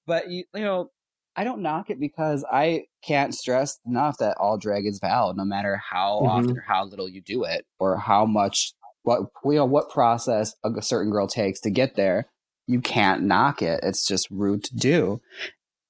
But 0.05 0.29
you, 0.29 0.43
you 0.53 0.61
know, 0.63 0.91
I 1.35 1.43
don't 1.43 1.61
knock 1.61 1.89
it 1.89 1.99
because 1.99 2.45
I 2.49 2.85
can't 3.03 3.35
stress 3.35 3.79
enough 3.85 4.17
that 4.19 4.37
all 4.37 4.57
drag 4.57 4.85
is 4.85 4.99
valid, 4.99 5.37
no 5.37 5.45
matter 5.45 5.75
how 5.77 6.21
Mhm. 6.21 6.27
often 6.29 6.57
or 6.57 6.61
how 6.61 6.85
little 6.85 7.09
you 7.09 7.21
do 7.21 7.43
it, 7.43 7.65
or 7.79 7.97
how 7.97 8.25
much 8.25 8.73
what 9.03 9.21
you 9.43 9.53
know 9.53 9.65
what 9.65 9.89
process 9.89 10.55
a 10.63 10.81
certain 10.81 11.11
girl 11.11 11.27
takes 11.27 11.59
to 11.61 11.69
get 11.69 11.95
there. 11.95 12.29
You 12.67 12.81
can't 12.81 13.23
knock 13.23 13.61
it. 13.61 13.81
It's 13.83 14.07
just 14.07 14.29
rude 14.31 14.63
to 14.63 14.75
do. 14.75 15.21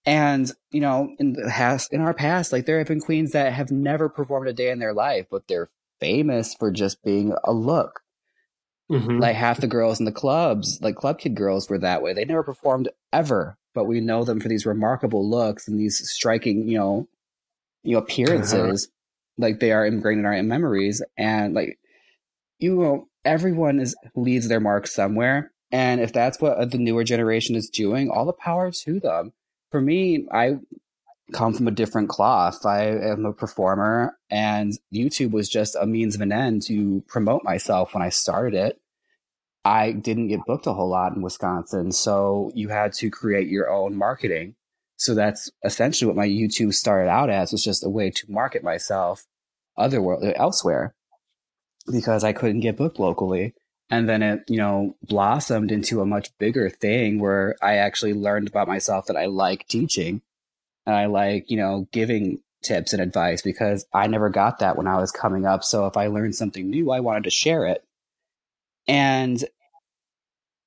And 0.06 0.52
you 0.72 0.82
know, 0.82 1.16
in 1.20 1.34
the 1.34 1.50
past, 1.50 1.94
in 1.94 2.02
our 2.02 2.14
past, 2.14 2.52
like 2.52 2.66
there 2.66 2.78
have 2.80 2.88
been 2.88 3.00
queens 3.00 3.32
that 3.32 3.54
have 3.54 3.72
never 3.72 4.10
performed 4.10 4.48
a 4.48 4.54
day 4.54 4.70
in 4.72 4.80
their 4.80 4.94
life, 4.94 5.28
but 5.32 5.48
they're 5.48 5.70
famous 6.00 6.54
for 6.54 6.72
just 6.72 7.02
being 7.04 7.34
a 7.44 7.54
look. 7.54 8.02
Mhm. 8.92 9.20
Like 9.20 9.36
half 9.36 9.62
the 9.62 9.68
girls 9.68 10.00
in 10.00 10.06
the 10.06 10.12
clubs, 10.12 10.80
like 10.82 10.96
club 10.96 11.20
kid 11.20 11.36
girls, 11.36 11.70
were 11.70 11.80
that 11.80 12.02
way. 12.04 12.14
They 12.14 12.26
never 12.26 12.44
performed 12.44 12.90
ever, 13.14 13.58
but 13.76 13.86
we 13.86 14.00
know 14.00 14.24
them 14.24 14.40
for 14.40 14.48
these 14.48 14.66
remarkable 14.66 15.30
looks 15.30 15.68
and 15.68 15.80
these 15.80 16.00
striking, 16.10 16.68
you 16.68 16.78
know, 16.80 17.08
you 17.84 17.94
know 17.94 18.00
appearances. 18.00 18.86
Uh-huh. 18.86 18.92
Like 19.38 19.60
they 19.60 19.74
are 19.74 19.86
ingrained 19.86 20.22
in 20.22 20.26
our 20.26 20.42
memories, 20.42 21.04
and 21.18 21.54
like 21.54 21.78
you 22.58 22.76
know, 22.76 23.10
everyone 23.26 23.80
is 23.80 23.96
leaves 24.16 24.48
their 24.48 24.62
mark 24.62 24.88
somewhere. 24.88 25.52
And 25.72 26.00
if 26.00 26.14
that's 26.14 26.40
what 26.40 26.58
uh, 26.58 26.66
the 26.66 26.78
newer 26.78 27.04
generation 27.04 27.56
is 27.56 27.70
doing, 27.70 28.10
all 28.10 28.26
the 28.26 28.34
power 28.34 28.72
to 28.72 29.00
them. 29.00 29.34
For 29.72 29.82
me, 29.82 30.26
I 30.32 30.60
come 31.34 31.54
from 31.54 31.68
a 31.68 31.72
different 31.72 32.08
cloth. 32.08 32.66
I 32.66 32.86
am 32.86 33.26
a 33.26 33.34
performer, 33.34 34.18
and 34.30 34.74
YouTube 34.94 35.32
was 35.32 35.50
just 35.50 35.76
a 35.76 35.86
means 35.86 36.16
of 36.16 36.22
an 36.22 36.32
end 36.32 36.62
to 36.68 37.04
promote 37.08 37.44
myself 37.44 37.94
when 37.94 38.04
I 38.04 38.10
started 38.10 38.54
it. 38.54 38.80
I 39.66 39.92
didn't 39.94 40.28
get 40.28 40.46
booked 40.46 40.68
a 40.68 40.74
whole 40.74 40.90
lot 40.90 41.16
in 41.16 41.24
Wisconsin, 41.24 41.92
so 41.92 42.52
you 42.54 42.70
had 42.70 42.94
to 42.94 43.10
create 43.10 43.48
your 43.48 43.70
own 43.70 43.96
marketing. 43.96 44.56
So 44.98 45.16
that's 45.16 45.52
essentially 45.64 46.08
what 46.08 46.16
my 46.16 46.28
YouTube 46.28 46.74
started 46.74 47.10
out 47.10 47.32
as 47.32 47.52
was 47.52 47.64
just 47.64 47.86
a 47.86 47.90
way 47.90 48.12
to 48.12 48.32
market 48.32 48.64
myself 48.64 49.26
other 49.76 50.02
world, 50.02 50.24
elsewhere 50.36 50.94
because 51.92 52.24
I 52.24 52.32
couldn't 52.32 52.62
get 52.62 52.78
booked 52.78 53.00
locally. 53.00 53.56
And 53.90 54.08
then 54.08 54.24
it, 54.24 54.44
you 54.48 54.58
know, 54.58 54.96
blossomed 55.04 55.72
into 55.72 56.00
a 56.02 56.06
much 56.06 56.30
bigger 56.38 56.70
thing 56.70 57.20
where 57.20 57.56
I 57.62 57.76
actually 57.76 58.14
learned 58.14 58.48
about 58.48 58.68
myself 58.68 59.08
that 59.08 59.18
I 59.18 59.26
like 59.26 59.68
teaching 59.68 60.22
and 60.86 60.96
I 60.96 61.08
like, 61.08 61.50
you 61.50 61.58
know, 61.58 61.88
giving 61.92 62.40
tips 62.64 62.94
and 62.94 63.02
advice 63.02 63.42
because 63.42 63.86
I 63.94 64.08
never 64.08 64.30
got 64.30 64.60
that 64.60 64.78
when 64.78 64.88
I 64.88 64.98
was 65.00 65.12
coming 65.12 65.46
up. 65.46 65.64
So 65.64 65.86
if 65.88 65.98
I 65.98 66.08
learned 66.08 66.36
something 66.36 66.70
new, 66.70 66.92
I 66.92 67.00
wanted 67.00 67.26
to 67.26 67.30
share 67.30 67.66
it. 67.66 67.84
And 68.88 69.44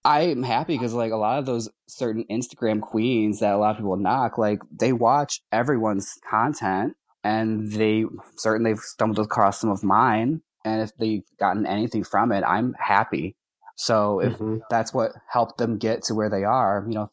I'm 0.08 0.42
happy 0.42 0.74
because 0.74 0.94
like 0.94 1.12
a 1.12 1.16
lot 1.16 1.38
of 1.38 1.44
those 1.44 1.68
certain 1.86 2.24
Instagram 2.30 2.80
queens 2.80 3.40
that 3.40 3.52
a 3.52 3.58
lot 3.58 3.72
of 3.72 3.76
people 3.76 3.96
knock, 3.98 4.38
like 4.38 4.60
they 4.72 4.94
watch 4.94 5.42
everyone's 5.52 6.14
content 6.28 6.94
and 7.22 7.70
they 7.70 8.06
certainly 8.36 8.72
they've 8.72 8.80
stumbled 8.80 9.18
across 9.18 9.60
some 9.60 9.68
of 9.68 9.84
mine. 9.84 10.40
And 10.64 10.80
if 10.80 10.96
they've 10.96 11.24
gotten 11.38 11.66
anything 11.66 12.04
from 12.04 12.32
it, 12.32 12.42
I'm 12.42 12.72
happy. 12.78 13.36
So 13.76 14.20
if 14.20 14.38
Mhm. 14.38 14.62
that's 14.70 14.94
what 14.94 15.12
helped 15.30 15.58
them 15.58 15.76
get 15.76 16.04
to 16.04 16.14
where 16.14 16.30
they 16.30 16.42
are, 16.42 16.86
you 16.88 16.94
know, 16.94 17.10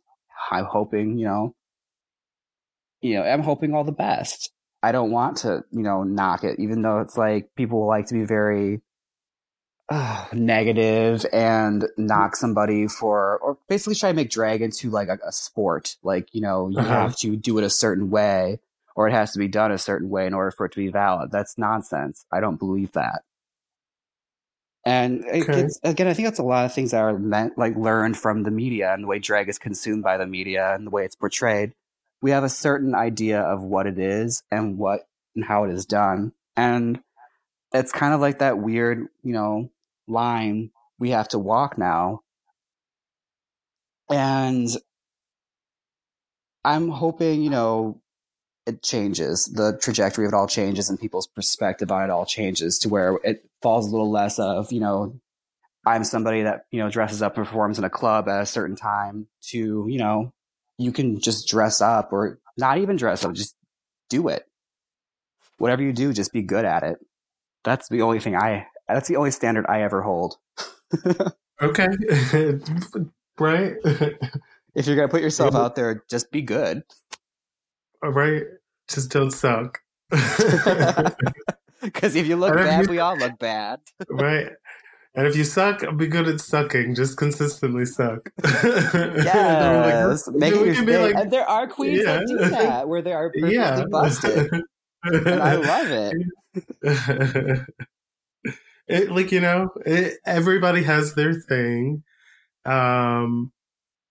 I'm 0.49 0.65
hoping, 0.65 1.17
you 1.17 1.25
know, 1.25 1.53
you 3.01 3.15
know, 3.15 3.23
I'm 3.23 3.43
hoping 3.43 3.73
all 3.73 3.83
the 3.83 3.91
best. 3.91 4.51
I 4.81 4.93
don't 4.93 5.11
want 5.11 5.37
to, 5.39 5.65
you 5.71 5.83
know, 5.83 6.03
knock 6.03 6.45
it, 6.45 6.59
even 6.59 6.81
though 6.81 7.01
it's 7.01 7.17
like 7.17 7.49
people 7.57 7.85
like 7.87 8.05
to 8.07 8.13
be 8.13 8.23
very 8.23 8.81
uh, 9.89 10.25
negative 10.33 11.25
and 11.33 11.85
knock 11.97 12.35
somebody 12.35 12.87
for, 12.87 13.37
or 13.39 13.57
basically 13.69 13.95
try 13.95 14.11
to 14.11 14.15
make 14.15 14.29
drag 14.29 14.61
into 14.61 14.89
like 14.89 15.09
a, 15.09 15.19
a 15.27 15.31
sport. 15.31 15.97
Like, 16.03 16.29
you 16.33 16.41
know, 16.41 16.69
you 16.69 16.77
Uh-huh. 16.81 16.95
have 16.95 17.15
to 17.17 17.35
do 17.35 17.57
it 17.57 17.63
a 17.63 17.69
certain 17.69 18.09
way 18.09 18.59
or 18.95 19.07
it 19.07 19.11
has 19.11 19.33
to 19.33 19.39
be 19.39 19.47
done 19.47 19.71
a 19.71 19.77
certain 19.77 20.09
way 20.09 20.25
in 20.25 20.33
order 20.33 20.51
for 20.51 20.65
it 20.65 20.71
to 20.73 20.77
be 20.79 20.89
valid. 20.89 21.31
That's 21.31 21.57
nonsense. 21.57 22.25
I 22.31 22.39
don't 22.39 22.57
believe 22.57 22.93
that. 22.93 23.23
And 24.85 25.25
Okay. 25.41 25.51
gets, 25.51 25.79
again, 25.83 26.07
I 26.07 26.13
think 26.13 26.27
that's 26.27 26.39
a 26.39 26.43
lot 26.43 26.65
of 26.65 26.73
things 26.73 26.91
that 26.91 27.01
are 27.01 27.17
meant, 27.17 27.57
like 27.57 27.75
learned 27.75 28.17
from 28.17 28.43
the 28.43 28.51
media 28.51 28.93
and 28.93 29.03
the 29.03 29.07
way 29.07 29.19
drag 29.19 29.49
is 29.49 29.57
consumed 29.59 30.03
by 30.03 30.17
the 30.17 30.27
media 30.27 30.73
and 30.75 30.85
the 30.85 30.91
way 30.91 31.05
it's 31.05 31.15
portrayed. 31.15 31.73
We 32.21 32.31
have 32.31 32.43
a 32.43 32.49
certain 32.49 32.95
idea 32.95 33.41
of 33.41 33.63
what 33.63 33.87
it 33.87 33.99
is 33.99 34.43
and 34.51 34.77
what 34.77 35.07
and 35.35 35.43
how 35.43 35.63
it 35.65 35.71
is 35.71 35.85
done. 35.85 36.33
And 36.55 37.01
it's 37.73 37.91
kind 37.91 38.13
of 38.13 38.21
like 38.21 38.39
that 38.39 38.59
weird, 38.59 39.07
you 39.23 39.33
know, 39.33 39.71
line 40.07 40.71
we 40.99 41.11
have 41.11 41.27
to 41.29 41.39
walk 41.39 41.77
now. 41.77 42.21
And 44.09 44.69
I'm 46.63 46.89
hoping, 46.89 47.41
you 47.41 47.49
know, 47.49 48.01
it 48.65 48.81
changes. 48.81 49.45
The 49.45 49.77
trajectory 49.79 50.25
of 50.25 50.33
it 50.33 50.35
all 50.35 50.47
changes 50.47 50.89
and 50.89 50.99
people's 50.99 51.27
perspective 51.27 51.91
on 51.91 52.03
it 52.03 52.09
all 52.09 52.25
changes 52.25 52.79
to 52.79 52.89
where 52.89 53.19
it 53.23 53.47
falls 53.61 53.87
a 53.87 53.91
little 53.91 54.11
less 54.11 54.39
of, 54.39 54.71
you 54.71 54.79
know, 54.79 55.19
I'm 55.85 56.03
somebody 56.03 56.43
that, 56.43 56.65
you 56.71 56.79
know, 56.79 56.89
dresses 56.89 57.21
up 57.21 57.37
and 57.37 57.45
performs 57.45 57.77
in 57.77 57.83
a 57.83 57.89
club 57.89 58.27
at 58.27 58.41
a 58.41 58.45
certain 58.45 58.75
time 58.75 59.27
to, 59.49 59.85
you 59.87 59.99
know, 59.99 60.33
you 60.77 60.91
can 60.91 61.19
just 61.19 61.47
dress 61.47 61.79
up 61.81 62.11
or 62.11 62.39
not 62.57 62.79
even 62.79 62.95
dress 62.95 63.23
up, 63.23 63.33
just 63.33 63.55
do 64.09 64.27
it. 64.29 64.43
Whatever 65.57 65.83
you 65.83 65.93
do, 65.93 66.11
just 66.11 66.33
be 66.33 66.41
good 66.41 66.65
at 66.65 66.83
it. 66.83 66.97
That's 67.63 67.87
the 67.87 68.01
only 68.01 68.19
thing 68.19 68.35
I, 68.35 68.67
that's 68.87 69.07
the 69.07 69.15
only 69.15 69.31
standard 69.31 69.65
I 69.67 69.81
ever 69.81 70.01
hold. 70.01 70.37
Okay. 71.61 71.87
right? 73.39 73.75
If 74.75 74.85
you're 74.87 74.95
going 74.95 75.07
to 75.07 75.11
put 75.11 75.21
yourself 75.21 75.53
Yeah. 75.53 75.61
out 75.61 75.75
there, 75.75 76.03
just 76.09 76.31
be 76.31 76.41
good. 76.41 76.83
All 78.03 78.11
right. 78.11 78.43
Just 78.87 79.11
don't 79.11 79.31
suck. 79.31 79.79
Because 81.81 82.15
if 82.15 82.25
you 82.25 82.35
look 82.35 82.49
And 82.55 82.59
bad, 82.65 82.85
you- 82.85 82.91
we 82.91 82.99
all 82.99 83.15
look 83.17 83.37
bad. 83.37 83.79
right? 84.09 84.49
And 85.13 85.27
if 85.27 85.35
you 85.35 85.43
suck, 85.43 85.83
be 85.97 86.07
good 86.07 86.27
at 86.27 86.41
sucking. 86.41 86.95
Just 86.95 87.15
consistently 87.17 87.85
suck. 87.85 88.31
Yes, 88.43 90.27
make 90.33 90.53
it 90.55 90.61
we 90.61 90.73
your 90.75 90.83
be 90.85 90.97
like- 90.97 91.15
and 91.15 91.29
there 91.31 91.47
are 91.47 91.67
queens 91.67 92.03
that 92.05 92.25
do 92.27 92.37
that, 92.37 92.87
where 92.89 93.01
they 93.03 93.13
are 93.13 93.29
perfectly 93.29 93.53
yeah. 93.55 93.83
busted, 93.91 94.51
and 95.03 95.29
I 95.29 95.55
love 95.55 96.11
it. 96.83 97.67
It 98.87 99.11
like 99.11 99.31
you 99.31 99.39
know 99.39 99.69
it, 99.85 100.13
everybody 100.25 100.83
has 100.83 101.15
their 101.15 101.33
thing 101.33 102.03
um 102.65 103.51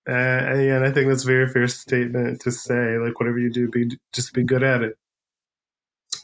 uh, 0.09 0.13
and 0.13 0.85
i 0.85 0.91
think 0.91 1.09
that's 1.09 1.25
a 1.25 1.27
very 1.27 1.49
fair 1.49 1.67
statement 1.69 2.41
to 2.41 2.51
say 2.51 2.99
like 2.99 3.19
whatever 3.21 3.39
you 3.39 3.51
do 3.51 3.69
be 3.69 3.91
just 4.13 4.33
be 4.35 4.43
good 4.45 4.63
at 4.63 4.83
it 4.83 4.97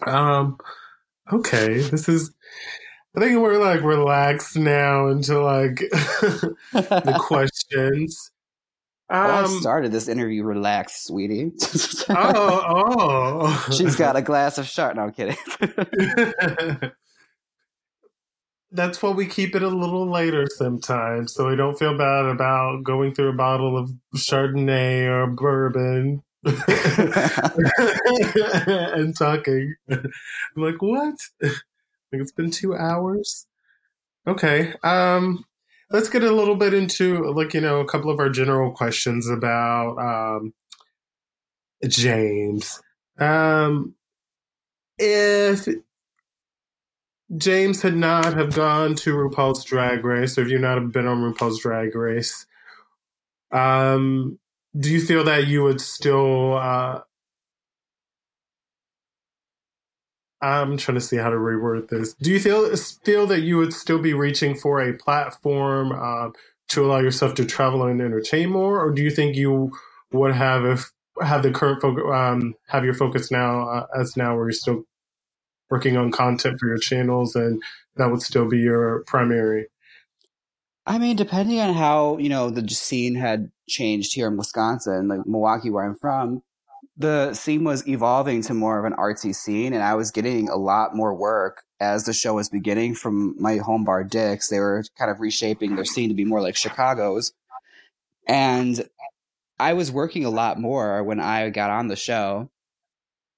um 0.07 0.59
okay 1.33 1.81
this 1.81 2.09
is 2.09 2.33
i 3.17 3.21
think 3.21 3.39
we're 3.41 3.59
like 3.59 3.83
relaxed 3.83 4.57
now 4.57 5.09
into 5.09 5.41
like 5.41 5.77
the 6.73 7.17
questions 7.21 8.31
Well, 9.09 9.21
I 9.31 9.43
um 9.43 9.61
started 9.61 9.91
this 9.91 10.07
interview 10.09 10.45
relaxed, 10.45 11.07
sweetie. 11.07 11.51
oh 12.11 12.87
oh 13.41 13.69
She's 13.77 13.97
got 13.97 14.15
a 14.15 14.23
glass 14.23 14.57
of 14.59 14.69
Chard. 14.69 14.95
No, 14.97 15.03
I'm 15.03 15.13
kidding. 15.13 15.37
That's 18.73 19.03
why 19.03 19.11
we 19.11 19.27
keep 19.27 19.57
it 19.57 19.63
a 19.63 19.69
little 19.69 20.09
later 20.09 20.47
sometimes, 20.49 21.35
so 21.35 21.49
we 21.49 21.57
don't 21.57 21.79
feel 21.79 21.99
bad 21.99 22.27
about 22.27 22.85
going 22.85 23.15
through 23.15 23.31
a 23.31 23.35
bottle 23.35 23.77
of 23.77 23.91
Chardonnay 24.15 25.07
or 25.07 25.27
bourbon 25.27 26.23
and 28.97 29.17
talking. 29.19 29.75
I'm 29.91 30.13
like, 30.57 30.81
what? 30.81 31.17
Like 31.43 32.23
it's 32.23 32.33
been 32.33 32.51
two 32.51 32.75
hours. 32.75 33.47
Okay. 34.27 34.75
Um, 34.83 35.45
let's 35.91 36.09
get 36.09 36.25
a 36.25 36.33
little 36.33 36.57
bit 36.57 36.75
into 36.75 37.25
like 37.33 37.55
you 37.55 37.61
know 37.61 37.81
a 37.81 37.87
couple 37.87 38.11
of 38.11 38.19
our 38.19 38.29
general 38.29 38.73
questions 38.73 39.29
about 39.29 39.97
um, 39.99 40.55
Jaymes. 41.85 42.81
Um, 43.19 43.95
if 44.99 45.69
Jaymes 47.33 47.83
had 47.83 47.97
not 47.97 48.35
have 48.35 48.55
gone 48.55 48.95
to 48.97 49.15
RuPaul's 49.15 49.65
Drag 49.65 50.05
Race, 50.05 50.39
or 50.39 50.43
if 50.43 50.51
you've 50.51 50.61
not 50.61 50.79
have 50.79 50.93
been 50.93 51.07
on 51.07 51.23
RuPaul's 51.23 51.61
Drag 51.61 51.95
Race, 51.95 52.47
um, 53.53 54.39
do 54.79 54.91
you 54.91 55.01
feel 55.01 55.25
that 55.25 55.47
you 55.47 55.63
would 55.65 55.81
still? 55.81 56.57
Uh, 56.57 57.01
I'm 60.43 60.77
trying 60.77 60.97
to 60.97 61.01
see 61.01 61.17
how 61.17 61.31
to 61.31 61.37
reword 61.37 61.89
this. 61.89 62.15
Do 62.15 62.31
you 62.31 62.41
feel 62.41 62.75
feel 63.05 63.27
that 63.27 63.43
you 63.43 63.59
would 63.59 63.73
still 63.75 63.99
be 63.99 64.15
reaching 64.15 64.55
for 64.55 64.81
a 64.81 64.95
platform 64.95 65.93
uh, 65.93 66.31
to 66.69 66.85
allow 66.85 67.01
yourself 67.01 67.35
to 67.37 67.45
travel 67.45 67.85
and 67.85 68.01
entertain 68.01 68.51
more, 68.51 68.81
or 68.81 68.93
do 68.93 69.03
you 69.03 69.11
think 69.11 69.37
you 69.37 69.73
would 70.13 70.35
have 70.35 70.65
if 70.65 70.93
have 71.23 71.43
the 71.43 71.51
current 71.51 71.83
focus 71.83 72.05
um, 72.13 72.55
have 72.69 72.85
your 72.85 72.95
focus 72.95 73.31
now 73.31 73.69
uh, 73.69 73.87
as 73.99 74.17
now 74.17 74.35
where 74.37 74.47
you're 74.47 74.53
still 74.53 74.85
working 75.71 75.97
on 75.97 76.11
content 76.11 76.59
for 76.59 76.69
your 76.69 76.79
channels, 76.79 77.35
and 77.35 77.63
that 77.97 78.11
would 78.11 78.23
still 78.23 78.49
be 78.49 78.59
your 78.59 79.05
primary. 79.07 79.67
I 80.87 80.99
mean, 80.99 81.17
depending 81.17 81.61
on 81.61 81.75
how 81.75 82.19
you 82.19 82.29
know 82.29 82.51
the 82.51 82.69
scene 82.69 83.15
had 83.15 83.51
changed 83.69 84.15
here 84.15 84.29
in 84.29 84.37
Wisconsin, 84.37 85.09
like 85.09 85.27
Milwaukee, 85.27 85.71
where 85.71 85.85
I'm 85.85 85.95
from, 85.95 86.43
the 86.97 87.33
scene 87.35 87.65
was 87.65 87.87
evolving 87.87 88.43
to 88.43 88.55
more 88.55 88.79
of 88.79 88.85
an 88.85 88.99
artsy 88.99 89.35
scene, 89.35 89.73
and 89.73 89.83
I 89.83 89.95
was 89.95 90.11
getting 90.11 90.49
a 90.49 90.57
lot 90.57 90.95
more 90.95 91.15
work 91.15 91.63
as 91.79 92.05
the 92.05 92.13
show 92.13 92.35
was 92.35 92.49
beginning 92.49 92.95
from 92.95 93.37
my 93.41 93.57
home 93.59 93.85
bar 93.85 94.05
Dicks. 94.05 94.49
They 94.49 94.59
were 94.59 94.85
kind 94.99 95.11
of 95.11 95.21
reshaping 95.21 95.77
their 95.77 95.85
scene 95.85 96.09
to 96.09 96.15
be 96.15 96.25
more 96.25 96.43
like 96.43 96.57
Chicago's, 96.57 97.33
and 98.27 98.89
I 99.59 99.75
was 99.75 99.93
working 99.93 100.25
a 100.25 100.31
lot 100.31 100.59
more 100.59 101.05
when 101.05 101.21
I 101.21 101.51
got 101.51 101.71
on 101.71 101.89
the 101.89 101.97
show. 101.97 102.51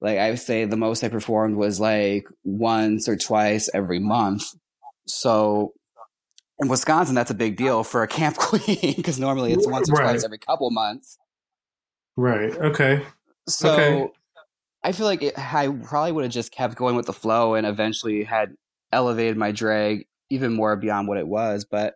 Like 0.03 0.19
I 0.19 0.31
would 0.31 0.41
say, 0.41 0.65
the 0.65 0.77
most 0.77 1.05
I 1.05 1.09
performed 1.09 1.57
was 1.57 1.81
like 1.81 2.27
once 2.45 3.09
or 3.09 3.17
twice 3.17 3.71
every 3.73 4.01
month. 4.01 4.45
So 5.07 5.73
in 6.61 6.69
Wisconsin, 6.69 7.15
that's 7.15 7.31
a 7.31 7.35
big 7.35 7.57
deal 7.57 7.85
for 7.85 8.03
a 8.03 8.09
camp 8.09 8.37
queen 8.39 8.95
because 8.97 9.19
normally 9.21 9.53
it's 9.53 9.67
once 9.67 9.89
or 9.89 9.95
Right. 9.95 10.05
twice 10.05 10.25
every 10.25 10.39
couple 10.39 10.71
months. 10.71 11.19
Right. 12.17 12.53
Okay. 12.53 13.03
So 13.49 13.71
Okay. 13.71 14.09
I 14.85 14.93
feel 14.93 15.07
like 15.07 15.23
it, 15.23 15.39
I 15.39 15.69
probably 15.69 16.11
would 16.13 16.25
have 16.25 16.33
just 16.33 16.51
kept 16.51 16.75
going 16.75 16.97
with 16.97 17.07
the 17.07 17.13
flow 17.13 17.55
and 17.55 17.65
eventually 17.65 18.25
had 18.25 18.55
elevated 18.91 19.37
my 19.37 19.53
drag 19.53 20.07
even 20.31 20.53
more 20.53 20.75
beyond 20.77 21.07
what 21.07 21.19
it 21.19 21.29
was. 21.29 21.65
But 21.65 21.95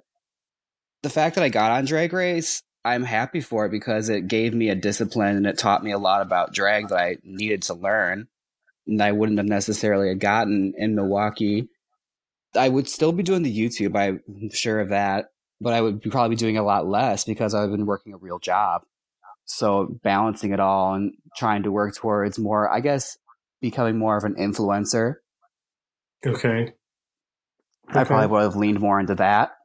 the 1.02 1.10
fact 1.10 1.34
that 1.34 1.42
I 1.44 1.48
got 1.48 1.72
on 1.72 1.84
Drag 1.84 2.12
Race, 2.12 2.62
I'm 2.86 3.02
happy 3.02 3.40
for 3.40 3.66
it 3.66 3.72
because 3.72 4.08
it 4.08 4.28
gave 4.28 4.54
me 4.54 4.68
a 4.68 4.76
discipline 4.76 5.36
and 5.36 5.44
it 5.44 5.58
taught 5.58 5.82
me 5.82 5.90
a 5.90 5.98
lot 5.98 6.22
about 6.22 6.54
drag 6.54 6.88
that 6.88 6.98
I 6.98 7.16
needed 7.24 7.62
to 7.62 7.74
learn 7.74 8.28
and 8.86 9.02
I 9.02 9.10
wouldn't 9.10 9.38
have 9.38 9.48
necessarily 9.48 10.14
gotten 10.14 10.72
in 10.78 10.94
Milwaukee. 10.94 11.68
I 12.56 12.68
would 12.68 12.88
still 12.88 13.10
be 13.10 13.24
doing 13.24 13.42
the 13.42 13.52
YouTube, 13.52 13.96
I'm 13.96 14.50
sure 14.50 14.78
of 14.78 14.90
that, 14.90 15.30
but 15.60 15.72
I 15.72 15.80
would 15.80 16.00
be 16.00 16.10
probably 16.10 16.36
be 16.36 16.38
doing 16.38 16.58
a 16.58 16.62
lot 16.62 16.86
less 16.86 17.24
because 17.24 17.54
I've 17.54 17.72
been 17.72 17.86
working 17.86 18.14
a 18.14 18.18
real 18.18 18.38
job. 18.38 18.82
So 19.46 19.98
balancing 20.04 20.52
it 20.52 20.60
all 20.60 20.94
and 20.94 21.14
trying 21.36 21.64
to 21.64 21.72
work 21.72 21.96
towards 21.96 22.38
more, 22.38 22.72
I 22.72 22.78
guess, 22.78 23.18
becoming 23.60 23.98
more 23.98 24.16
of 24.16 24.22
an 24.22 24.36
influencer. 24.36 25.14
Okay. 26.24 26.72
I 27.88 28.04
probably 28.04 28.28
would 28.28 28.42
have 28.42 28.54
leaned 28.54 28.78
more 28.78 29.00
into 29.00 29.16
that 29.16 29.56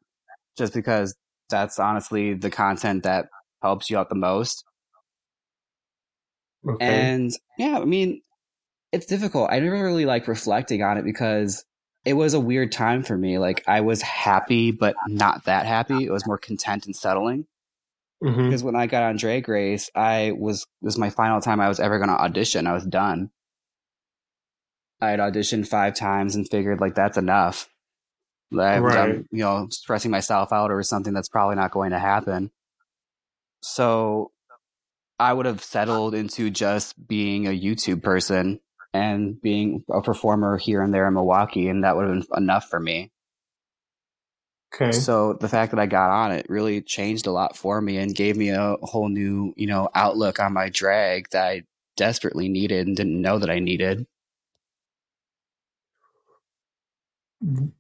just 0.58 0.74
because 0.74 1.16
that's 1.52 1.78
honestly 1.80 2.34
the 2.34 2.50
content 2.50 3.04
that 3.04 3.28
helps 3.62 3.90
you 3.90 3.98
out 3.98 4.10
the 4.10 4.16
most. 4.16 4.66
Okay. 6.68 6.86
And 6.86 7.32
yeah, 7.58 7.80
I 7.80 7.86
mean, 7.86 8.22
it's 8.92 9.06
difficult. 9.06 9.50
I 9.52 9.60
never 9.60 9.84
really 9.84 10.06
like 10.06 10.28
reflecting 10.28 10.84
on 10.84 10.98
it 10.98 11.04
because 11.06 11.64
it 12.06 12.14
was 12.14 12.34
a 12.34 12.40
weird 12.40 12.72
time 12.72 13.04
for 13.04 13.18
me. 13.18 13.38
Like 13.38 13.64
I 13.68 13.82
was 13.82 14.02
happy, 14.02 14.72
but 14.72 14.96
not 15.08 15.46
that 15.46 15.66
happy. 15.66 16.04
It 16.04 16.12
was 16.12 16.26
more 16.26 16.38
content 16.38 16.86
and 16.86 16.96
settling. 16.96 17.46
Mhm. 18.24 18.46
Because 18.46 18.64
when 18.64 18.76
I 18.76 18.88
got 18.88 19.04
on 19.04 19.18
Drag 19.18 19.48
Race, 19.48 19.90
I 19.96 20.34
was 20.38 20.64
it 20.64 20.86
was 20.86 20.98
my 20.98 21.10
final 21.10 21.42
time 21.42 21.60
I 21.60 21.70
was 21.70 21.80
ever 21.80 21.98
going 21.98 22.10
to 22.10 22.16
audition. 22.16 22.68
I 22.68 22.74
was 22.74 22.86
done. 22.86 23.32
I 25.00 25.10
had 25.10 25.20
auditioned 25.20 25.68
five 25.68 25.96
times 25.96 26.36
and 26.36 26.48
figured 26.48 26.80
like 26.80 26.94
that's 26.94 27.18
enough. 27.18 27.68
I've 28.60 28.84
Right. 28.84 28.94
done, 28.94 29.28
you 29.32 29.44
know, 29.44 29.68
stressing 29.70 30.12
myself 30.12 30.52
out 30.52 30.72
over 30.72 30.84
something 30.84 31.14
that's 31.14 31.30
probably 31.30 31.56
not 31.56 31.72
going 31.72 31.92
to 31.92 32.00
happen. 32.00 32.52
So 33.62 34.32
I 35.20 35.34
would 35.34 35.46
have 35.46 35.64
settled 35.64 36.16
into 36.16 36.50
just 36.50 37.08
being 37.08 37.48
a 37.48 37.52
YouTube 37.52 38.02
person 38.02 38.60
and 38.94 39.40
being 39.42 39.84
a 39.90 40.02
performer 40.02 40.58
here 40.58 40.82
and 40.82 40.94
there 40.94 41.08
in 41.08 41.14
Milwaukee, 41.14 41.70
and 41.70 41.84
that 41.84 41.96
would 41.96 42.08
have 42.08 42.28
been 42.28 42.38
enough 42.44 42.68
for 42.70 42.80
me. 42.80 43.12
Okay. 44.74 44.92
So 44.92 45.34
the 45.34 45.50
fact 45.50 45.72
that 45.72 45.80
I 45.80 45.86
got 45.86 46.10
on 46.12 46.32
it 46.32 46.46
really 46.50 46.82
changed 46.82 47.28
a 47.28 47.32
lot 47.32 47.58
for 47.58 47.80
me 47.82 47.98
and 47.98 48.16
gave 48.16 48.38
me 48.38 48.50
a 48.50 48.78
whole 48.82 49.10
new, 49.10 49.54
you 49.58 49.68
know, 49.68 49.90
outlook 49.94 50.40
on 50.40 50.54
my 50.54 50.70
drag 50.70 51.30
that 51.32 51.46
I 51.46 51.64
desperately 51.98 52.50
needed 52.50 52.88
and 52.88 52.96
didn't 52.96 53.22
know 53.22 53.38
that 53.40 53.50
I 53.50 53.60
needed. 53.60 54.08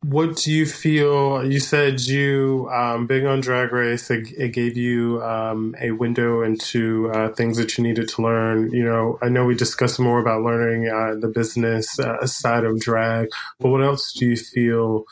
What 0.02 0.38
do 0.38 0.52
you 0.52 0.66
feel? 0.66 1.46
You 1.46 1.60
said 1.60 2.02
you 2.02 2.68
um, 2.74 3.06
being 3.06 3.28
on 3.28 3.42
Drag 3.42 3.72
Race, 3.72 4.10
it, 4.10 4.32
it 4.36 4.54
gave 4.54 4.76
you 4.76 5.22
um, 5.22 5.76
a 5.80 5.92
window 5.92 6.42
into 6.42 7.12
uh, 7.12 7.30
things 7.30 7.58
that 7.58 7.78
you 7.78 7.84
needed 7.84 8.08
to 8.10 8.24
learn. 8.24 8.72
You 8.72 8.84
know, 8.84 9.20
I 9.22 9.30
know 9.30 9.46
we 9.46 9.54
discussed 9.54 10.00
more 10.00 10.20
about 10.20 10.42
learning 10.42 10.90
uh, 10.90 11.16
the 11.20 11.28
business 11.28 12.00
uh, 12.00 12.26
side 12.26 12.64
of 12.64 12.80
drag, 12.80 13.30
but 13.60 13.70
what 13.70 13.84
else 13.84 14.14
do 14.14 14.26
you 14.26 14.36
feel 14.36 15.04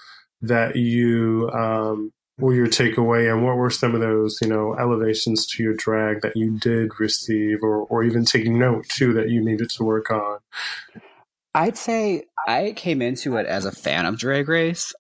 that 0.42 0.76
you 0.76 1.52
um, 1.54 2.12
were 2.40 2.56
your 2.56 2.68
takeaway, 2.68 3.32
and 3.32 3.46
what 3.46 3.56
were 3.56 3.70
some 3.70 3.94
of 3.94 4.02
those, 4.02 4.40
you 4.42 4.48
know, 4.48 4.76
elevations 4.80 5.46
to 5.46 5.62
your 5.62 5.76
drag 5.76 6.22
that 6.22 6.36
you 6.36 6.58
did 6.58 7.00
receive, 7.00 7.62
or 7.62 7.84
or 7.84 8.04
even 8.04 8.26
taking 8.26 8.58
note 8.58 8.88
too 8.90 9.14
that 9.14 9.30
you 9.30 9.46
needed 9.46 9.70
to 9.72 9.84
work 9.84 10.10
on? 10.10 10.40
I'd 11.54 11.78
say 11.78 12.24
I 12.48 12.74
came 12.76 13.02
into 13.02 13.38
it 13.38 13.46
as 13.46 13.66
a 13.66 13.72
fan 13.72 14.06
of 14.06 14.18
Drag 14.18 14.48
Race 14.48 14.94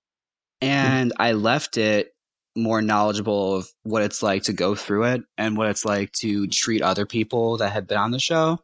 and 0.61 1.13
I 1.17 1.33
left 1.33 1.77
it 1.77 2.11
more 2.55 2.81
knowledgeable 2.81 3.55
of 3.55 3.67
what 3.83 4.01
it's 4.01 4.21
like 4.23 4.43
to 4.43 4.53
go 4.53 4.75
through 4.75 5.03
it 5.05 5.21
and 5.37 5.55
what 5.55 5.67
it's 5.69 5.85
like 5.85 6.11
to 6.21 6.47
treat 6.47 6.81
other 6.81 7.05
people 7.05 7.57
that 7.57 7.71
had 7.71 7.87
been 7.87 7.97
on 7.97 8.11
the 8.11 8.19
show. 8.19 8.59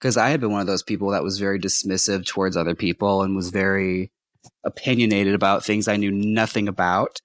Because 0.00 0.16
I 0.16 0.28
had 0.30 0.40
been 0.40 0.52
one 0.52 0.60
of 0.60 0.66
those 0.66 0.82
people 0.82 1.10
that 1.10 1.22
was 1.22 1.38
very 1.38 1.58
dismissive 1.58 2.26
towards 2.26 2.56
other 2.56 2.74
people 2.74 3.22
and 3.22 3.34
was 3.36 3.50
very 3.50 4.10
opinionated 4.64 5.34
about 5.34 5.64
things 5.64 5.88
I 5.88 5.96
knew 5.96 6.10
nothing 6.12 6.68
about. 6.68 7.18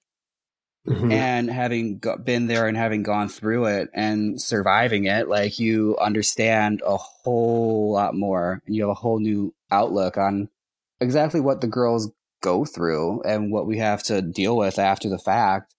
Mhm. 0.86 1.12
and 1.12 1.50
having 1.50 1.98
go- 1.98 2.16
been 2.16 2.46
there 2.46 2.66
and 2.66 2.74
having 2.74 3.02
gone 3.02 3.28
through 3.28 3.66
it 3.66 3.90
and 3.92 4.40
surviving 4.40 5.04
it 5.04 5.28
like 5.28 5.58
you 5.58 5.98
understand 6.00 6.80
a 6.86 6.96
whole 6.96 7.92
lot 7.92 8.14
more 8.14 8.62
and 8.64 8.74
you 8.74 8.82
have 8.84 8.90
a 8.90 8.94
whole 8.94 9.18
new 9.18 9.52
outlook 9.70 10.16
on 10.16 10.48
exactly 11.00 11.40
what 11.40 11.60
the 11.60 11.66
girls 11.66 12.10
go 12.42 12.64
through 12.64 13.22
and 13.22 13.52
what 13.52 13.66
we 13.66 13.78
have 13.78 14.02
to 14.04 14.22
deal 14.22 14.56
with 14.56 14.78
after 14.78 15.08
the 15.08 15.18
fact 15.18 15.74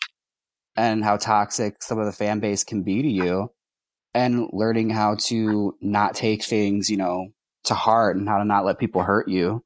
and 0.76 1.04
how 1.04 1.18
toxic 1.18 1.82
some 1.82 2.00
of 2.00 2.06
the 2.06 2.12
fan 2.12 2.40
base 2.40 2.64
can 2.64 2.84
be 2.84 3.02
to 3.02 3.10
you 3.10 3.52
and 4.14 4.50
learning 4.52 4.90
how 4.90 5.16
to 5.16 5.76
not 5.82 6.16
take 6.16 6.44
things 6.44 6.90
you 6.90 6.98
know 6.98 7.28
to 7.64 7.74
heart 7.74 8.18
and 8.18 8.28
how 8.28 8.38
to 8.38 8.46
not 8.46 8.66
let 8.66 8.80
people 8.80 9.04
hurt 9.04 9.28
you 9.28 9.64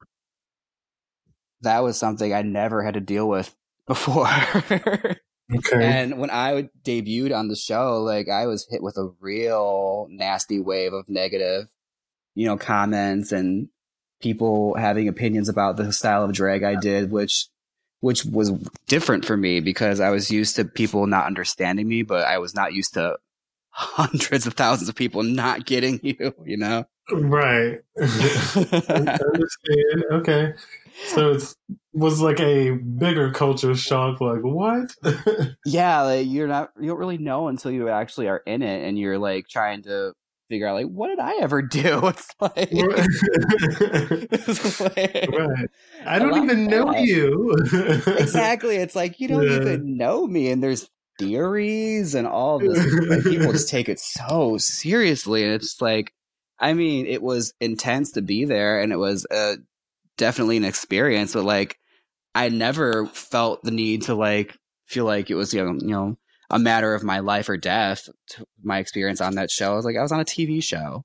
that 1.62 1.82
was 1.82 1.98
something 1.98 2.32
i 2.32 2.42
never 2.42 2.82
had 2.82 2.94
to 2.94 3.00
deal 3.00 3.28
with 3.28 3.54
before 3.86 4.28
Okay. 5.52 5.84
And 5.84 6.18
when 6.18 6.30
I 6.30 6.70
debuted 6.84 7.36
on 7.36 7.48
the 7.48 7.56
show, 7.56 8.02
like 8.02 8.28
I 8.28 8.46
was 8.46 8.66
hit 8.70 8.82
with 8.82 8.96
a 8.96 9.10
real 9.20 10.06
nasty 10.10 10.58
wave 10.58 10.92
of 10.92 11.08
negative, 11.08 11.66
you 12.34 12.46
know, 12.46 12.56
comments 12.56 13.30
and 13.30 13.68
people 14.24 14.74
having 14.74 15.06
opinions 15.06 15.50
about 15.50 15.76
the 15.76 15.92
style 15.92 16.24
of 16.24 16.32
drag 16.32 16.64
I 16.64 16.80
did, 16.80 17.12
which 17.12 17.46
which 18.00 18.24
was 18.24 18.50
different 18.86 19.24
for 19.24 19.36
me 19.36 19.60
because 19.60 20.00
I 20.00 20.10
was 20.10 20.30
used 20.30 20.56
to 20.56 20.64
people 20.64 21.06
not 21.06 21.26
understanding 21.26 21.86
me, 21.86 22.02
but 22.02 22.26
I 22.26 22.38
was 22.38 22.54
not 22.54 22.72
used 22.72 22.94
to 22.94 23.18
hundreds 23.68 24.46
of 24.46 24.54
thousands 24.54 24.88
of 24.88 24.94
people 24.94 25.22
not 25.22 25.66
getting 25.66 26.00
you, 26.02 26.34
you 26.44 26.56
know? 26.56 26.86
Right. 27.12 27.80
Understand. 28.00 30.04
Okay. 30.12 30.54
So 31.06 31.32
it's 31.32 31.54
was 31.92 32.20
like 32.20 32.40
a 32.40 32.70
bigger 32.70 33.30
culture 33.30 33.74
shock. 33.74 34.22
Like 34.22 34.42
what? 34.42 34.94
yeah, 35.66 36.00
like 36.02 36.26
you're 36.28 36.48
not 36.48 36.70
you 36.80 36.88
don't 36.88 36.98
really 36.98 37.18
know 37.18 37.48
until 37.48 37.70
you 37.70 37.90
actually 37.90 38.28
are 38.28 38.42
in 38.46 38.62
it 38.62 38.88
and 38.88 38.98
you're 38.98 39.18
like 39.18 39.48
trying 39.48 39.82
to 39.82 40.14
figure 40.48 40.66
out 40.68 40.74
like 40.74 40.86
what 40.86 41.08
did 41.08 41.18
I 41.20 41.38
ever 41.40 41.62
do? 41.62 42.08
It's 42.14 42.26
like, 42.40 42.68
it's 42.70 44.80
like- 44.80 45.28
right. 45.32 45.68
I 46.06 46.18
don't 46.18 46.42
even 46.44 46.66
know 46.66 46.92
that. 46.92 47.02
you. 47.04 47.54
exactly. 48.18 48.76
It's 48.76 48.94
like 48.96 49.20
you 49.20 49.28
don't 49.28 49.48
Yeah. 49.48 49.56
even 49.56 49.96
know 49.96 50.26
me, 50.26 50.50
and 50.50 50.62
there's 50.62 50.88
theories 51.18 52.14
and 52.14 52.26
all 52.26 52.58
this. 52.58 52.78
like, 53.08 53.22
people 53.24 53.52
just 53.52 53.68
take 53.68 53.88
it 53.88 54.00
so 54.00 54.58
seriously, 54.58 55.44
and 55.44 55.52
it's 55.54 55.80
like, 55.80 56.12
I 56.58 56.72
mean, 56.74 57.06
it 57.06 57.22
was 57.22 57.54
intense 57.60 58.12
to 58.12 58.22
be 58.22 58.44
there, 58.44 58.80
and 58.80 58.92
it 58.92 58.98
was 58.98 59.26
uh, 59.30 59.56
definitely 60.16 60.56
an 60.56 60.64
experience. 60.64 61.34
But 61.34 61.44
like, 61.44 61.76
I 62.34 62.48
never 62.48 63.06
felt 63.06 63.62
the 63.62 63.70
need 63.70 64.02
to 64.02 64.14
like 64.14 64.56
feel 64.86 65.04
like 65.04 65.30
it 65.30 65.34
was 65.34 65.54
you 65.54 65.64
know 65.64 65.72
you 65.80 65.88
know 65.88 66.18
a 66.54 66.58
matter 66.58 66.94
of 66.94 67.02
my 67.02 67.18
life 67.18 67.48
or 67.48 67.56
death. 67.56 68.08
To 68.28 68.46
my 68.62 68.78
experience 68.78 69.20
on 69.20 69.34
that 69.34 69.50
show, 69.50 69.72
I 69.72 69.76
was 69.76 69.84
like, 69.84 69.96
I 69.96 70.02
was 70.02 70.12
on 70.12 70.20
a 70.20 70.24
TV 70.24 70.62
show. 70.62 71.04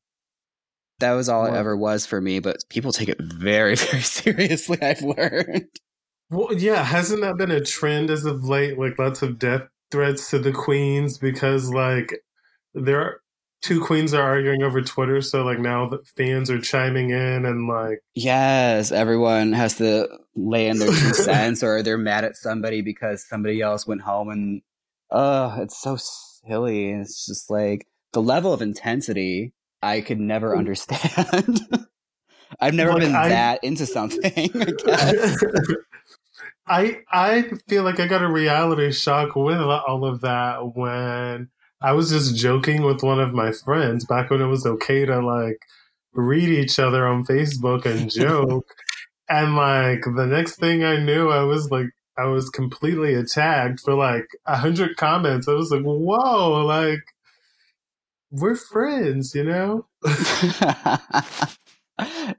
That 0.99 1.13
was 1.13 1.27
all 1.27 1.45
it 1.45 1.55
ever 1.55 1.75
was 1.75 2.05
for 2.05 2.21
me, 2.21 2.39
but 2.39 2.57
people 2.69 2.91
take 2.91 3.09
it 3.09 3.19
very, 3.19 3.75
very 3.75 4.01
seriously. 4.03 4.77
I've 4.81 5.01
learned. 5.01 5.69
Well, 6.29 6.53
yeah, 6.53 6.83
hasn't 6.83 7.21
that 7.21 7.37
been 7.37 7.51
a 7.51 7.65
trend 7.65 8.11
as 8.11 8.25
of 8.25 8.43
late? 8.43 8.77
Like 8.77 8.99
lots 8.99 9.23
of 9.23 9.39
death 9.39 9.63
threats 9.91 10.29
to 10.29 10.37
the 10.37 10.51
queens 10.51 11.17
because 11.17 11.73
like 11.73 12.21
there 12.75 13.01
are 13.01 13.21
two 13.61 13.83
queens 13.83 14.13
are 14.13 14.21
arguing 14.21 14.61
over 14.61 14.81
Twitter, 14.81 15.21
so 15.21 15.43
like 15.43 15.57
now 15.57 15.87
the 15.87 16.03
fans 16.15 16.51
are 16.51 16.61
chiming 16.61 17.09
in 17.09 17.45
and 17.45 17.67
like 17.67 18.03
Yes, 18.13 18.91
everyone 18.91 19.53
has 19.53 19.77
to 19.77 20.07
lay 20.35 20.67
in 20.67 20.77
their 20.77 20.89
two 20.89 20.93
cents, 21.13 21.63
or 21.63 21.81
they're 21.81 21.97
mad 21.97 22.25
at 22.25 22.35
somebody 22.35 22.81
because 22.81 23.27
somebody 23.27 23.61
else 23.61 23.87
went 23.87 24.01
home, 24.01 24.29
and 24.29 24.61
uh, 25.11 25.57
it's 25.61 25.81
so 25.81 25.97
silly. 25.97 26.91
It's 26.91 27.25
just 27.25 27.49
like 27.49 27.87
the 28.13 28.21
level 28.21 28.53
of 28.53 28.61
intensity 28.61 29.53
I 29.81 30.01
could 30.01 30.19
never 30.19 30.55
understand. 30.57 31.59
I've 32.59 32.73
never 32.73 32.93
Like, 32.93 33.01
been 33.01 33.15
I- 33.15 33.29
that 33.29 33.63
into 33.63 33.85
something. 33.85 34.49
I. 34.87 35.35
I 36.67 36.99
I 37.11 37.43
feel 37.67 37.83
like 37.83 37.99
I 37.99 38.05
got 38.07 38.21
a 38.23 38.29
reality 38.31 38.91
shock 38.91 39.35
with 39.35 39.57
all 39.59 40.05
of 40.05 40.21
that 40.21 40.75
when 40.75 41.49
I 41.81 41.93
was 41.93 42.09
just 42.11 42.35
joking 42.35 42.83
with 42.83 43.01
one 43.01 43.19
of 43.19 43.33
my 43.33 43.51
friends 43.51 44.05
back 44.05 44.29
when 44.29 44.41
it 44.41 44.45
was 44.47 44.65
okay 44.65 45.05
to 45.05 45.19
like 45.19 45.57
read 46.13 46.49
each 46.49 46.77
other 46.77 47.07
on 47.07 47.25
Facebook 47.25 47.85
and 47.85 48.11
joke. 48.11 48.67
and 49.27 49.55
like 49.55 50.01
the 50.03 50.27
next 50.27 50.57
thing 50.59 50.83
I 50.83 50.97
knew, 51.03 51.29
I 51.29 51.41
was 51.43 51.71
like, 51.71 51.87
I 52.19 52.25
was 52.25 52.49
completely 52.49 53.13
attacked 53.13 53.79
for 53.81 53.93
like 53.95 54.25
a 54.45 54.57
hundred 54.57 54.97
comments. 54.97 55.47
I 55.47 55.53
was 55.53 55.71
like, 55.71 55.83
whoa, 55.83 56.65
like 56.65 56.99
we're 58.31 58.55
friends, 58.55 59.33
you 59.33 59.43
know? 59.43 59.87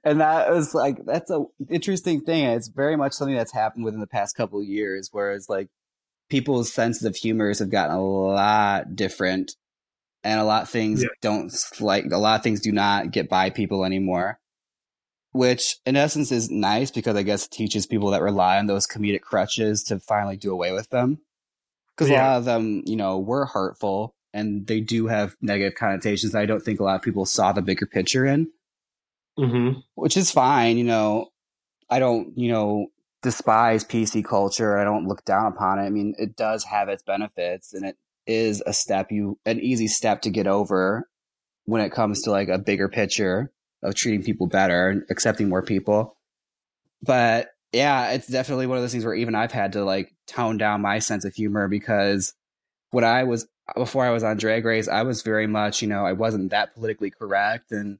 and 0.04 0.20
that 0.20 0.50
was 0.50 0.74
like 0.74 1.04
that's 1.04 1.30
a 1.30 1.44
interesting 1.68 2.20
thing. 2.22 2.44
It's 2.44 2.68
very 2.68 2.96
much 2.96 3.12
something 3.12 3.36
that's 3.36 3.52
happened 3.52 3.84
within 3.84 4.00
the 4.00 4.06
past 4.06 4.36
couple 4.36 4.60
of 4.60 4.66
years, 4.66 5.08
whereas 5.12 5.48
like 5.48 5.68
people's 6.28 6.72
senses 6.72 7.04
of 7.04 7.16
humors 7.16 7.58
have 7.58 7.70
gotten 7.70 7.96
a 7.96 8.02
lot 8.02 8.94
different, 8.94 9.52
and 10.24 10.40
a 10.40 10.44
lot 10.44 10.62
of 10.62 10.70
things 10.70 11.02
Yeah. 11.02 11.08
don't 11.20 11.52
like 11.80 12.06
a 12.10 12.18
lot 12.18 12.36
of 12.40 12.42
things 12.42 12.60
do 12.60 12.72
not 12.72 13.10
get 13.10 13.28
by 13.28 13.50
people 13.50 13.84
anymore. 13.84 14.38
Which 15.32 15.76
in 15.86 15.96
essence 15.96 16.32
is 16.32 16.50
nice 16.50 16.90
because 16.90 17.16
I 17.16 17.22
guess 17.22 17.46
it 17.46 17.52
teaches 17.52 17.86
people 17.86 18.10
that 18.10 18.22
rely 18.22 18.58
on 18.58 18.66
those 18.66 18.86
comedic 18.86 19.20
crutches 19.20 19.84
to 19.84 20.00
finally 20.00 20.36
do 20.36 20.52
away 20.52 20.72
with 20.72 20.90
them. 20.90 21.20
Because 21.94 22.10
a 22.10 22.14
lot 22.14 22.38
of 22.38 22.44
them, 22.46 22.82
you 22.86 22.96
know, 22.96 23.18
were 23.18 23.46
hurtful 23.46 24.14
and 24.32 24.66
they 24.66 24.80
do 24.80 25.06
have 25.06 25.36
negative 25.40 25.78
connotations. 25.78 26.34
I 26.34 26.46
don't 26.46 26.62
think 26.62 26.80
a 26.80 26.84
lot 26.84 26.96
of 26.96 27.02
people 27.02 27.26
saw 27.26 27.52
the 27.52 27.62
bigger 27.62 27.86
picture 27.86 28.26
in 28.26 28.48
Mm-hmm. 29.38 29.80
which 29.94 30.16
is 30.16 30.30
fine. 30.30 30.76
You 30.76 30.84
know, 30.84 31.28
I 31.88 31.98
don't, 31.98 32.36
you 32.36 32.50
know, 32.50 32.88
despise 33.22 33.84
PC 33.84 34.24
culture. 34.24 34.78
I 34.78 34.84
don't 34.84 35.06
look 35.06 35.24
down 35.24 35.46
upon 35.46 35.78
it. 35.78 35.82
I 35.82 35.90
mean, 35.90 36.14
it 36.18 36.36
does 36.36 36.64
have 36.64 36.88
its 36.88 37.02
benefits 37.02 37.72
and 37.72 37.84
it 37.86 37.96
is 38.26 38.62
a 38.66 38.72
step 38.72 39.10
you, 39.10 39.38
an 39.46 39.60
easy 39.60 39.86
step 39.86 40.22
to 40.22 40.30
get 40.30 40.46
over 40.46 41.08
when 41.64 41.80
it 41.80 41.92
comes 41.92 42.22
to 42.22 42.30
like 42.30 42.48
a 42.48 42.58
bigger 42.58 42.88
picture 42.88 43.50
of 43.82 43.94
treating 43.94 44.22
people 44.22 44.46
better 44.46 44.88
and 44.88 45.04
accepting 45.10 45.48
more 45.48 45.62
people. 45.62 46.16
But 47.02 47.50
yeah, 47.72 48.10
it's 48.12 48.26
definitely 48.26 48.66
one 48.66 48.76
of 48.78 48.84
those 48.84 48.92
things 48.92 49.04
where 49.04 49.14
even 49.14 49.34
I've 49.34 49.52
had 49.52 49.72
to 49.74 49.84
like 49.84 50.14
tone 50.26 50.58
down 50.58 50.82
my 50.82 50.98
sense 50.98 51.24
of 51.24 51.34
humor 51.34 51.68
because 51.68 52.34
when 52.90 53.04
I 53.04 53.24
was, 53.24 53.46
before 53.76 54.04
I 54.04 54.10
was 54.10 54.24
on 54.24 54.36
Drag 54.36 54.64
Race, 54.64 54.88
I 54.88 55.02
was 55.02 55.22
very 55.22 55.46
much, 55.46 55.80
you 55.80 55.88
know, 55.88 56.04
I 56.04 56.12
wasn't 56.12 56.50
that 56.50 56.74
politically 56.74 57.10
correct 57.10 57.70
and 57.72 57.98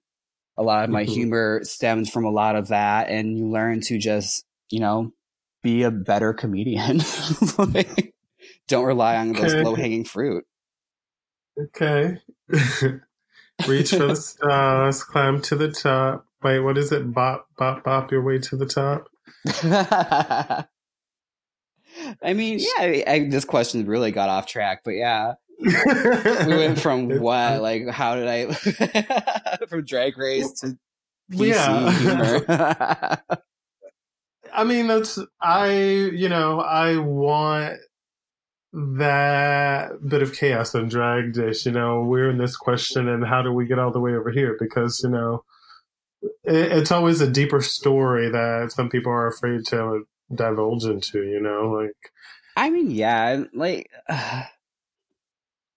a 0.56 0.62
lot 0.62 0.84
of 0.84 0.90
my 0.90 1.04
Mhm. 1.04 1.12
humor 1.12 1.60
stems 1.62 2.10
from 2.10 2.24
a 2.24 2.30
lot 2.30 2.56
of 2.56 2.68
that 2.68 3.08
and 3.08 3.38
you 3.38 3.48
learn 3.48 3.80
to 3.82 3.96
just 3.98 4.44
you 4.68 4.80
know 4.80 5.12
be 5.62 5.84
a 5.84 5.90
better 5.90 6.34
comedian 6.34 7.00
Like, 7.58 8.12
don't 8.68 8.84
rely 8.84 9.16
on 9.16 9.32
those 9.32 9.54
low 9.54 9.74
hanging 9.74 10.04
fruit 10.04 10.44
Okay. 11.58 12.18
Reach 13.66 13.90
for 13.90 14.06
the 14.06 14.16
stars, 14.16 15.02
climb 15.04 15.40
to 15.42 15.56
the 15.56 15.70
top. 15.70 16.26
Wait, 16.42 16.60
what 16.60 16.78
is 16.78 16.90
it? 16.92 17.12
Bop, 17.12 17.46
bop, 17.58 17.84
bop 17.84 18.10
your 18.10 18.22
way 18.22 18.38
to 18.38 18.56
the 18.56 18.66
top. 18.66 19.08
i 22.22 22.32
mean 22.34 22.58
yeah 22.58 22.66
I, 22.78 23.04
I, 23.06 23.28
this 23.28 23.44
question 23.44 23.86
really 23.86 24.10
got 24.12 24.28
off 24.28 24.46
track 24.46 24.82
but 24.84 24.92
yeah 24.92 25.34
we 25.58 26.56
went 26.56 26.78
from 26.82 27.20
what 27.20 27.60
like 27.60 27.88
how 27.88 28.14
did 28.14 28.28
i 28.28 28.52
from 29.68 29.84
drag 29.84 30.16
race 30.18 30.52
to 30.60 30.78
pc 31.32 31.48
Yeah. 31.48 33.16
humor 33.18 33.18
I 34.52 34.64
mean, 34.64 34.88
that's 34.88 35.16
I. 35.40 35.70
You 35.70 36.28
know, 36.28 36.60
I 36.60 36.96
want 36.96 37.78
that 38.72 39.92
bit 40.06 40.22
of 40.22 40.34
chaos 40.34 40.74
and 40.74 40.90
drag 40.90 41.32
dish. 41.32 41.66
You 41.66 41.72
know, 41.72 42.02
we're 42.02 42.30
in 42.30 42.38
this 42.38 42.56
question, 42.56 43.08
and 43.08 43.24
how 43.26 43.42
do 43.42 43.52
we 43.52 43.66
get 43.66 43.78
all 43.78 43.92
the 43.92 44.00
way 44.00 44.14
over 44.14 44.30
here? 44.30 44.56
Because 44.58 45.00
you 45.02 45.10
know, 45.10 45.44
it, 46.44 46.72
it's 46.72 46.92
always 46.92 47.20
a 47.20 47.30
deeper 47.30 47.60
story 47.60 48.30
that 48.30 48.72
some 48.72 48.88
people 48.88 49.12
are 49.12 49.26
afraid 49.28 49.66
to 49.66 50.04
divulge 50.34 50.84
into. 50.84 51.22
You 51.22 51.40
know, 51.40 51.70
like 51.70 51.96
I 52.56 52.70
mean, 52.70 52.90
yeah, 52.90 53.44
like 53.52 53.90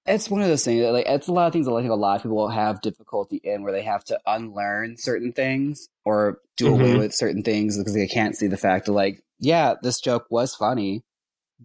it's 0.06 0.30
one 0.30 0.42
of 0.42 0.48
those 0.48 0.64
things. 0.66 0.84
Like 0.86 1.06
it's 1.08 1.28
a 1.28 1.32
lot 1.34 1.48
of 1.48 1.54
things 1.54 1.66
that 1.66 1.74
I 1.74 1.82
think 1.82 1.92
a 1.92 1.96
lot 1.96 2.18
of 2.18 2.24
people 2.24 2.48
have 2.50 2.82
difficulty 2.82 3.40
in, 3.44 3.64
where 3.64 3.72
they 3.72 3.84
have 3.84 4.04
to 4.06 4.20
unlearn 4.26 4.98
certain 4.98 5.32
things 5.32 5.88
or 6.06 6.40
do 6.58 6.68
away 6.74 6.94
Mhm. 6.94 7.00
with 7.00 7.16
certain 7.16 7.42
things 7.42 7.78
because 7.78 7.94
they 7.94 8.08
can't 8.08 8.36
see 8.36 8.48
the 8.48 8.58
fact 8.58 8.88
of 8.88 8.96
like, 8.96 9.24
yeah, 9.40 9.76
this 9.82 10.00
joke 10.02 10.26
was 10.30 10.54
funny, 10.56 11.04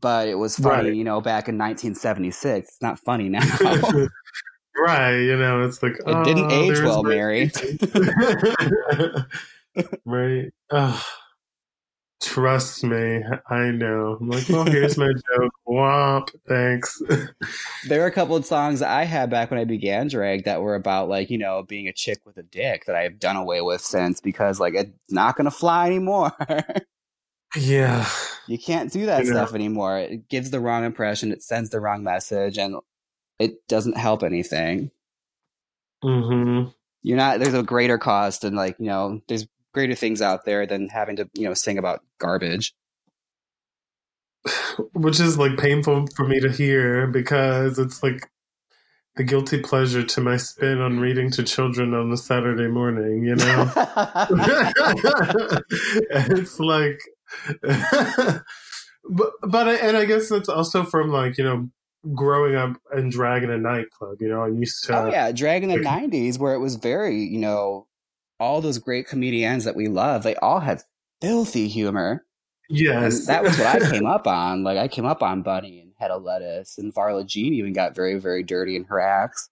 but 0.00 0.28
it 0.28 0.36
was 0.36 0.56
funny, 0.56 0.88
Right. 0.90 0.96
you 0.96 1.04
know, 1.04 1.20
back 1.20 1.48
in 1.48 1.58
1976. 1.58 2.68
It's 2.68 2.82
not 2.82 2.98
funny 2.98 3.28
now. 3.28 3.40
right. 4.78 5.16
You 5.16 5.36
know, 5.36 5.64
it's 5.64 5.82
like 5.82 5.96
It 6.06 6.24
didn't 6.24 6.50
oh, 6.52 6.62
age 6.62 6.80
well, 6.80 7.02
my- 7.02 7.10
Mary. 7.10 7.50
right. 10.04 10.50
Trust 12.20 12.82
me, 12.82 13.22
I 13.48 13.70
know. 13.70 14.18
I'm 14.20 14.28
like, 14.28 14.48
well, 14.48 14.64
here's 14.64 14.98
my 14.98 15.12
joke. 15.36 15.52
Womp. 15.68 16.30
Thanks. 16.48 17.00
there 17.86 18.00
were 18.00 18.06
a 18.06 18.10
couple 18.12 18.34
of 18.34 18.44
songs 18.44 18.82
I 18.82 19.04
had 19.04 19.30
back 19.30 19.52
when 19.52 19.60
I 19.60 19.64
began 19.64 20.08
drag 20.08 20.42
that 20.44 20.60
were 20.60 20.74
about 20.74 21.08
like, 21.08 21.30
you 21.30 21.38
know, 21.38 21.62
being 21.62 21.86
a 21.86 21.92
chick 21.92 22.18
with 22.26 22.36
a 22.36 22.42
dick 22.42 22.86
that 22.86 22.96
I've 22.96 23.20
done 23.20 23.36
away 23.36 23.60
with 23.60 23.80
since 23.82 24.20
because 24.20 24.58
like 24.58 24.74
it's 24.74 24.90
not 25.10 25.36
gonna 25.36 25.52
fly 25.52 25.86
anymore. 25.86 26.32
Yeah. 27.56 28.06
you 28.46 28.58
can't 28.58 28.92
do 28.92 29.06
that 29.06 29.24
You 29.24 29.30
know. 29.30 29.36
stuff 29.36 29.54
anymore. 29.54 29.98
It 29.98 30.28
gives 30.28 30.50
the 30.50 30.60
wrong 30.60 30.84
impression, 30.84 31.32
it 31.32 31.42
sends 31.42 31.70
the 31.70 31.80
wrong 31.80 32.02
message, 32.02 32.58
and 32.58 32.76
it 33.38 33.66
doesn't 33.68 33.96
help 33.96 34.22
anything. 34.22 34.90
hmm 36.02 36.64
You're 37.02 37.16
not 37.16 37.40
there's 37.40 37.54
a 37.54 37.62
greater 37.62 37.98
cost 37.98 38.44
and 38.44 38.56
like, 38.56 38.76
you 38.78 38.86
know, 38.86 39.20
there's 39.28 39.46
greater 39.74 39.94
things 39.94 40.22
out 40.22 40.44
there 40.44 40.66
than 40.66 40.88
having 40.88 41.16
to, 41.16 41.28
you 41.34 41.46
know, 41.46 41.54
sing 41.54 41.78
about 41.78 42.00
garbage. 42.18 42.74
Which 44.94 45.20
is 45.20 45.38
like 45.38 45.56
painful 45.58 46.06
for 46.16 46.26
me 46.26 46.40
to 46.40 46.50
hear 46.50 47.06
because 47.06 47.78
it's 47.78 48.02
like 48.02 48.28
the 49.16 49.24
guilty 49.24 49.60
pleasure 49.60 50.04
to 50.04 50.20
my 50.20 50.36
spin 50.36 50.80
on 50.80 51.00
reading 51.00 51.30
to 51.32 51.42
children 51.42 51.92
on 51.94 52.12
a 52.12 52.16
Saturday 52.16 52.68
morning, 52.68 53.24
you 53.24 53.34
know? 53.34 53.72
it's 56.10 56.60
like 56.60 57.00
but 57.62 59.32
but 59.42 59.68
I, 59.68 59.74
and 59.74 59.96
I 59.96 60.04
guess 60.04 60.28
that's 60.28 60.48
also 60.48 60.84
from 60.84 61.10
like 61.10 61.38
you 61.38 61.44
know 61.44 61.68
growing 62.14 62.54
up 62.54 62.76
and 62.92 63.10
drag 63.10 63.42
in 63.42 63.50
a 63.50 63.58
nightclub. 63.58 64.20
You 64.20 64.28
know, 64.28 64.42
I'm 64.42 64.58
used 64.58 64.84
to 64.84 64.98
oh 64.98 65.10
yeah, 65.10 65.32
drag 65.32 65.62
in 65.62 65.68
the 65.68 65.76
'90s, 65.76 66.38
where 66.38 66.54
it 66.54 66.60
was 66.60 66.76
very, 66.76 67.22
you 67.22 67.38
know, 67.38 67.86
all 68.40 68.60
those 68.60 68.78
great 68.78 69.06
comedians 69.08 69.64
that 69.64 69.76
we 69.76 69.88
love, 69.88 70.22
they 70.22 70.36
all 70.36 70.60
had 70.60 70.82
filthy 71.20 71.68
humor, 71.68 72.24
and 72.68 72.78
yes, 72.78 73.26
that 73.26 73.42
was 73.42 73.58
what 73.58 73.82
I 73.82 73.90
came 73.90 74.06
up 74.06 74.26
on. 74.26 74.62
Like 74.62 74.78
I 74.78 74.88
came 74.88 75.06
up 75.06 75.22
on 75.22 75.42
Bunny 75.42 75.80
and 75.80 75.92
Hedda 75.98 76.18
Lettuce, 76.18 76.78
and 76.78 76.94
Varla 76.94 77.26
Jean 77.26 77.54
even 77.54 77.72
got 77.72 77.94
very, 77.94 78.18
very 78.18 78.42
dirty 78.42 78.76
in 78.76 78.84
her 78.84 79.00
acts. 79.00 79.48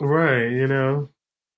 right. 0.00 0.50
You 0.50 0.66
know, 0.66 1.08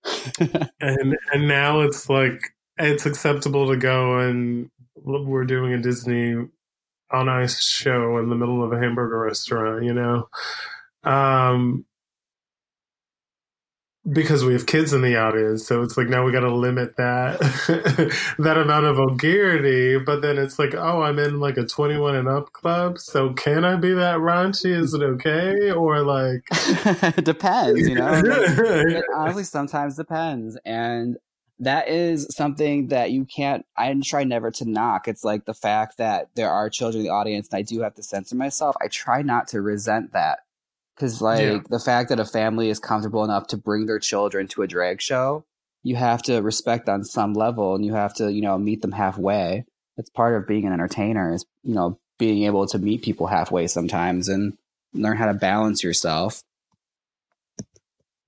and 0.80 1.16
and 1.32 1.48
now 1.48 1.80
it's 1.80 2.08
like 2.08 2.40
it's 2.78 3.06
acceptable 3.06 3.68
to 3.68 3.76
go 3.76 4.18
and 4.18 4.70
we're 5.04 5.44
doing 5.44 5.72
a 5.72 5.80
Disney 5.80 6.34
on 7.10 7.28
ice 7.28 7.62
show 7.62 8.18
in 8.18 8.30
the 8.30 8.36
middle 8.36 8.62
of 8.62 8.72
a 8.72 8.78
hamburger 8.78 9.18
restaurant. 9.18 9.84
You 9.84 9.94
know. 9.94 10.28
Um, 11.04 11.84
because 14.10 14.44
we 14.44 14.52
have 14.52 14.66
kids 14.66 14.92
in 14.92 15.00
the 15.02 15.16
audience, 15.16 15.64
so 15.64 15.82
it's 15.82 15.96
like 15.96 16.08
now 16.08 16.24
we 16.24 16.32
got 16.32 16.40
to 16.40 16.52
limit 16.52 16.96
that 16.96 17.38
that 18.38 18.58
amount 18.58 18.86
of 18.86 18.96
vulgarity. 18.96 19.96
But 19.98 20.22
then 20.22 20.38
it's 20.38 20.58
like, 20.58 20.74
oh, 20.74 21.02
I'm 21.02 21.18
in 21.18 21.38
like 21.38 21.56
a 21.56 21.64
21 21.64 22.16
and 22.16 22.28
up 22.28 22.52
club, 22.52 22.98
so 22.98 23.32
can 23.32 23.64
I 23.64 23.76
be 23.76 23.92
that 23.92 24.18
raunchy? 24.18 24.76
Is 24.76 24.94
it 24.94 25.02
okay? 25.02 25.70
Or 25.70 26.02
like, 26.02 26.42
it 27.16 27.24
depends, 27.24 27.88
you 27.88 27.94
know. 27.94 28.12
It 28.22 29.04
honestly 29.14 29.44
sometimes 29.44 29.96
depends, 29.96 30.58
and 30.64 31.16
that 31.62 31.88
is 31.88 32.26
something 32.30 32.88
that 32.88 33.12
you 33.12 33.24
can't. 33.24 33.64
I 33.76 33.94
try 34.04 34.24
never 34.24 34.50
to 34.52 34.68
knock. 34.68 35.08
It's 35.08 35.24
like 35.24 35.44
the 35.44 35.54
fact 35.54 35.98
that 35.98 36.28
there 36.34 36.50
are 36.50 36.68
children 36.68 37.00
in 37.00 37.06
the 37.06 37.12
audience, 37.12 37.48
and 37.50 37.58
I 37.58 37.62
do 37.62 37.80
have 37.82 37.94
to 37.94 38.02
censor 38.02 38.36
myself. 38.36 38.76
I 38.82 38.88
try 38.88 39.22
not 39.22 39.48
to 39.48 39.62
resent 39.62 40.12
that 40.12 40.40
Because 40.94 41.22
like 41.22 41.40
Yeah. 41.40 41.58
the 41.70 41.78
fact 41.78 42.10
that 42.10 42.20
a 42.20 42.24
family 42.26 42.68
is 42.68 42.78
comfortable 42.78 43.24
enough 43.24 43.46
to 43.48 43.56
bring 43.56 43.86
their 43.86 43.98
children 43.98 44.46
to 44.48 44.62
a 44.62 44.66
drag 44.66 45.00
show, 45.00 45.44
you 45.82 45.96
have 45.96 46.22
to 46.24 46.40
respect 46.42 46.88
on 46.88 47.02
some 47.04 47.32
level, 47.32 47.74
and 47.74 47.84
you 47.84 47.94
have 47.94 48.12
to 48.14 48.30
you 48.32 48.42
know 48.42 48.58
meet 48.58 48.82
them 48.82 48.92
halfway. 48.92 49.64
It's 49.96 50.10
part 50.10 50.34
of 50.36 50.46
being 50.46 50.66
an 50.66 50.72
entertainer 50.72 51.32
is 51.32 51.46
you 51.62 51.74
know 51.74 51.98
being 52.18 52.42
able 52.44 52.66
to 52.66 52.78
meet 52.78 53.02
people 53.02 53.26
halfway 53.28 53.66
sometimes 53.68 54.28
and 54.28 54.58
learn 54.92 55.16
how 55.16 55.26
to 55.26 55.34
balance 55.34 55.82
yourself. 55.82 56.42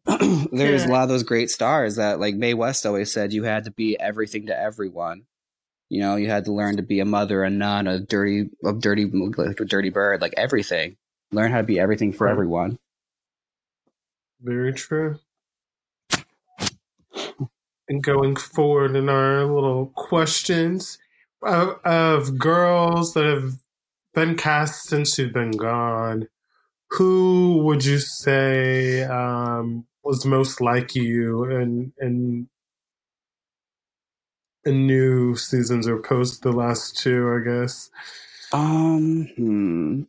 There's 0.52 0.84
a 0.84 0.88
lot 0.88 1.04
of 1.04 1.08
those 1.08 1.22
great 1.22 1.50
stars 1.50 1.96
that 1.96 2.20
like 2.20 2.34
Mae 2.34 2.54
West 2.54 2.84
always 2.84 3.10
said 3.10 3.32
you 3.32 3.44
had 3.44 3.64
to 3.64 3.70
be 3.70 3.98
everything 3.98 4.46
to 4.46 4.58
everyone. 4.58 5.22
You 5.88 6.00
know, 6.00 6.16
you 6.16 6.28
had 6.28 6.46
to 6.46 6.52
learn 6.52 6.76
to 6.76 6.82
be 6.82 7.00
a 7.00 7.04
mother, 7.04 7.42
a 7.42 7.50
nun, 7.50 7.86
a 7.86 8.00
dirty, 8.00 8.50
a 8.64 8.72
dirty, 8.72 9.06
like 9.06 9.60
a 9.60 9.64
dirty 9.64 9.90
bird, 9.90 10.20
like 10.20 10.34
everything. 10.36 10.96
Learn 11.32 11.52
how 11.52 11.58
to 11.58 11.64
be 11.64 11.78
everything 11.78 12.12
for 12.12 12.28
everyone. 12.28 12.78
Very 14.40 14.72
true. 14.72 15.18
And 17.88 18.02
going 18.02 18.36
forward 18.36 18.96
in 18.96 19.08
our 19.08 19.44
little 19.44 19.86
questions 19.94 20.98
of, 21.42 21.78
of 21.84 22.38
girls 22.38 23.14
that 23.14 23.24
have 23.24 23.52
been 24.14 24.36
cast 24.36 24.84
since 24.84 25.18
you've 25.18 25.32
been 25.32 25.50
gone, 25.50 26.28
who 26.90 27.62
would 27.64 27.84
you 27.84 27.98
say 27.98 29.02
um, 29.02 29.86
was 30.04 30.24
most 30.24 30.60
like 30.60 30.94
you 30.94 31.44
in 31.44 31.92
in 32.00 32.48
in 34.64 34.86
new 34.86 35.36
seasons 35.36 35.86
or 35.88 35.98
post 36.00 36.42
the 36.42 36.52
last 36.52 36.96
two? 36.98 37.30
I 37.30 37.44
guess. 37.44 37.90
Um, 38.52 39.28
hmm. 39.36 40.02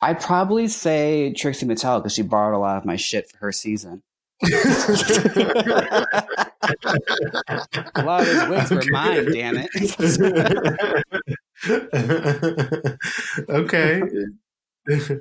I'd 0.00 0.20
probably 0.20 0.68
say 0.68 1.32
Trixie 1.32 1.66
Mattel 1.66 2.00
because 2.00 2.14
she 2.14 2.22
borrowed 2.22 2.54
a 2.54 2.58
lot 2.58 2.76
of 2.76 2.84
my 2.84 2.96
shit 2.96 3.30
for 3.30 3.38
her 3.38 3.52
season. 3.52 4.02
a 4.42 4.52
lot 8.04 8.20
of 8.20 8.26
those 8.26 8.48
wigs 8.48 8.70
were 8.70 8.82
mine, 8.90 9.32
damn 9.32 9.56
it. 9.56 9.70
okay. 13.48 14.02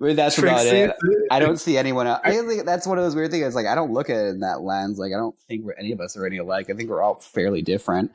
That's 0.00 0.38
about 0.38 0.66
it. 0.66 0.96
I 1.30 1.38
don't 1.38 1.58
see 1.58 1.76
anyone 1.76 2.06
else. 2.06 2.20
I 2.24 2.32
think 2.32 2.64
that's 2.64 2.86
one 2.86 2.98
of 2.98 3.04
those 3.04 3.14
weird 3.14 3.30
things. 3.30 3.54
Like, 3.54 3.66
I 3.66 3.74
don't 3.74 3.92
look 3.92 4.10
at 4.10 4.16
it 4.16 4.28
in 4.28 4.40
that 4.40 4.62
lens. 4.62 4.98
Like, 4.98 5.12
I 5.12 5.16
don't 5.16 5.38
think 5.48 5.64
we're, 5.64 5.74
any 5.74 5.92
of 5.92 6.00
us 6.00 6.16
are 6.16 6.26
any 6.26 6.38
alike. 6.38 6.70
I 6.70 6.74
think 6.74 6.90
we're 6.90 7.02
all 7.02 7.20
fairly 7.20 7.62
different. 7.62 8.12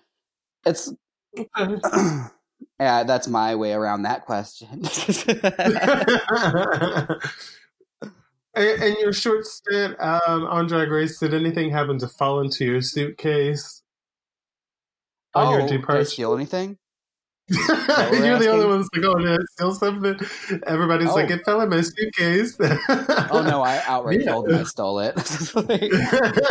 It's, 0.65 0.93
yeah, 1.57 2.27
that's 2.77 3.27
my 3.27 3.55
way 3.55 3.73
around 3.73 4.03
that 4.03 4.25
question. 4.25 4.67
In 8.53 8.97
your 8.99 9.13
short 9.13 9.45
stint 9.45 9.95
um, 10.01 10.45
on 10.45 10.67
Drag 10.67 10.91
Race, 10.91 11.17
did 11.17 11.33
anything 11.33 11.69
happen 11.69 11.97
to 11.99 12.07
fall 12.07 12.41
into 12.41 12.65
your 12.65 12.81
suitcase 12.81 13.81
on 15.33 15.47
oh, 15.47 15.51
your 15.51 15.61
did 15.61 15.71
I 15.71 15.77
departure? 15.77 16.05
steal 16.05 16.35
anything? 16.35 16.77
You're 17.51 18.11
we're 18.11 18.39
the 18.39 18.47
only 18.47 18.47
asking? 18.47 18.69
one 18.69 18.77
that's 18.79 18.89
like, 18.95 19.05
oh, 19.05 19.15
did 19.19 19.39
I 19.39 19.43
steal 19.51 19.73
something? 19.73 20.61
Everybody's 20.67 21.09
Oh. 21.09 21.15
like, 21.15 21.29
it 21.31 21.43
fell 21.45 21.61
in 21.61 21.69
my 21.69 21.81
suitcase. 21.81 22.55
Oh 22.59 23.43
no, 23.45 23.61
I 23.61 23.81
outright 23.85 24.21
Yeah. 24.21 24.31
told 24.31 24.47
them 24.47 24.59
I 24.59 24.63
stole 24.63 24.99
it. 24.99 25.15
Like, 25.55 25.91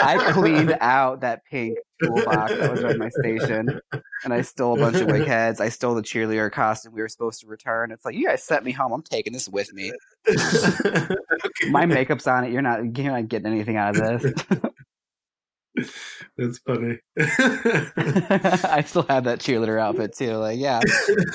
I 0.02 0.32
cleaned 0.32 0.76
out 0.80 1.20
that 1.22 1.44
pink 1.44 1.78
toolbox 2.02 2.52
that 2.52 2.70
was 2.70 2.84
at 2.84 2.96
my 2.98 3.08
station, 3.08 3.80
and 4.24 4.32
I 4.34 4.42
stole 4.42 4.76
a 4.76 4.78
bunch 4.80 4.96
of 5.00 5.08
wig 5.08 5.26
heads. 5.26 5.60
I 5.60 5.68
stole 5.70 5.94
the 5.94 6.02
cheerleader 6.02 6.50
costume 6.52 6.92
we 6.94 7.00
were 7.02 7.08
supposed 7.08 7.40
to 7.40 7.46
return. 7.46 7.90
It's 7.92 8.04
like 8.04 8.14
you 8.14 8.26
guys 8.26 8.42
sent 8.42 8.64
me 8.64 8.72
home. 8.72 8.92
I'm 8.92 9.02
taking 9.02 9.32
this 9.32 9.48
with 9.48 9.72
me. 9.72 9.92
My 11.70 11.86
makeup's 11.86 12.26
on 12.26 12.44
it. 12.44 12.52
You're 12.52 12.62
not. 12.62 12.96
You're 12.98 13.12
not 13.12 13.28
getting 13.28 13.52
anything 13.52 13.76
out 13.76 13.96
of 13.96 14.20
this. 14.20 14.44
That's 16.40 16.58
funny. 16.58 16.98
I 17.18 18.82
still 18.86 19.02
have 19.10 19.24
that 19.24 19.40
cheerleader 19.40 19.78
outfit 19.78 20.16
too. 20.16 20.36
Like, 20.36 20.58
yeah, 20.58 20.80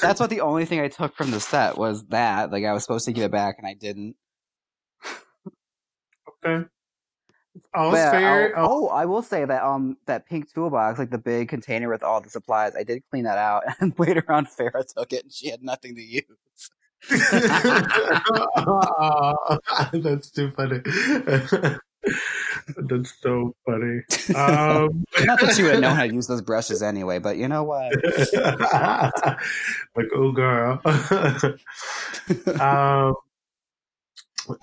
that's 0.01 0.19
what 0.19 0.31
the 0.31 0.41
only 0.41 0.65
thing 0.65 0.79
I 0.79 0.87
took 0.87 1.15
from 1.15 1.29
the 1.29 1.39
set 1.39 1.77
was 1.77 2.03
that. 2.05 2.51
Like, 2.51 2.65
I 2.65 2.73
was 2.73 2.81
supposed 2.81 3.05
to 3.05 3.13
give 3.13 3.25
it 3.25 3.31
back, 3.31 3.57
and 3.59 3.67
I 3.67 3.75
didn't. 3.75 4.15
okay. 6.43 6.65
All's 7.75 7.93
But, 7.93 8.11
fair. 8.11 8.57
I'll- 8.57 8.67
oh, 8.67 8.87
I 8.87 9.05
will 9.05 9.21
say 9.21 9.45
that 9.45 9.61
um 9.63 9.95
that 10.07 10.25
pink 10.25 10.51
toolbox, 10.51 10.97
like 10.97 11.11
the 11.11 11.19
big 11.19 11.49
container 11.49 11.87
with 11.87 12.01
all 12.01 12.19
the 12.19 12.29
supplies, 12.31 12.73
I 12.75 12.83
did 12.83 13.03
clean 13.11 13.25
that 13.25 13.37
out, 13.37 13.61
and 13.79 13.93
later 13.99 14.23
on, 14.27 14.47
Farrah 14.47 14.85
took 14.97 15.13
it, 15.13 15.21
and 15.23 15.31
she 15.31 15.49
had 15.49 15.61
nothing 15.61 15.93
to 15.95 16.01
use. 16.01 16.23
That's 19.93 20.31
too 20.31 20.49
funny. 20.51 20.81
That's 22.77 23.13
so 23.21 23.55
funny. 23.65 24.01
Um, 24.35 25.05
Not 25.21 25.39
that 25.39 25.53
she 25.55 25.63
would 25.63 25.79
know 25.81 25.89
how 25.93 26.05
to 26.05 26.13
use 26.13 26.27
those 26.27 26.41
brushes 26.41 26.81
anyway, 26.81 27.19
but 27.19 27.37
you 27.37 27.47
know 27.47 27.63
what? 27.63 27.93
like, 29.95 30.07
oh, 30.15 30.31
girl. 30.31 30.81
um, 32.59 33.13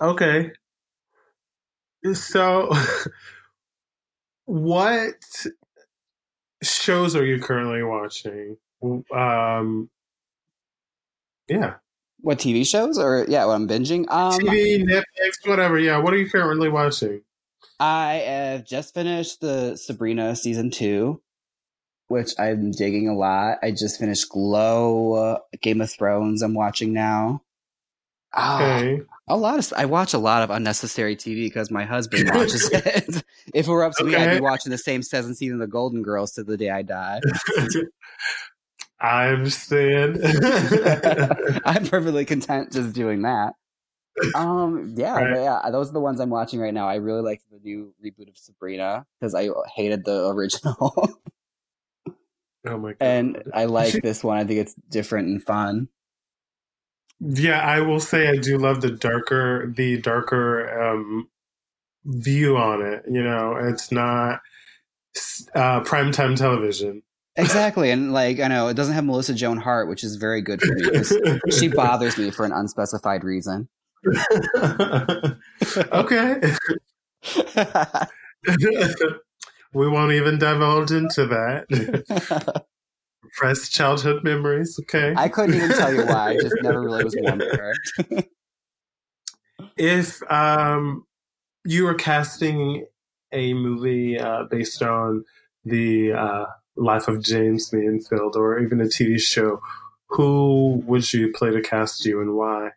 okay. 0.01 0.51
So, 2.13 2.73
what 4.45 5.15
shows 6.61 7.15
are 7.15 7.25
you 7.25 7.39
currently 7.39 7.83
watching? 7.83 8.57
Um, 9.13 9.89
yeah, 11.47 11.75
what 12.19 12.39
TV 12.39 12.65
shows 12.65 12.97
or 12.97 13.25
yeah, 13.27 13.45
what 13.45 13.53
I'm 13.53 13.67
binging? 13.67 14.09
Um, 14.09 14.39
TV, 14.39 14.83
Netflix, 14.83 15.45
whatever. 15.45 15.77
Yeah, 15.77 15.97
what 15.97 16.13
are 16.13 16.17
you 16.17 16.29
currently 16.29 16.69
watching? 16.69 17.21
I 17.83 18.13
have 18.25 18.65
just 18.65 18.93
finished 18.93 19.41
the 19.41 19.75
Sabrina 19.75 20.37
season 20.37 20.71
two, 20.71 21.21
which 22.07 22.31
I'm 22.39 22.71
digging 22.71 23.09
a 23.09 23.13
lot. 23.13 23.57
I 23.61 23.71
just 23.71 23.99
finished 23.99 24.29
Glow, 24.29 25.13
uh, 25.15 25.39
Game 25.61 25.81
of 25.81 25.91
Thrones. 25.91 26.41
I'm 26.41 26.53
watching 26.53 26.93
now. 26.93 27.41
Ah, 28.33 28.77
Okay. 28.77 29.01
a 29.27 29.35
lot 29.35 29.59
of 29.59 29.73
I 29.75 29.83
watch 29.83 30.13
a 30.13 30.17
lot 30.17 30.43
of 30.43 30.49
unnecessary 30.49 31.17
TV 31.17 31.47
because 31.47 31.69
my 31.69 31.83
husband 31.83 32.31
watches 32.33 32.69
it. 32.73 33.21
if 33.53 33.67
it 33.67 33.71
were 33.71 33.83
up 33.83 33.93
to 33.97 34.05
me, 34.05 34.15
I'd 34.15 34.35
be 34.35 34.41
watching 34.41 34.71
the 34.71 34.77
same 34.77 35.03
season 35.03 35.35
season 35.35 35.55
of 35.55 35.67
The 35.67 35.71
Golden 35.71 36.03
Girls 36.03 36.31
to 36.35 36.43
the 36.45 36.55
day 36.55 36.69
I 36.69 36.83
die. 36.83 37.19
I 39.01 39.27
understand. 39.27 40.19
I'm 41.65 41.85
perfectly 41.87 42.23
content 42.23 42.71
just 42.71 42.93
doing 42.93 43.23
that. 43.23 43.55
Um, 44.35 44.93
yeah, 44.95 45.15
Right. 45.15 45.41
yeah, 45.41 45.69
those 45.71 45.89
are 45.89 45.93
the 45.93 45.99
ones 45.99 46.19
I'm 46.19 46.29
watching 46.29 46.59
right 46.59 46.73
now. 46.73 46.87
I 46.87 46.95
really 46.95 47.21
liked 47.21 47.43
the 47.51 47.59
new 47.59 47.93
reboot 48.03 48.29
of 48.29 48.37
Sabrina 48.37 49.05
because 49.19 49.35
I 49.35 49.49
hated 49.75 50.05
the 50.05 50.27
original, 50.29 51.19
oh 52.65 52.77
my 52.77 52.91
god. 52.91 52.97
and 52.99 53.43
I 53.53 53.65
like 53.65 54.01
this 54.01 54.23
one. 54.23 54.37
I 54.37 54.43
think 54.43 54.59
it's 54.59 54.75
different 54.89 55.27
and 55.29 55.43
fun. 55.43 55.89
Yeah, 57.19 57.59
I 57.61 57.79
will 57.81 57.99
say 57.99 58.27
I 58.27 58.35
do 58.37 58.57
love 58.57 58.81
the 58.81 58.91
darker 58.91 59.71
the 59.75 59.97
darker 60.01 60.91
um 60.91 61.29
view 62.05 62.57
on 62.57 62.81
it. 62.81 63.03
You 63.09 63.23
know, 63.23 63.55
it's 63.55 63.91
not 63.91 64.41
uh 65.55 65.81
primetime 65.81 66.35
television. 66.35 67.03
Exactly, 67.35 67.89
and 67.89 68.13
like 68.13 68.39
I 68.39 68.47
know 68.47 68.67
it 68.67 68.75
doesn't 68.75 68.93
have 68.93 69.05
Melissa 69.05 69.33
Joan 69.33 69.57
Hart, 69.57 69.89
which 69.89 70.03
is 70.03 70.17
very 70.17 70.41
good 70.41 70.61
for 70.61 70.73
me 70.73 70.81
because 70.83 71.17
she 71.57 71.67
bothers 71.75 72.17
me 72.17 72.29
for 72.29 72.45
an 72.45 72.51
unspecified 72.51 73.23
reason. 73.23 73.69
Okay. 75.91 76.41
we 79.73 79.87
won't 79.87 80.11
even 80.11 80.37
divulge 80.37 80.91
into 80.91 81.25
that. 81.27 81.65
Repressed 83.23 83.71
childhood 83.71 84.23
memories, 84.23 84.77
okay? 84.81 85.13
I 85.15 85.29
couldn't 85.29 85.55
even 85.55 85.69
tell 85.69 85.93
you 85.93 86.05
why. 86.05 86.31
I 86.31 86.37
just 86.37 86.55
never 86.61 86.81
really 86.81 87.03
was 87.03 87.15
warm 87.17 87.39
to 87.39 87.73
if 89.77 90.21
um, 90.31 91.05
you 91.65 91.85
were 91.85 91.95
casting 91.95 92.85
a 93.31 93.53
movie 93.53 94.19
uh, 94.19 94.43
based 94.49 94.81
on 94.81 95.25
the 95.65 96.13
uh, 96.13 96.45
life 96.75 97.07
of 97.07 97.17
Jaymes 97.17 97.73
Mansfield 97.73 98.35
or 98.35 98.59
even 98.59 98.81
a 98.81 98.85
TV 98.85 99.19
show, 99.19 99.61
who 100.07 100.83
would 100.85 101.11
you 101.13 101.31
play 101.33 101.51
to 101.51 101.61
cast 101.61 102.05
you 102.05 102.21
and 102.21 102.35
why? 102.35 102.71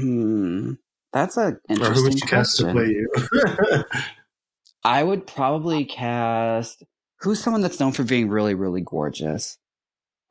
Hmm, 0.00 0.72
that's 1.12 1.36
a 1.36 1.40
Or 1.42 1.60
who 1.68 1.74
interesting 1.74 2.04
would 2.04 2.14
you 2.14 2.20
cast 2.26 2.56
to 2.58 2.62
question. 2.64 2.72
play 2.72 2.88
you? 2.88 3.84
I 4.84 5.02
would 5.02 5.26
probably 5.26 5.84
cast 5.84 6.82
who's 7.20 7.42
someone 7.42 7.60
that's 7.62 7.80
known 7.80 7.92
for 7.92 8.04
being 8.04 8.28
really, 8.28 8.54
really 8.54 8.80
gorgeous. 8.80 9.58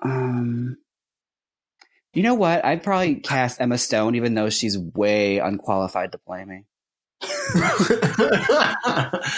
Um, 0.04 0.78
you 2.14 2.24
know 2.24 2.34
what? 2.34 2.66
I'd 2.66 2.84
probably 2.84 3.16
cast 3.16 3.62
Emma 3.62 3.78
Stone, 3.78 4.16
even 4.16 4.34
though 4.34 4.50
she's 4.50 4.78
way 4.78 5.38
unqualified 5.38 6.12
to 6.14 6.18
play 6.18 6.44
me. 6.46 6.66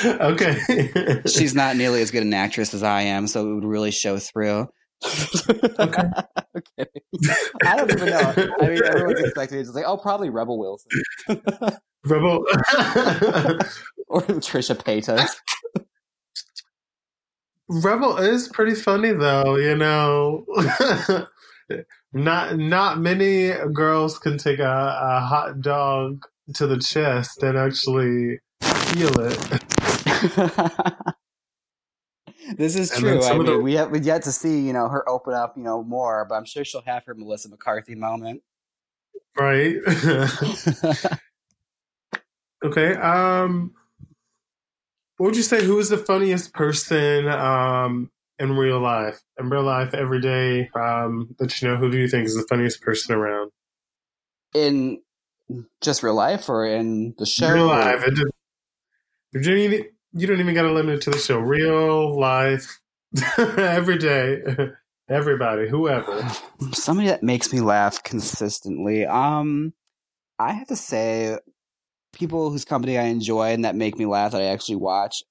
okay. 0.05 1.21
She's 1.25 1.55
not 1.55 1.75
nearly 1.75 2.01
as 2.01 2.11
good 2.11 2.23
an 2.23 2.33
actress 2.33 2.73
as 2.73 2.83
I 2.83 3.01
am, 3.03 3.27
so 3.27 3.49
it 3.51 3.55
would 3.55 3.65
really 3.65 3.91
show 3.91 4.17
through. 4.17 4.69
Okay. 5.03 6.03
Okay. 6.53 6.89
I 7.65 7.77
don't 7.77 7.89
even 7.91 8.09
know. 8.09 8.33
I 8.59 8.67
mean, 8.67 8.83
everyone's 8.83 9.19
expecting 9.23 9.59
it. 9.59 9.61
It's 9.61 9.73
like, 9.73 9.85
oh, 9.87 9.95
probably 9.95 10.29
Rebel 10.29 10.59
Wilson. 10.59 10.89
Rebel. 12.05 12.45
or 14.07 14.21
Trisha 14.21 14.75
Paytas. 14.75 15.29
Rebel 17.69 18.17
is 18.17 18.49
pretty 18.49 18.75
funny 18.75 19.13
though, 19.13 19.55
you 19.55 19.77
know. 19.77 20.45
not 22.11 22.57
not 22.57 22.99
many 22.99 23.53
girls 23.73 24.19
can 24.19 24.37
take 24.37 24.59
a, 24.59 24.97
a 25.01 25.21
hot 25.21 25.61
dog 25.61 26.25
to 26.55 26.67
the 26.67 26.79
chest 26.79 27.41
and 27.43 27.57
actually 27.57 28.39
feel 28.61 29.13
it. 29.21 31.15
This 32.57 32.75
is 32.75 32.91
And 32.91 33.01
true. 33.01 33.23
I 33.23 33.33
mean, 33.37 33.45
the- 33.45 33.59
we 33.59 33.73
have 33.75 33.91
we've 33.91 34.05
yet 34.05 34.23
to 34.23 34.31
see 34.31 34.59
you 34.61 34.73
know 34.73 34.87
her 34.89 35.07
open 35.09 35.33
up 35.33 35.55
you 35.57 35.63
know 35.63 35.83
more, 35.83 36.25
but 36.27 36.35
I'm 36.35 36.45
sure 36.45 36.63
she'll 36.65 36.81
have 36.83 37.03
her 37.05 37.13
Melissa 37.15 37.49
McCarthy 37.49 37.95
moment. 37.95 38.41
right? 39.37 39.75
okay. 42.63 42.93
Um 42.95 43.73
what 45.17 45.27
would 45.27 45.35
you 45.37 45.43
say 45.43 45.63
who 45.63 45.77
is 45.79 45.89
the 45.89 45.97
funniest 45.97 46.53
person 46.53 47.27
um 47.27 48.09
in 48.39 48.55
real 48.57 48.79
life? 48.79 49.21
In 49.39 49.49
real 49.49 49.63
life 49.63 49.93
every 49.93 50.19
day, 50.19 50.69
um, 50.73 51.35
that 51.37 51.61
you 51.61 51.67
know, 51.67 51.75
who 51.77 51.91
do 51.91 51.97
you 51.99 52.07
think 52.07 52.25
is 52.25 52.35
the 52.35 52.45
funniest 52.49 52.81
person 52.81 53.15
around? 53.15 53.51
in 54.53 55.01
just 55.79 56.01
real 56.03 56.13
life 56.15 56.49
or 56.49 56.65
in 56.65 57.13
the 57.17 57.25
show. 57.25 57.53
real 57.53 57.67
life. 57.67 58.03
It 58.05 58.15
just, 58.15 58.31
you 59.33 59.41
don't 59.41 59.57
even, 59.57 59.85
you 60.13 60.27
don't 60.27 60.39
even 60.39 60.53
got 60.53 60.63
to 60.63 60.73
limit 60.73 60.95
it 60.95 61.01
to 61.01 61.11
the 61.11 61.17
show. 61.17 61.37
Real 61.37 62.19
life, 62.19 62.79
every 63.37 63.97
day, 63.97 64.41
everybody, 65.09 65.69
whoever. 65.69 66.27
somebody 66.73 67.07
that 67.09 67.23
makes 67.23 67.51
me 67.53 67.61
laugh 67.61 68.03
consistently. 68.03 69.05
Um, 69.05 69.73
I 70.39 70.53
have 70.53 70.67
to 70.67 70.75
say, 70.75 71.37
people 72.13 72.49
whose 72.49 72.65
company 72.65 72.97
I 72.97 73.03
enjoy 73.03 73.51
and 73.51 73.65
that 73.65 73.75
make 73.75 73.97
me 73.97 74.05
laugh 74.05 74.33
that 74.33 74.41
I 74.41 74.45
actually 74.45 74.77
watch. 74.77 75.23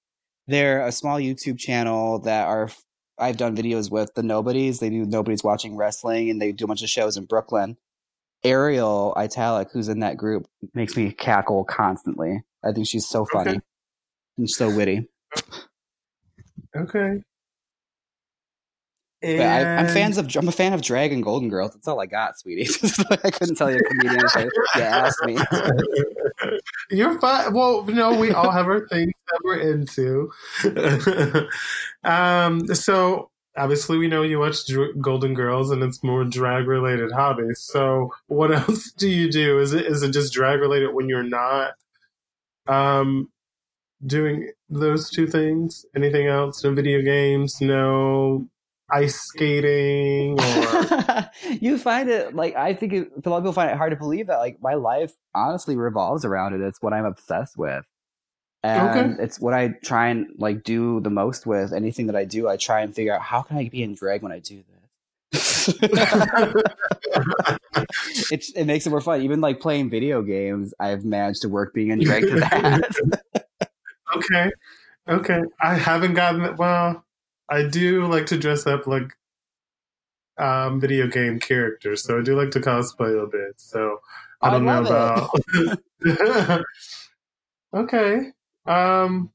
They're 0.46 0.86
a 0.86 0.92
small 0.92 1.18
YouTube 1.18 1.58
channel 1.58 2.20
that 2.20 2.46
are 2.46 2.70
I've 3.18 3.36
done 3.36 3.54
videos 3.54 3.90
with 3.90 4.14
the 4.14 4.22
Nobodies. 4.22 4.78
They 4.78 4.88
do 4.88 5.04
Nobody's 5.04 5.44
watching 5.44 5.76
wrestling, 5.76 6.30
and 6.30 6.40
they 6.40 6.52
do 6.52 6.64
a 6.64 6.68
bunch 6.68 6.82
of 6.82 6.88
shows 6.88 7.16
in 7.18 7.26
Brooklyn. 7.26 7.76
Ariel 8.42 9.12
Italic, 9.18 9.68
who's 9.72 9.88
in 9.88 10.00
that 10.00 10.16
group, 10.16 10.46
makes 10.72 10.96
me 10.96 11.12
cackle 11.12 11.64
constantly. 11.64 12.42
I 12.64 12.72
think 12.72 12.86
she's 12.86 13.06
so 13.06 13.26
funny 13.26 13.50
Okay. 13.50 13.60
And 14.40 14.50
so 14.50 14.74
witty. 14.74 15.08
Okay. 16.76 17.22
But 19.22 19.40
I, 19.40 19.76
I'm 19.76 19.86
fans 19.88 20.16
of 20.16 20.34
I'm 20.34 20.48
a 20.48 20.52
fan 20.52 20.72
of 20.72 20.80
Drag 20.80 21.12
and 21.12 21.22
Golden 21.22 21.50
Girls. 21.50 21.72
That's 21.72 21.86
all 21.86 22.00
I 22.00 22.06
got, 22.06 22.38
sweetie. 22.38 22.70
I 23.22 23.30
couldn't 23.30 23.56
tell 23.56 23.70
you 23.70 23.76
a 23.76 23.82
comedian 23.82 24.24
if 24.24 24.34
you 24.74 24.80
asked 24.80 25.22
me. 25.26 25.36
You're 26.90 27.20
fine. 27.20 27.52
Well, 27.52 27.84
no, 27.84 28.18
we 28.18 28.30
all 28.30 28.50
have 28.50 28.66
our 28.66 28.88
things 28.88 29.12
that 29.28 29.40
we're 29.44 29.58
into. 29.58 30.32
um, 32.04 32.66
so 32.68 33.30
obviously, 33.58 33.98
we 33.98 34.08
know 34.08 34.22
you 34.22 34.38
watch 34.38 34.66
Dr- 34.66 34.98
Golden 35.02 35.34
Girls, 35.34 35.70
and 35.70 35.82
it's 35.82 36.02
more 36.02 36.24
drag 36.24 36.66
related 36.66 37.12
hobbies. 37.12 37.60
So, 37.60 38.14
what 38.28 38.50
else 38.50 38.90
do 38.92 39.06
you 39.06 39.30
do? 39.30 39.58
Is 39.58 39.74
it 39.74 39.84
is 39.84 40.02
it 40.02 40.12
just 40.12 40.32
drag 40.32 40.60
related 40.60 40.94
when 40.94 41.10
you're 41.10 41.22
not 41.22 41.74
um 42.66 43.28
doing 44.04 44.50
those 44.68 45.10
two 45.10 45.26
things? 45.26 45.84
Anything 45.94 46.26
else? 46.26 46.64
No 46.64 46.74
video 46.74 47.02
games? 47.02 47.60
No 47.60 48.48
ice 48.90 49.16
skating? 49.16 50.38
Or 50.40 51.30
you 51.60 51.78
find 51.78 52.08
it 52.08 52.34
like 52.34 52.56
I 52.56 52.74
think 52.74 52.92
it, 52.92 53.10
a 53.24 53.28
lot 53.28 53.38
of 53.38 53.44
people 53.44 53.52
find 53.52 53.70
it 53.70 53.76
hard 53.76 53.90
to 53.90 53.96
believe 53.96 54.26
that 54.28 54.38
like 54.38 54.60
my 54.60 54.74
life 54.74 55.12
honestly 55.34 55.76
revolves 55.76 56.24
around 56.24 56.54
it. 56.54 56.60
It's 56.60 56.82
what 56.82 56.92
I'm 56.92 57.04
obsessed 57.04 57.56
with, 57.56 57.84
and 58.62 58.90
Okay. 58.90 59.22
it's 59.22 59.40
what 59.40 59.54
I 59.54 59.68
try 59.84 60.08
and 60.08 60.28
like 60.38 60.64
do 60.64 61.00
the 61.00 61.10
most 61.10 61.46
with. 61.46 61.72
Anything 61.72 62.06
that 62.06 62.16
I 62.16 62.24
do, 62.24 62.48
I 62.48 62.56
try 62.56 62.80
and 62.80 62.94
figure 62.94 63.14
out 63.14 63.22
how 63.22 63.42
can 63.42 63.56
I 63.56 63.68
be 63.68 63.82
in 63.82 63.94
drag 63.94 64.22
when 64.22 64.32
I 64.32 64.40
do 64.40 64.56
this. 64.56 64.66
it's 68.30 68.50
it 68.50 68.64
makes 68.64 68.86
it 68.86 68.90
more 68.90 69.00
fun. 69.00 69.22
Even 69.22 69.40
like 69.40 69.60
playing 69.60 69.90
video 69.90 70.22
games, 70.22 70.74
I've 70.80 71.04
managed 71.04 71.42
to 71.42 71.48
work 71.48 71.74
being 71.74 71.90
in 71.90 72.00
drag 72.00 72.26
to 72.26 72.40
that. 72.40 73.39
Okay. 74.16 74.50
Okay. 75.08 75.42
I 75.60 75.74
haven't 75.74 76.14
gotten 76.14 76.42
it. 76.42 76.56
Well, 76.58 77.04
I 77.48 77.64
do 77.66 78.06
like 78.06 78.26
to 78.26 78.38
dress 78.38 78.66
up 78.66 78.86
like 78.86 79.12
um, 80.38 80.80
video 80.80 81.06
game 81.06 81.38
characters, 81.38 82.02
so 82.02 82.18
I 82.18 82.22
do 82.22 82.36
like 82.36 82.50
to 82.52 82.60
cosplay 82.60 83.22
a 83.22 83.26
bit. 83.26 83.60
So 83.60 84.00
I 84.40 84.48
I 84.48 84.50
don't 84.50 84.64
know 84.64 84.80
about. 84.82 85.30
okay. 87.74 88.32
Um, 88.66 89.32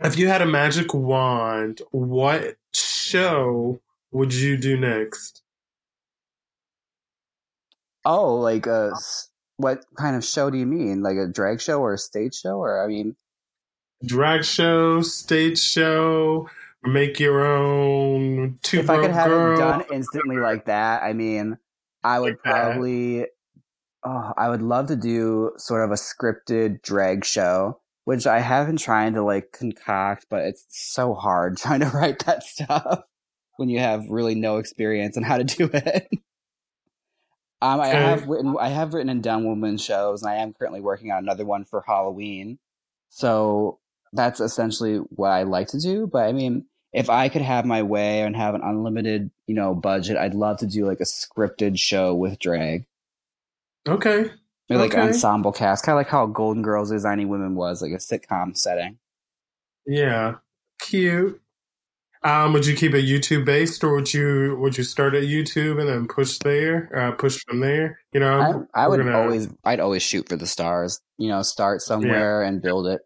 if 0.00 0.18
you 0.18 0.28
had 0.28 0.42
a 0.42 0.46
magic 0.46 0.94
wand, 0.94 1.82
what 1.90 2.56
show 2.72 3.80
would 4.12 4.34
you 4.34 4.56
do 4.56 4.78
next? 4.78 5.42
oh, 8.04 8.36
like 8.36 8.66
a 8.66 8.90
s- 8.94 9.30
what 9.56 9.84
kind 9.96 10.16
of 10.16 10.24
show 10.24 10.50
do 10.50 10.58
you 10.58 10.66
mean? 10.66 11.02
Like 11.02 11.16
a 11.16 11.26
drag 11.26 11.60
show 11.60 11.80
or 11.80 11.94
a 11.94 11.98
stage 11.98 12.34
show? 12.34 12.58
Or 12.58 12.82
I 12.82 12.86
mean, 12.88 13.16
Drag 14.04 14.44
show, 14.44 15.02
stage 15.02 15.58
show, 15.58 16.48
make 16.84 17.18
your 17.18 17.44
own 17.44 18.58
two 18.62 18.78
if 18.78 18.90
I 18.90 18.98
could 18.98 19.10
have 19.10 19.28
girl. 19.28 19.54
it 19.54 19.58
done 19.58 19.84
instantly 19.92 20.36
like 20.36 20.66
that, 20.66 21.02
I 21.02 21.12
mean, 21.12 21.58
I 22.04 22.20
would 22.20 22.38
Yeah. 22.44 22.52
probably, 22.52 23.26
oh, 24.04 24.32
I 24.36 24.48
would 24.48 24.62
love 24.62 24.86
to 24.86 24.96
do 24.96 25.52
sort 25.56 25.84
of 25.84 25.90
a 25.90 25.94
scripted 25.94 26.82
drag 26.82 27.24
show, 27.24 27.80
which 28.04 28.26
I 28.26 28.38
have 28.40 28.68
been 28.68 28.76
trying 28.76 29.14
to 29.14 29.22
like 29.22 29.50
concoct, 29.52 30.26
but 30.30 30.42
it's 30.44 30.64
so 30.68 31.14
hard 31.14 31.56
trying 31.58 31.80
to 31.80 31.88
write 31.88 32.24
that 32.26 32.44
stuff 32.44 33.02
when 33.56 33.68
you 33.68 33.80
have 33.80 34.04
really 34.08 34.36
no 34.36 34.58
experience 34.58 35.16
on 35.16 35.24
how 35.24 35.38
to 35.38 35.44
do 35.44 35.68
it. 35.72 36.08
Um, 37.60 37.80
I 37.80 37.88
have 37.88 38.28
written, 38.28 38.54
I 38.60 38.68
have 38.68 38.94
written 38.94 39.08
and 39.10 39.20
done 39.20 39.44
woman 39.44 39.78
shows, 39.78 40.22
and 40.22 40.30
I 40.30 40.36
am 40.36 40.52
currently 40.52 40.80
working 40.80 41.10
on 41.10 41.18
another 41.18 41.44
one 41.44 41.64
for 41.64 41.82
Halloween. 41.84 42.60
So 43.08 43.80
that's 44.12 44.40
essentially 44.40 44.96
what 44.96 45.30
I 45.30 45.42
like 45.44 45.68
to 45.68 45.78
do. 45.78 46.06
But 46.06 46.24
I 46.26 46.32
mean, 46.32 46.64
if 46.92 47.10
I 47.10 47.28
could 47.28 47.42
have 47.42 47.64
my 47.66 47.82
way 47.82 48.22
and 48.22 48.34
have 48.36 48.54
an 48.54 48.62
unlimited, 48.62 49.30
you 49.46 49.54
know, 49.54 49.74
budget, 49.74 50.16
I'd 50.16 50.34
love 50.34 50.58
to 50.58 50.66
do 50.66 50.86
like 50.86 51.00
a 51.00 51.04
scripted 51.04 51.78
show 51.78 52.14
with 52.14 52.38
drag, 52.38 52.86
Okay. 53.86 54.30
Or, 54.70 54.76
like 54.76 54.92
Okay. 54.92 55.00
ensemble 55.00 55.52
cast, 55.52 55.84
kind 55.84 55.94
of 55.94 56.00
like 56.00 56.08
how 56.08 56.26
Golden 56.26 56.62
Girls 56.62 56.90
Designing 56.90 57.28
Women 57.28 57.54
was, 57.54 57.80
like 57.80 57.92
a 57.92 57.96
sitcom 57.96 58.56
setting. 58.56 58.98
Yeah, 59.86 60.34
cute. 60.80 61.40
Um, 62.22 62.52
would 62.52 62.66
you 62.66 62.74
keep 62.74 62.94
it 62.94 63.04
YouTube 63.06 63.44
based, 63.46 63.82
or 63.84 63.94
would 63.94 64.12
you 64.12 64.56
would 64.60 64.76
you 64.76 64.82
start 64.84 65.14
at 65.14 65.22
YouTube 65.22 65.78
and 65.80 65.88
then 65.88 66.08
push 66.08 66.36
there, 66.38 66.90
uh, 66.94 67.12
push 67.12 67.38
from 67.46 67.60
there? 67.60 68.00
You 68.12 68.20
know, 68.20 68.66
I, 68.74 68.84
I 68.84 68.88
would 68.88 68.98
gonna- 68.98 69.16
always, 69.16 69.48
I'd 69.64 69.78
always 69.80 70.02
shoot 70.02 70.28
for 70.28 70.36
the 70.36 70.46
stars. 70.46 71.00
You 71.16 71.28
know, 71.28 71.42
start 71.42 71.80
somewhere 71.80 72.42
and 72.42 72.60
build 72.60 72.88
it. 72.88 73.02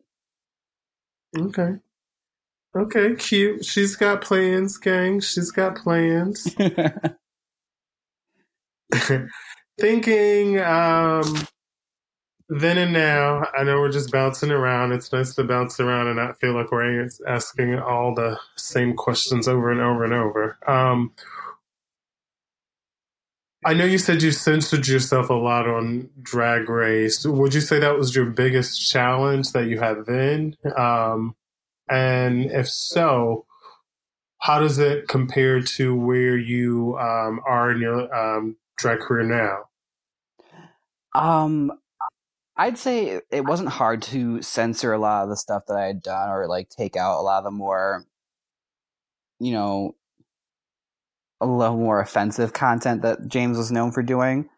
Okay, 1.37 1.76
okay, 2.76 3.14
cute. 3.14 3.64
She's 3.64 3.97
got 3.97 4.22
plans, 4.22 4.76
gang. 4.78 5.20
She's 5.20 5.51
got 5.51 5.76
plans. 5.76 6.55
Thinking, 9.80 10.61
um, 10.61 11.47
then 12.49 12.78
and 12.78 12.93
now. 12.93 13.47
I 13.57 13.64
know 13.64 13.80
we're 13.80 13.91
just 13.91 14.12
bouncing 14.12 14.51
around. 14.51 14.93
It's 14.93 15.12
nice 15.12 15.35
to 15.37 15.45
bounce 15.45 15.80
around 15.80 16.09
and 16.09 16.16
not 16.16 16.39
feel 16.41 16.55
like 16.55 16.70
we're 16.70 17.09
asking 17.26 17.78
all 17.78 18.14
the 18.14 18.39
same 18.57 18.95
questions 18.95 19.49
over 19.49 19.70
and 19.70 19.80
over 19.80 20.05
and 20.05 20.12
over. 20.12 20.59
Um, 20.66 21.12
I 23.64 23.74
know 23.74 23.84
you 23.84 23.98
said 23.98 24.22
you 24.22 24.32
censored 24.32 24.88
yourself 24.88 25.30
a 25.30 25.34
lot 25.34 25.68
on 25.68 26.10
Drag 26.20 26.68
Race. 26.68 27.24
Would 27.24 27.54
you 27.54 27.60
say 27.60 27.78
that 27.78 27.96
was 27.96 28.14
your 28.14 28.26
biggest 28.26 28.90
challenge 28.90 29.52
that 29.52 29.66
you 29.66 29.78
had 29.78 30.04
then? 30.06 30.56
Um, 30.76 31.36
and 31.88 32.46
if 32.50 32.68
so, 32.68 33.46
how 34.38 34.58
does 34.58 34.78
it 34.78 35.06
compare 35.06 35.62
to 35.62 35.94
where 35.94 36.36
you 36.36 36.98
um, 36.98 37.40
are 37.46 37.70
in 37.70 37.80
your 37.80 38.12
um, 38.12 38.56
drag 38.76 38.98
career 38.98 39.22
now? 39.22 39.68
Um, 41.14 41.72
I'd 42.56 42.78
say 42.78 43.20
it 43.30 43.44
wasn't 43.44 43.68
hard 43.68 44.02
to 44.02 44.42
censor 44.42 44.92
a 44.92 44.98
lot 44.98 45.22
of 45.22 45.28
the 45.28 45.36
stuff 45.36 45.66
that 45.68 45.76
I 45.76 45.86
had 45.86 46.02
done, 46.02 46.30
or 46.30 46.48
like 46.48 46.68
take 46.68 46.96
out 46.96 47.20
a 47.20 47.22
lot 47.22 47.38
of 47.38 47.44
the 47.44 47.50
more, 47.52 48.04
you 49.38 49.52
know, 49.52 49.94
a 51.43 51.47
little 51.47 51.76
more 51.76 52.01
offensive 52.01 52.53
content 52.53 53.03
that 53.03 53.22
Jaymes 53.22 53.57
was 53.57 53.72
known 53.72 53.93
for 53.93 54.03
doing. 54.03 54.49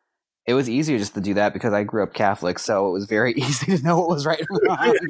It 0.46 0.52
was 0.54 0.68
easier 0.68 0.98
just 0.98 1.14
to 1.14 1.20
do 1.22 1.34
that 1.34 1.54
because 1.54 1.72
I 1.72 1.84
grew 1.84 2.02
up 2.02 2.12
Catholic, 2.12 2.58
so 2.58 2.88
it 2.88 2.92
was 2.92 3.06
very 3.06 3.32
easy 3.36 3.76
to 3.76 3.82
know 3.82 3.98
what 3.98 4.08
was 4.08 4.26
right 4.26 4.38
and 4.40 4.60
wrong. 4.68 4.98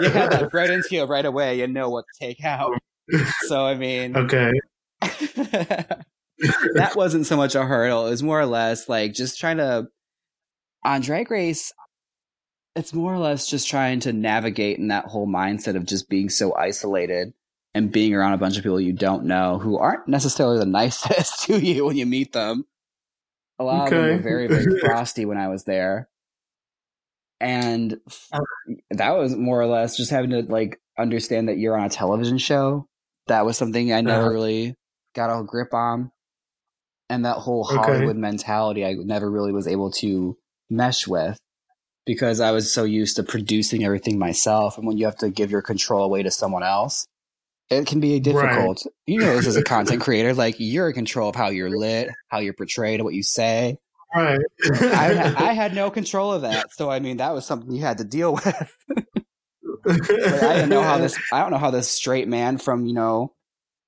you 0.00 0.08
had 0.10 0.30
that 0.32 0.48
bread 0.50 0.70
and 0.70 0.84
skill 0.84 1.06
right 1.06 1.24
away. 1.24 1.58
You 1.58 1.66
know 1.66 1.88
what 1.88 2.04
to 2.12 2.26
take 2.26 2.44
out. 2.44 2.78
So 3.46 3.64
I 3.66 3.74
mean, 3.74 4.16
Okay. 4.24 4.52
that 5.00 6.92
wasn't 6.94 7.26
so 7.26 7.36
much 7.36 7.54
a 7.54 7.64
hurdle. 7.64 8.06
It 8.06 8.10
was 8.10 8.22
more 8.22 8.40
or 8.40 8.46
less 8.46 8.88
like 8.88 9.12
just 9.14 9.38
trying 9.38 9.58
to 9.58 9.86
on 10.84 11.00
Drag 11.00 11.30
Race. 11.30 11.72
it's 12.76 12.92
more 12.92 13.14
or 13.14 13.18
less 13.18 13.46
just 13.46 13.68
trying 13.68 14.00
to 14.00 14.12
navigate 14.12 14.78
in 14.78 14.88
that 14.88 15.06
whole 15.06 15.26
mindset 15.28 15.76
of 15.76 15.86
just 15.86 16.08
being 16.08 16.28
so 16.28 16.54
isolated 16.54 17.32
and 17.74 17.90
being 17.92 18.14
around 18.14 18.34
a 18.34 18.38
bunch 18.38 18.56
of 18.56 18.62
people 18.62 18.80
you 18.80 18.92
don't 18.92 19.24
know 19.24 19.58
who 19.58 19.78
aren't 19.78 20.08
necessarily 20.08 20.58
the 20.58 20.66
nicest 20.80 21.44
to 21.44 21.58
you 21.58 21.86
when 21.86 21.96
you 21.96 22.06
meet 22.06 22.32
them. 22.32 22.66
A 23.58 23.64
lot 23.64 23.88
of 23.88 23.94
them 23.94 24.08
were 24.08 24.18
very, 24.18 24.48
very 24.48 24.66
frosty 24.80 25.24
when 25.24 25.38
I 25.38 25.48
was 25.48 25.64
there. 25.64 26.08
And 27.40 28.00
that 28.90 29.16
was 29.16 29.34
more 29.36 29.60
or 29.60 29.66
less 29.66 29.96
just 29.96 30.10
having 30.10 30.30
to 30.30 30.42
like 30.42 30.80
understand 30.98 31.48
that 31.48 31.58
you're 31.58 31.76
on 31.76 31.84
a 31.84 31.88
television 31.90 32.38
show. 32.38 32.86
That 33.26 33.44
was 33.44 33.56
something 33.56 33.92
I 33.92 34.00
never 34.00 34.26
Uh-huh. 34.26 34.32
really 34.32 34.74
got 35.14 35.36
a 35.36 35.42
grip 35.44 35.74
on. 35.74 36.12
And 37.10 37.24
that 37.24 37.38
whole 37.38 37.64
Okay. 37.64 37.78
Hollywood 37.82 38.16
mentality, 38.16 38.86
I 38.86 38.94
never 38.94 39.30
really 39.30 39.52
was 39.52 39.66
able 39.66 39.90
to 39.92 40.38
mesh 40.70 41.06
with 41.06 41.36
because 42.06 42.40
I 42.40 42.52
was 42.52 42.72
so 42.72 42.84
used 42.84 43.16
to 43.16 43.22
producing 43.22 43.84
everything 43.84 44.18
myself. 44.18 44.78
And 44.78 44.86
when 44.86 44.98
you 44.98 45.04
have 45.06 45.18
to 45.18 45.30
give 45.30 45.50
your 45.50 45.62
control 45.62 46.04
away 46.04 46.22
to 46.22 46.30
someone 46.30 46.62
else, 46.62 47.06
it 47.72 47.86
can 47.86 48.00
be 48.00 48.20
difficult. 48.20 48.84
You 49.06 49.20
know, 49.20 49.36
this 49.36 49.46
as 49.46 49.56
a 49.56 49.62
content 49.64 50.02
creator, 50.02 50.34
like 50.34 50.56
you're 50.58 50.88
in 50.88 50.94
control 50.94 51.28
of 51.28 51.36
how 51.36 51.50
you're 51.50 51.70
lit, 51.76 52.08
how 52.28 52.38
you're 52.38 52.54
portrayed, 52.54 53.00
what 53.02 53.14
you 53.14 53.22
say. 53.22 53.78
Right. 54.14 54.38
I, 54.64 54.76
had- 55.14 55.34
I 55.36 55.52
had 55.54 55.74
no 55.74 55.90
control 55.90 56.32
of 56.32 56.42
that. 56.42 56.72
So, 56.72 56.90
I 56.90 57.00
mean, 57.00 57.16
that 57.18 57.32
was 57.34 57.46
something 57.46 57.72
you 57.72 57.82
had 57.82 57.98
to 57.98 58.04
deal 58.04 58.32
with. 58.44 58.76
I 59.86 60.56
don't 60.58 60.68
know 60.68 60.82
how 60.82 60.98
this, 60.98 61.18
I 61.32 61.40
don't 61.40 61.50
know 61.50 61.58
how 61.58 61.70
this 61.70 61.90
straight 61.90 62.28
man 62.28 62.58
from, 62.58 62.86
you 62.86 62.94
know, 62.94 63.32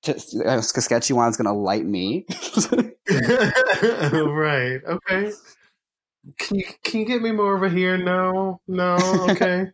to, 0.05 0.13
uh, 0.45 0.61
Saskatchewan 0.61 1.29
is 1.31 1.37
going 1.37 1.47
to 1.47 1.53
light 1.53 1.85
me. 1.85 2.27
right. 3.11 4.81
Okay. 4.87 5.33
Can 6.39 6.59
you 6.59 6.65
can 6.83 7.01
you 7.01 7.07
get 7.07 7.21
me 7.21 7.33
more 7.33 7.55
over 7.55 7.69
here? 7.69 7.99
No. 7.99 8.61
No. 8.67 8.97
Okay. 9.31 9.67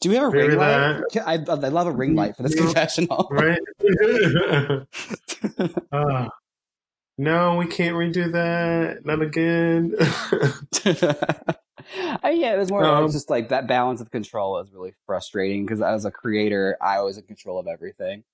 Do 0.00 0.10
we 0.10 0.14
have 0.16 0.24
a 0.28 0.30
Maybe 0.30 0.48
ring 0.50 0.58
light? 0.58 1.02
I, 1.26 1.32
I 1.34 1.68
love 1.68 1.86
a 1.88 1.92
ring 1.92 2.14
light 2.14 2.36
for 2.36 2.42
this 2.44 2.54
No. 2.54 2.62
confessional. 2.64 3.28
right. 3.32 3.58
Ah. 5.92 6.28
no, 7.16 7.56
we 7.56 7.66
can't 7.66 7.96
redo 7.96 8.30
that. 8.32 9.04
Not 9.04 9.22
again. 9.22 9.94
I, 12.22 12.30
yeah, 12.30 12.54
it 12.54 12.58
was 12.58 12.70
more 12.70 12.84
Um, 12.84 13.04
like 13.04 13.12
just 13.12 13.30
like 13.30 13.48
that 13.48 13.66
balance 13.66 14.00
of 14.00 14.10
control 14.10 14.52
was 14.52 14.70
really 14.72 14.94
frustrating 15.06 15.64
because 15.64 15.80
as 15.80 16.04
a 16.04 16.10
creator, 16.10 16.76
I 16.80 17.00
was 17.00 17.16
in 17.18 17.24
control 17.24 17.58
of 17.58 17.66
everything. 17.66 18.24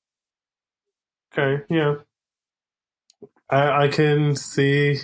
okay. 1.36 1.64
Yeah. 1.70 1.96
I 3.48 3.84
I 3.84 3.88
can 3.88 4.36
see 4.36 4.98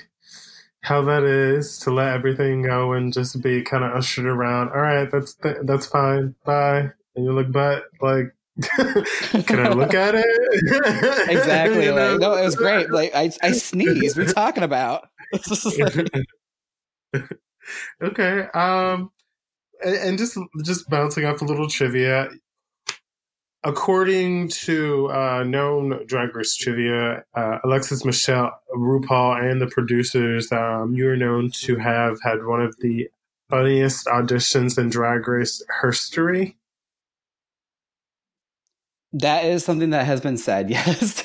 how 0.83 1.03
that 1.03 1.25
is 1.25 1.79
to 1.81 1.91
let 1.91 2.15
everything 2.15 2.63
go 2.63 2.93
and 2.93 3.13
just 3.13 3.43
be 3.43 3.63
kind 3.63 3.85
of 3.85 3.93
ushered 3.93 4.27
around. 4.27 4.71
All 4.71 4.81
right, 4.81 5.11
that's 5.11 5.37
that's 5.63 5.87
fine. 5.87 6.35
Bye. 6.45 6.91
And 7.17 7.25
you 7.25 7.33
look 7.33 7.53
but 7.53 7.85
like 8.01 8.35
can 9.47 9.61
I 9.61 9.71
look 9.71 9.95
at 9.95 10.15
it? 10.15 10.27
Exactly. 11.31 11.85
You 11.85 11.95
know? 11.95 12.13
like 12.13 12.21
no, 12.21 12.35
it 12.35 12.45
was 12.45 12.57
great. 12.57 12.91
Like 12.91 13.15
I, 13.15 13.31
I 13.43 13.53
sneezed. 13.53 14.17
We're 14.17 14.27
talking 14.27 14.63
about? 14.63 15.09
okay. 18.03 18.47
Um, 18.55 19.11
and, 19.85 19.97
and 19.97 20.19
just 20.19 20.39
just 20.65 20.89
bouncing 20.89 21.25
off 21.25 21.43
a 21.43 21.45
little 21.45 21.69
trivia. 21.69 22.29
According 23.63 24.49
to 24.49 25.11
uh, 25.11 25.43
known 25.45 26.07
Drag 26.07 26.35
Race 26.35 26.57
trivia, 26.57 27.25
uh, 27.35 27.59
Alexis 27.63 28.07
Michelle, 28.07 28.59
RuPaul, 28.75 29.39
and 29.51 29.61
the 29.61 29.67
producers, 29.67 30.51
um, 30.51 30.95
you 30.95 31.07
are 31.11 31.17
known 31.17 31.51
to 31.65 31.77
have 31.77 32.19
had 32.23 32.47
one 32.47 32.63
of 32.63 32.75
the 32.81 33.11
funniest 33.51 34.07
auditions 34.07 34.79
in 34.79 34.89
Drag 34.89 35.29
Race 35.29 35.63
history. 35.83 36.57
that 39.13 39.45
is 39.45 39.63
something 39.65 39.91
that 39.91 40.07
has 40.07 40.21
been 40.23 40.39
said. 40.39 40.71
Yes. 40.81 41.23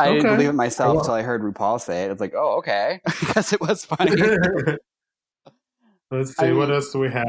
I 0.00 0.12
didn't 0.12 0.34
believe 0.34 0.48
it 0.48 0.52
myself 0.54 0.98
until 0.98 1.14
I 1.14 1.22
heard 1.22 1.40
RuPaul 1.42 1.80
say 1.80 2.06
it. 2.06 2.10
It's 2.10 2.20
like, 2.20 2.34
oh, 2.34 2.56
okay. 2.58 3.00
I 3.06 3.32
guess 3.32 3.52
it 3.52 3.60
was 3.60 3.84
funny. 3.84 4.10
Let's 6.10 6.36
see, 6.36 6.46
I 6.46 6.52
what 6.52 6.66
mean- 6.68 6.74
else 6.74 6.90
do 6.90 6.98
we 6.98 7.10
have? 7.10 7.28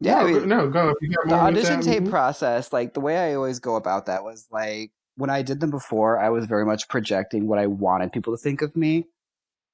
Yeah, 0.00 0.14
no, 0.14 0.18
I 0.20 0.24
mean- 0.24 0.38
go- 0.40 0.44
no, 0.44 0.68
go. 0.68 0.88
If 0.90 0.96
you 1.00 1.14
the 1.26 1.34
audition 1.34 1.80
tape 1.80 2.04
mhm. 2.04 2.10
process, 2.10 2.72
like 2.72 2.94
the 2.94 3.00
way 3.00 3.18
I 3.18 3.34
always 3.34 3.58
go 3.58 3.76
about 3.76 4.06
that 4.06 4.24
was 4.24 4.46
like 4.50 4.92
when 5.16 5.30
I 5.30 5.42
did 5.42 5.58
them 5.60 5.70
before, 5.70 6.18
I 6.18 6.30
was 6.30 6.46
very 6.46 6.64
much 6.64 6.88
projecting 6.88 7.48
what 7.48 7.58
I 7.58 7.66
wanted 7.66 8.12
people 8.12 8.32
to 8.32 8.40
think 8.40 8.62
of 8.62 8.76
me. 8.76 9.06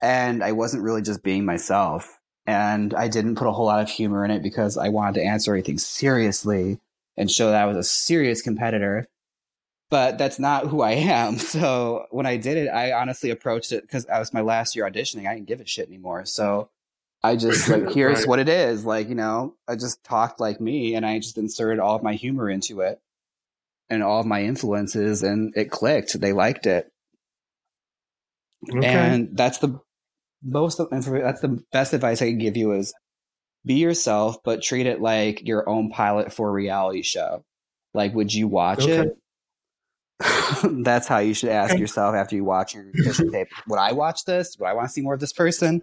And 0.00 0.42
I 0.42 0.52
wasn't 0.52 0.82
really 0.82 1.02
just 1.02 1.22
being 1.22 1.44
myself. 1.44 2.18
And 2.46 2.94
I 2.94 3.08
didn't 3.08 3.36
put 3.36 3.46
a 3.46 3.52
whole 3.52 3.66
lot 3.66 3.80
of 3.80 3.88
humor 3.88 4.24
in 4.24 4.30
it 4.30 4.42
because 4.42 4.76
I 4.78 4.88
wanted 4.88 5.20
to 5.20 5.26
answer 5.26 5.50
everything 5.52 5.78
seriously 5.78 6.80
and 7.16 7.30
show 7.30 7.50
that 7.50 7.62
I 7.62 7.66
was 7.66 7.76
a 7.76 7.84
serious 7.84 8.40
competitor. 8.40 9.06
But 9.90 10.16
that's 10.16 10.38
not 10.38 10.66
who 10.66 10.80
I 10.80 10.92
am. 10.92 11.38
So 11.38 12.06
when 12.10 12.26
I 12.26 12.38
did 12.38 12.56
it, 12.56 12.68
I 12.68 12.92
honestly 12.92 13.30
approached 13.30 13.72
it 13.72 13.82
because 13.82 14.06
I 14.06 14.18
was 14.18 14.32
my 14.32 14.40
last 14.40 14.74
year 14.74 14.90
auditioning. 14.90 15.28
I 15.28 15.34
didn't 15.34 15.48
give 15.48 15.60
a 15.60 15.66
shit 15.66 15.88
anymore. 15.88 16.24
So 16.24 16.70
I 17.24 17.36
just 17.36 17.68
like, 17.70 17.90
here's 17.94 18.18
Right. 18.20 18.28
what 18.28 18.38
it 18.38 18.48
is. 18.50 18.84
Like, 18.84 19.08
you 19.08 19.14
know, 19.14 19.56
I 19.66 19.76
just 19.76 20.04
talked 20.04 20.38
like 20.40 20.60
me 20.60 20.94
and 20.94 21.06
I 21.06 21.18
just 21.18 21.38
inserted 21.38 21.80
all 21.80 21.96
of 21.96 22.02
my 22.02 22.14
humor 22.14 22.50
into 22.50 22.82
it 22.82 23.00
and 23.88 24.02
all 24.02 24.20
of 24.20 24.26
my 24.26 24.42
influences 24.42 25.22
and 25.22 25.52
it 25.56 25.70
clicked. 25.70 26.20
They 26.20 26.32
liked 26.34 26.66
it. 26.66 26.92
Okay. 28.70 28.86
And 28.86 29.36
that's 29.36 29.58
the 29.58 29.80
most, 30.42 30.78
that's 30.90 31.40
the 31.40 31.64
best 31.72 31.94
advice 31.94 32.20
I 32.20 32.26
can 32.26 32.38
give 32.38 32.56
you 32.56 32.72
is 32.72 32.92
be 33.64 33.74
yourself, 33.74 34.36
but 34.44 34.62
treat 34.62 34.86
it 34.86 35.00
like 35.00 35.46
your 35.46 35.66
own 35.68 35.90
pilot 35.90 36.32
for 36.32 36.50
a 36.50 36.52
reality 36.52 37.02
show. 37.02 37.42
Like, 37.94 38.14
would 38.14 38.34
you 38.34 38.48
watch 38.48 38.80
Okay. 38.82 39.08
it? 39.08 39.16
that's 40.84 41.08
how 41.08 41.18
you 41.18 41.32
should 41.34 41.48
ask 41.50 41.76
yourself 41.78 42.14
after 42.14 42.36
you 42.36 42.44
watch 42.44 42.74
your 42.74 42.84
tape. 43.32 43.48
Would 43.68 43.78
I 43.78 43.92
watch 43.92 44.24
this? 44.26 44.56
Would 44.58 44.66
I 44.66 44.74
want 44.74 44.88
to 44.88 44.92
see 44.92 45.00
more 45.00 45.14
of 45.14 45.20
this 45.20 45.32
person? 45.32 45.82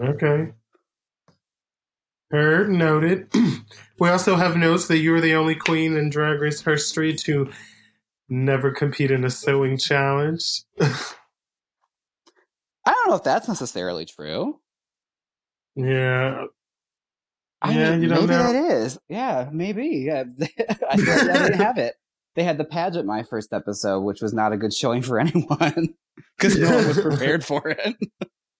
Okay. 0.00 0.52
Heard, 2.30 2.70
noted. 2.70 3.32
we 4.00 4.08
also 4.08 4.36
have 4.36 4.56
notes 4.56 4.88
that 4.88 4.98
you 4.98 5.14
are 5.14 5.20
the 5.20 5.34
only 5.34 5.54
queen 5.54 5.96
in 5.96 6.10
Drag 6.10 6.40
Race 6.40 6.60
history 6.60 7.14
to 7.14 7.50
never 8.28 8.72
compete 8.72 9.10
in 9.12 9.24
a 9.24 9.30
sewing 9.30 9.78
challenge. 9.78 10.62
I 10.80 10.92
don't 12.92 13.08
know 13.08 13.14
if 13.16 13.22
that's 13.24 13.48
necessarily 13.48 14.04
true. 14.04 14.58
yeah. 15.76 16.44
I 17.62 17.72
Yeah, 17.72 17.90
mean, 17.92 18.02
you 18.02 18.08
don't 18.08 18.20
maybe 18.26 18.34
know. 18.34 18.52
that 18.52 18.54
is. 18.54 18.98
Yeah, 19.08 19.48
maybe. 19.52 20.04
Yeah, 20.06 20.24
I, 20.40 20.48
I 20.92 20.96
didn't 20.96 21.54
have 21.54 21.78
it. 21.78 21.94
They 22.34 22.42
had 22.44 22.58
the 22.58 22.64
pageant 22.64 23.06
my 23.06 23.22
first 23.22 23.52
episode, 23.52 24.00
which 24.00 24.20
was 24.20 24.34
not 24.34 24.52
a 24.52 24.56
good 24.58 24.74
showing 24.74 25.00
for 25.02 25.18
anyone 25.20 25.94
because 26.36 26.58
no 26.58 26.74
one 26.76 26.88
was 26.88 27.00
prepared 27.00 27.44
for 27.44 27.68
it. 27.70 27.96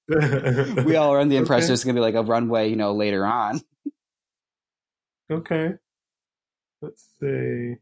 We 0.08 0.96
all 0.96 1.16
under 1.16 1.30
the 1.34 1.36
impression 1.36 1.64
Okay. 1.66 1.74
it's 1.74 1.84
going 1.84 1.96
to 1.96 2.00
be 2.00 2.04
like 2.04 2.14
a 2.14 2.22
runway, 2.22 2.68
you 2.70 2.76
know, 2.76 2.94
later 2.94 3.26
on. 3.26 3.60
Okay. 5.30 5.72
Let's 6.80 7.04
see. 7.20 7.74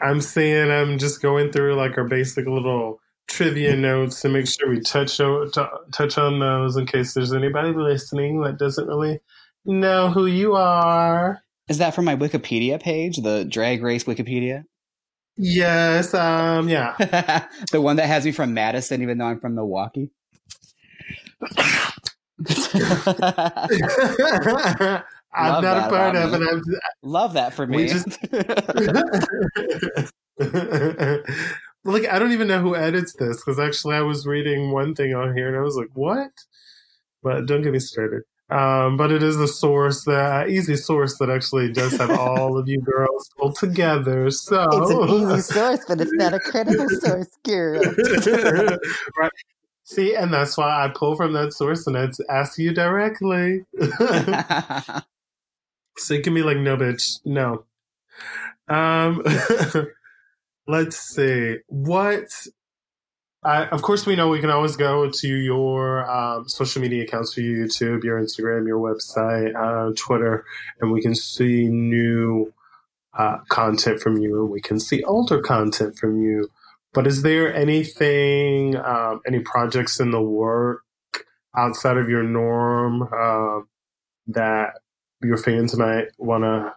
I'm 0.00 0.20
seeing 0.20 0.70
I'm 0.70 0.98
just 0.98 1.20
going 1.20 1.50
through 1.52 1.74
like 1.74 1.98
our 1.98 2.04
basic 2.04 2.46
little 2.46 3.00
trivia 3.28 3.76
notes 3.76 4.20
to 4.22 4.28
make 4.28 4.46
sure 4.46 4.68
we 4.70 4.80
touch 4.80 5.18
o- 5.20 5.48
t- 5.48 5.62
touch 5.92 6.16
on 6.18 6.38
those 6.38 6.76
in 6.76 6.86
case 6.86 7.14
there's 7.14 7.32
anybody 7.32 7.72
listening 7.74 8.42
that 8.42 8.58
doesn't 8.58 8.86
really 8.86 9.20
know 9.64 10.10
who 10.10 10.26
you 10.26 10.54
are. 10.54 11.42
Is 11.68 11.78
that 11.78 11.94
from 11.94 12.04
my 12.04 12.16
Wikipedia 12.16 12.80
page, 12.80 13.16
the 13.18 13.44
Drag 13.44 13.82
Race 13.82 14.04
Wikipedia? 14.04 14.64
Yes, 15.36 16.12
um, 16.14 16.68
yeah. 16.68 16.94
the 17.72 17.80
one 17.80 17.96
that 17.96 18.06
has 18.06 18.24
me 18.24 18.32
from 18.32 18.52
Madison, 18.54 19.02
even 19.02 19.18
though 19.18 19.24
I'm 19.26 19.40
from 19.40 19.54
Milwaukee. 19.54 20.10
I'm 25.34 25.52
Love 25.52 25.62
not 25.62 25.62
that 25.62 25.86
a 25.86 25.90
part 25.90 26.16
of 26.16 26.34
it. 26.34 26.42
I'm 26.42 26.62
Love 27.02 27.32
that 27.34 27.54
for 27.54 27.66
We 27.66 27.76
me. 27.76 27.88
just- 27.88 28.18
like 31.84 32.08
I 32.08 32.18
don't 32.18 32.32
even 32.32 32.48
know 32.48 32.60
who 32.60 32.74
edits 32.76 33.14
this 33.14 33.36
because 33.38 33.58
actually 33.58 33.96
I 33.96 34.02
was 34.02 34.26
reading 34.26 34.70
one 34.72 34.94
thing 34.94 35.14
on 35.14 35.36
here 35.36 35.48
and 35.48 35.56
I 35.56 35.60
was 35.60 35.76
like, 35.76 35.88
"What?" 35.94 36.30
But 37.22 37.46
don't 37.46 37.62
get 37.62 37.72
me 37.72 37.78
started. 37.78 38.22
Um, 38.50 38.96
but 38.98 39.10
it 39.10 39.22
is 39.22 39.36
a 39.36 39.48
source 39.48 40.04
that 40.04 40.50
easy 40.50 40.76
source 40.76 41.16
that 41.18 41.30
actually 41.30 41.72
does 41.72 41.96
have 41.96 42.10
all 42.18 42.58
of 42.58 42.68
you 42.68 42.80
girls 42.82 43.30
pulled 43.38 43.56
together. 43.56 44.30
So 44.30 44.66
it's 44.72 44.90
an 44.90 45.08
easy 45.08 45.40
source, 45.40 45.80
but 45.88 46.00
it's 46.00 46.12
not 46.12 46.34
a 46.34 46.40
credible 46.40 46.88
source, 46.90 47.28
girl. 47.44 47.80
right. 49.18 49.30
See, 49.84 50.14
and 50.14 50.32
that's 50.32 50.56
why 50.56 50.84
I 50.84 50.88
pull 50.88 51.16
from 51.16 51.32
that 51.32 51.52
source 51.52 51.86
and 51.86 51.98
I'd 51.98 52.12
ask 52.28 52.58
you 52.58 52.72
directly. 52.72 53.64
So 55.98 56.14
it 56.14 56.24
can 56.24 56.34
be 56.34 56.42
like, 56.42 56.56
no, 56.56 56.76
bitch, 56.76 57.20
no. 57.24 57.64
Um, 58.68 59.22
let's 60.66 60.96
see. 60.96 61.58
What 61.68 62.28
I, 63.44 63.66
of 63.66 63.82
course, 63.82 64.06
we 64.06 64.16
know 64.16 64.28
we 64.28 64.40
can 64.40 64.50
always 64.50 64.76
go 64.76 65.10
to 65.10 65.28
your 65.28 66.08
um, 66.10 66.48
social 66.48 66.80
media 66.80 67.04
accounts, 67.04 67.34
for 67.34 67.40
your 67.40 67.66
YouTube, 67.66 68.04
your 68.04 68.20
Instagram, 68.20 68.66
your 68.66 68.78
website, 68.78 69.54
uh, 69.54 69.92
Twitter, 69.96 70.44
and 70.80 70.92
we 70.92 71.02
can 71.02 71.14
see 71.14 71.68
new 71.68 72.52
uh, 73.18 73.38
content 73.48 74.00
from 74.00 74.16
you, 74.18 74.42
and 74.42 74.50
we 74.50 74.60
can 74.60 74.80
see 74.80 75.02
older 75.04 75.40
content 75.40 75.98
from 75.98 76.22
you. 76.22 76.50
But 76.94 77.06
is 77.06 77.22
there 77.22 77.54
anything, 77.54 78.76
um, 78.76 79.20
any 79.26 79.40
projects 79.40 79.98
in 79.98 80.10
the 80.10 80.20
work 80.22 80.82
outside 81.56 81.96
of 81.96 82.08
your 82.08 82.22
norm 82.22 83.02
uh, 83.02 83.60
that 84.28 84.74
your 85.22 85.38
fans 85.38 85.76
might 85.76 86.08
want 86.18 86.44
to, 86.44 86.74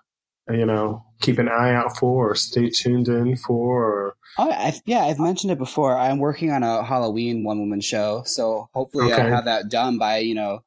you 0.58 0.66
know, 0.66 1.04
keep 1.22 1.38
an 1.40 1.50
eye 1.50 1.74
out 1.74 1.98
for 1.98 2.32
or 2.32 2.36
stay 2.36 2.70
tuned 2.70 3.08
in 3.08 3.36
for? 3.36 3.84
Or... 3.84 4.16
Oh, 4.38 4.52
I, 4.52 4.74
yeah, 4.86 5.04
I've 5.06 5.20
mentioned 5.20 5.52
it 5.52 5.58
before. 5.58 5.98
I'm 5.98 6.20
working 6.20 6.52
on 6.52 6.64
a 6.64 6.84
Halloween 6.84 7.44
one 7.44 7.60
woman 7.60 7.82
show, 7.82 8.24
so 8.26 8.70
hopefully 8.74 9.12
Okay. 9.12 9.22
I'll 9.22 9.30
have 9.32 9.46
that 9.46 9.70
done 9.70 9.98
by 9.98 10.20
you 10.20 10.36
know 10.36 10.64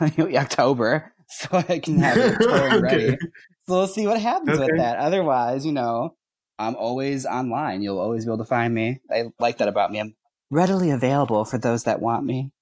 October, 0.00 1.12
so 1.28 1.48
I 1.68 1.78
can 1.78 1.98
have 1.98 2.18
it 2.18 2.40
Okay. 2.42 2.80
ready. 2.80 3.18
So 3.66 3.74
we'll 3.74 3.86
see 3.86 4.06
what 4.06 4.20
happens 4.20 4.50
Okay. 4.58 4.66
with 4.66 4.76
that. 4.78 4.98
Otherwise, 4.98 5.64
you 5.64 5.72
know, 5.72 6.16
I'm 6.62 6.76
always 6.76 7.26
online. 7.26 7.82
You'll 7.82 7.98
always 7.98 8.24
be 8.24 8.30
able 8.30 8.38
to 8.38 8.44
find 8.44 8.72
me. 8.72 9.00
I 9.10 9.24
like 9.38 9.58
that 9.58 9.68
about 9.68 9.90
me. 9.90 10.00
I'm 10.00 10.14
readily 10.50 10.90
available 10.90 11.44
for 11.44 11.58
those 11.58 11.84
that 11.84 12.00
want 12.00 12.24
me. 12.24 12.52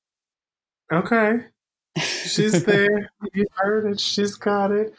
Okay. 0.93 1.41
She's 1.99 2.65
there. 2.65 3.11
you 3.35 3.47
heard 3.55 3.93
it. 3.93 4.01
She's 4.01 4.37
got 4.37 4.71
it. 4.71 4.95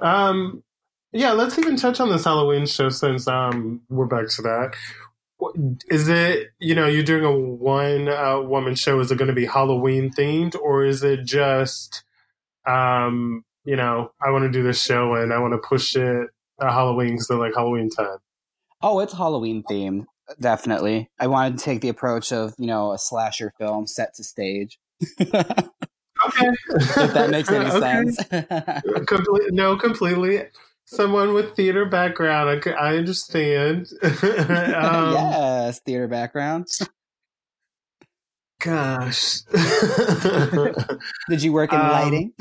Um, 0.00 0.62
yeah, 1.12 1.32
let's 1.32 1.58
even 1.58 1.76
touch 1.76 2.00
on 2.00 2.10
this 2.10 2.24
Halloween 2.24 2.66
show 2.66 2.88
since 2.90 3.26
um 3.26 3.80
we're 3.88 4.06
back 4.06 4.28
to 4.28 4.42
that. 4.42 4.74
Is 5.88 6.08
it 6.08 6.48
you 6.58 6.74
know 6.74 6.86
you're 6.86 7.02
doing 7.02 7.24
a 7.24 7.32
one 7.32 8.08
uh, 8.08 8.40
woman 8.40 8.74
show? 8.74 9.00
Is 9.00 9.10
it 9.10 9.18
going 9.18 9.28
to 9.28 9.34
be 9.34 9.46
Halloween 9.46 10.10
themed 10.10 10.54
or 10.56 10.84
is 10.84 11.02
it 11.02 11.24
just 11.24 12.04
um 12.66 13.44
you 13.64 13.76
know 13.76 14.12
I 14.20 14.30
want 14.30 14.44
to 14.44 14.50
do 14.50 14.62
this 14.62 14.82
show 14.82 15.14
and 15.14 15.32
I 15.32 15.38
want 15.38 15.54
to 15.54 15.66
push 15.66 15.96
it 15.96 16.28
uh, 16.60 16.70
Halloween 16.70 17.12
because 17.12 17.30
I 17.30 17.36
like 17.36 17.54
Halloween 17.54 17.88
time. 17.88 18.18
Oh, 18.80 19.00
it's 19.00 19.12
Halloween 19.12 19.64
themed, 19.68 20.06
definitely. 20.40 21.10
I 21.18 21.26
wanted 21.26 21.58
to 21.58 21.64
take 21.64 21.80
the 21.80 21.88
approach 21.88 22.32
of 22.32 22.54
you 22.58 22.66
know 22.66 22.92
a 22.92 22.98
slasher 22.98 23.52
film 23.58 23.86
set 23.86 24.14
to 24.14 24.24
stage. 24.24 24.78
Okay, 25.20 26.48
if 26.70 27.12
that 27.14 27.28
makes 27.30 27.48
any 27.50 27.64
Okay. 27.70 27.80
sense. 27.80 28.16
Comple- 29.06 29.50
no, 29.50 29.76
completely. 29.76 30.42
Someone 30.84 31.34
with 31.34 31.54
theater 31.54 31.84
background, 31.84 32.62
I, 32.66 32.70
I 32.70 32.96
understand. 32.96 33.88
um, 34.02 35.12
yes, 35.12 35.80
theater 35.80 36.08
background. 36.08 36.66
Gosh. 38.60 39.42
Did 41.28 41.42
you 41.42 41.52
work 41.52 41.72
in 41.72 41.78
Um, 41.80 41.90
lighting? 41.90 42.32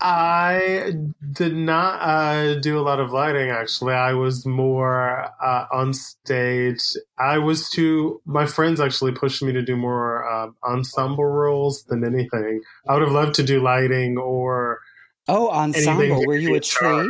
I 0.00 0.92
did 1.32 1.54
not 1.54 2.00
uh, 2.00 2.60
do 2.60 2.78
a 2.78 2.82
lot 2.82 3.00
of 3.00 3.12
lighting, 3.12 3.50
actually. 3.50 3.94
I 3.94 4.12
was 4.12 4.44
more 4.44 5.30
uh, 5.42 5.66
on 5.72 5.94
stage. 5.94 6.80
I 7.18 7.38
was 7.38 7.70
too, 7.70 8.20
my 8.26 8.46
friends 8.46 8.80
actually 8.80 9.12
pushed 9.12 9.42
me 9.42 9.52
to 9.52 9.62
do 9.62 9.76
more 9.76 10.28
uh, 10.28 10.50
ensemble 10.62 11.24
roles 11.24 11.84
than 11.84 12.04
anything. 12.04 12.60
I 12.88 12.94
would 12.94 13.02
have 13.02 13.12
loved 13.12 13.34
to 13.36 13.42
do 13.42 13.62
lighting 13.62 14.18
or. 14.18 14.80
oh, 15.28 15.50
ensemble. 15.50 16.26
Were 16.26 16.36
you 16.36 16.54
a 16.54 16.60
tree? 16.60 17.08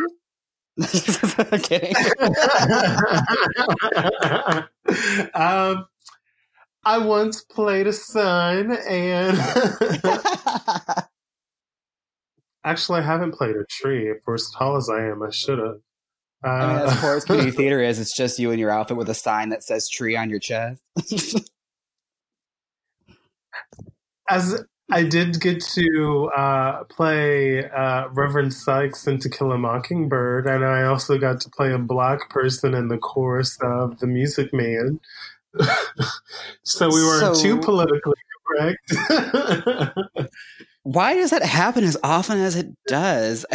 Kidding. 1.62 1.94
um, 5.34 5.86
I 6.84 6.98
once 6.98 7.42
played 7.42 7.86
a 7.86 7.92
son, 7.92 8.76
and 8.88 9.38
actually, 12.64 13.00
I 13.00 13.02
haven't 13.02 13.32
played 13.32 13.56
a 13.56 13.64
tree. 13.70 14.12
For 14.24 14.34
as 14.34 14.50
tall 14.56 14.76
as 14.76 14.88
I 14.88 15.04
am, 15.06 15.22
I 15.22 15.30
should 15.30 15.58
have. 15.58 15.76
Uh, 16.44 16.48
I 16.48 16.66
mean, 16.76 16.86
as 16.88 17.00
poor 17.00 17.16
as 17.16 17.24
community 17.24 17.50
theater 17.56 17.80
is, 17.80 17.98
it's 17.98 18.16
just 18.16 18.38
you 18.38 18.50
in 18.50 18.58
your 18.58 18.70
outfit 18.70 18.96
with 18.96 19.08
a 19.08 19.14
sign 19.14 19.48
that 19.50 19.62
says 19.64 19.88
"tree" 19.88 20.16
on 20.16 20.28
your 20.30 20.38
chest. 20.40 20.82
as 24.28 24.64
I 24.90 25.02
did 25.04 25.40
get 25.40 25.62
to 25.74 26.30
uh, 26.36 26.84
play 26.84 27.68
uh, 27.70 28.08
Reverend 28.10 28.52
Sykes 28.52 29.06
in 29.06 29.18
To 29.20 29.30
Kill 29.30 29.52
a 29.52 29.58
Mockingbird, 29.58 30.46
and 30.46 30.64
I 30.64 30.82
also 30.84 31.16
got 31.18 31.40
to 31.42 31.50
play 31.50 31.72
a 31.72 31.78
black 31.78 32.28
person 32.30 32.74
in 32.74 32.88
the 32.88 32.98
chorus 32.98 33.56
of 33.62 33.98
The 34.00 34.06
Music 34.06 34.52
Man. 34.52 35.00
so 36.64 36.88
we 36.88 37.02
weren't 37.02 37.36
So- 37.36 37.42
too 37.42 37.60
politically 37.60 38.14
correct. 38.46 38.92
Why 40.84 41.14
does 41.14 41.30
that 41.30 41.42
happen 41.42 41.82
as 41.82 41.96
often 42.02 42.38
as 42.38 42.56
it 42.56 42.68
does? 42.86 43.46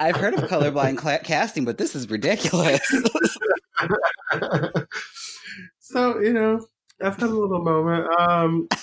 I've 0.00 0.16
heard 0.16 0.34
of 0.34 0.40
colorblind 0.50 0.98
cla 0.98 1.20
casting, 1.20 1.64
but 1.64 1.78
this 1.78 1.94
is 1.94 2.10
ridiculous. 2.10 2.84
so 5.78 6.18
you 6.18 6.32
know, 6.32 6.66
I've 7.00 7.14
had 7.14 7.30
a 7.30 7.32
little 7.32 7.62
moment. 7.62 8.08
Um, 8.18 8.66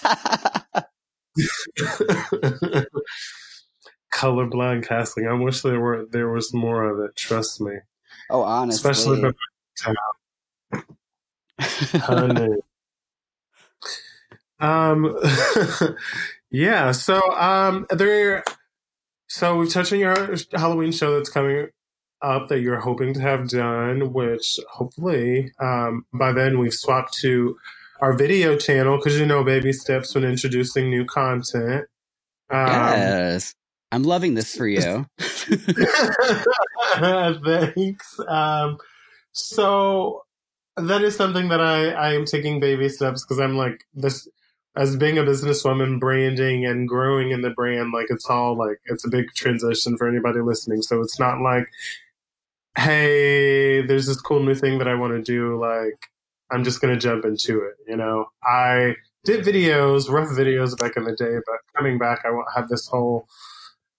colorblind 4.13 4.87
casting. 4.87 5.27
I 5.27 5.33
wish 5.33 5.61
there 5.61 5.81
were 5.81 6.05
there 6.09 6.29
was 6.29 6.53
more 6.53 6.85
of 6.85 7.01
it. 7.09 7.17
Trust 7.17 7.59
me, 7.59 7.73
oh, 8.29 8.43
honestly. 8.43 8.89
especially 8.89 9.21
if 9.21 9.35
honey. 12.03 12.55
Um, 14.59 15.17
yeah. 16.51 16.91
So 16.91 17.19
um, 17.35 17.85
there. 17.89 18.43
So 19.27 19.57
we've 19.57 19.71
touched 19.71 19.93
on 19.93 19.99
your 19.99 20.35
Halloween 20.53 20.91
show 20.91 21.15
that's 21.15 21.29
coming 21.29 21.67
up 22.21 22.47
that 22.49 22.61
you're 22.61 22.79
hoping 22.79 23.13
to 23.13 23.21
have 23.21 23.47
done, 23.47 24.11
which 24.11 24.59
hopefully 24.71 25.51
um, 25.59 26.05
by 26.13 26.31
then 26.31 26.59
we've 26.59 26.73
swapped 26.73 27.13
to 27.21 27.57
our 28.01 28.13
video 28.13 28.57
channel 28.57 28.97
because 28.97 29.19
you 29.19 29.25
know 29.25 29.43
baby 29.43 29.73
steps 29.73 30.15
when 30.15 30.23
introducing 30.23 30.89
new 30.89 31.05
content. 31.05 31.85
Um, 32.49 32.67
yes. 32.67 33.53
I'm 33.91 34.03
loving 34.03 34.35
this 34.35 34.55
for 34.55 34.67
you. 34.67 35.05
Thanks. 36.95 38.19
Um, 38.27 38.77
so 39.31 40.23
that 40.77 41.01
is 41.01 41.15
something 41.15 41.49
that 41.49 41.61
I, 41.61 41.89
I 41.91 42.13
am 42.13 42.25
taking 42.25 42.59
baby 42.59 42.89
steps 42.89 43.23
because 43.23 43.39
I'm 43.39 43.57
like 43.57 43.83
this 43.93 44.27
as 44.75 44.95
being 44.95 45.17
a 45.17 45.23
businesswoman, 45.23 45.99
branding 45.99 46.65
and 46.65 46.87
growing 46.87 47.31
in 47.31 47.41
the 47.41 47.49
brand. 47.49 47.91
Like 47.91 48.07
it's 48.09 48.29
all 48.29 48.55
like 48.55 48.79
it's 48.85 49.05
a 49.05 49.09
big 49.09 49.27
transition 49.33 49.97
for 49.97 50.07
anybody 50.07 50.41
listening. 50.41 50.81
So 50.81 51.01
it's 51.01 51.19
not 51.19 51.41
like, 51.41 51.67
hey, 52.77 53.81
there's 53.81 54.07
this 54.07 54.21
cool 54.21 54.41
new 54.41 54.55
thing 54.55 54.77
that 54.79 54.87
I 54.87 54.95
want 54.95 55.13
to 55.13 55.21
do. 55.21 55.59
Like 55.59 56.09
I'm 56.51 56.63
just 56.63 56.81
gonna 56.81 56.97
jump 56.97 57.25
into 57.25 57.59
it. 57.61 57.75
You 57.87 57.97
know, 57.97 58.27
I 58.43 58.95
did 59.25 59.45
videos, 59.45 60.09
rough 60.09 60.29
videos 60.29 60.77
back 60.77 60.95
in 60.95 61.03
the 61.03 61.15
day, 61.15 61.37
but 61.45 61.57
coming 61.75 61.97
back, 61.97 62.21
I 62.25 62.31
won't 62.31 62.47
have 62.55 62.69
this 62.69 62.87
whole 62.87 63.27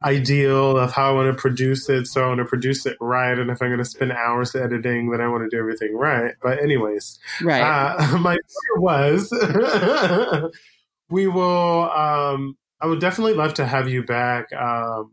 ideal 0.04 0.78
of 0.78 0.92
how 0.92 1.10
I 1.10 1.14
want 1.14 1.36
to 1.36 1.40
produce 1.40 1.88
it. 1.90 2.06
So 2.06 2.24
I 2.24 2.28
want 2.28 2.38
to 2.38 2.44
produce 2.44 2.86
it 2.86 2.96
right. 3.00 3.38
And 3.38 3.50
if 3.50 3.62
I'm 3.62 3.68
going 3.70 3.78
to 3.78 3.84
spend 3.84 4.12
hours 4.12 4.54
editing, 4.56 5.10
then 5.10 5.20
I 5.20 5.28
want 5.28 5.44
to 5.44 5.54
do 5.54 5.60
everything 5.60 5.96
right. 5.96 6.34
But 6.42 6.62
anyways, 6.62 7.18
Right. 7.40 7.62
uh, 7.62 8.18
my 8.20 8.34
fear 8.34 8.80
was 8.80 9.30
we 11.10 11.28
will, 11.28 11.90
um, 11.92 12.56
I 12.80 12.86
would 12.86 13.00
definitely 13.00 13.34
love 13.34 13.54
to 13.54 13.66
have 13.66 13.88
you 13.88 14.04
back, 14.04 14.52
um, 14.54 15.12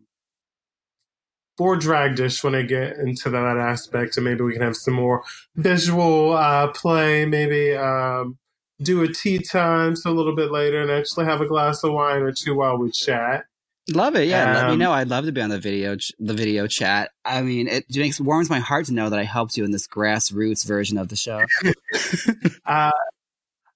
for 1.57 1.75
drag 1.77 2.15
dish 2.17 2.43
when 2.43 2.55
I 2.55 2.63
get 2.63 2.97
into 2.97 3.29
that 3.31 3.57
aspect 3.57 4.17
and 4.17 4.25
maybe 4.25 4.43
we 4.43 4.53
can 4.53 4.63
have 4.63 4.77
some 4.77 4.95
more 4.95 5.23
visual, 5.55 6.33
uh, 6.33 6.69
play, 6.69 7.25
maybe, 7.25 7.75
um, 7.75 8.37
do 8.81 9.03
a 9.03 9.07
tea 9.13 9.39
time 9.39 9.95
so 9.95 10.11
a 10.11 10.13
little 10.13 10.35
bit 10.35 10.51
later 10.51 10.81
and 10.81 10.91
actually 10.91 11.25
have 11.25 11.41
a 11.41 11.47
glass 11.47 11.83
of 11.83 11.93
wine 11.93 12.21
or 12.23 12.31
two 12.31 12.55
while 12.55 12.77
we 12.77 12.91
chat. 12.91 13.45
Love 13.93 14.15
it. 14.15 14.27
Yeah, 14.27 14.53
let 14.53 14.65
me 14.67 14.73
Um, 14.73 14.79
know. 14.79 14.91
I'd 14.91 15.07
love 15.07 15.25
to 15.25 15.31
be 15.31 15.41
on 15.41 15.49
the 15.49 15.59
video 15.59 15.95
ch- 15.95 16.11
the 16.19 16.33
video 16.33 16.67
chat. 16.67 17.11
I 17.23 17.41
mean, 17.41 17.67
it 17.67 17.85
makes 17.95 18.19
warms 18.19 18.49
my 18.49 18.59
heart 18.59 18.85
to 18.87 18.93
know 18.93 19.09
that 19.09 19.17
I 19.17 19.23
helped 19.23 19.55
you 19.57 19.63
in 19.63 19.71
this 19.71 19.87
grassroots 19.87 20.65
version 20.65 20.97
of 20.97 21.07
the 21.09 21.15
show. 21.15 21.41
Uh, 22.65 22.91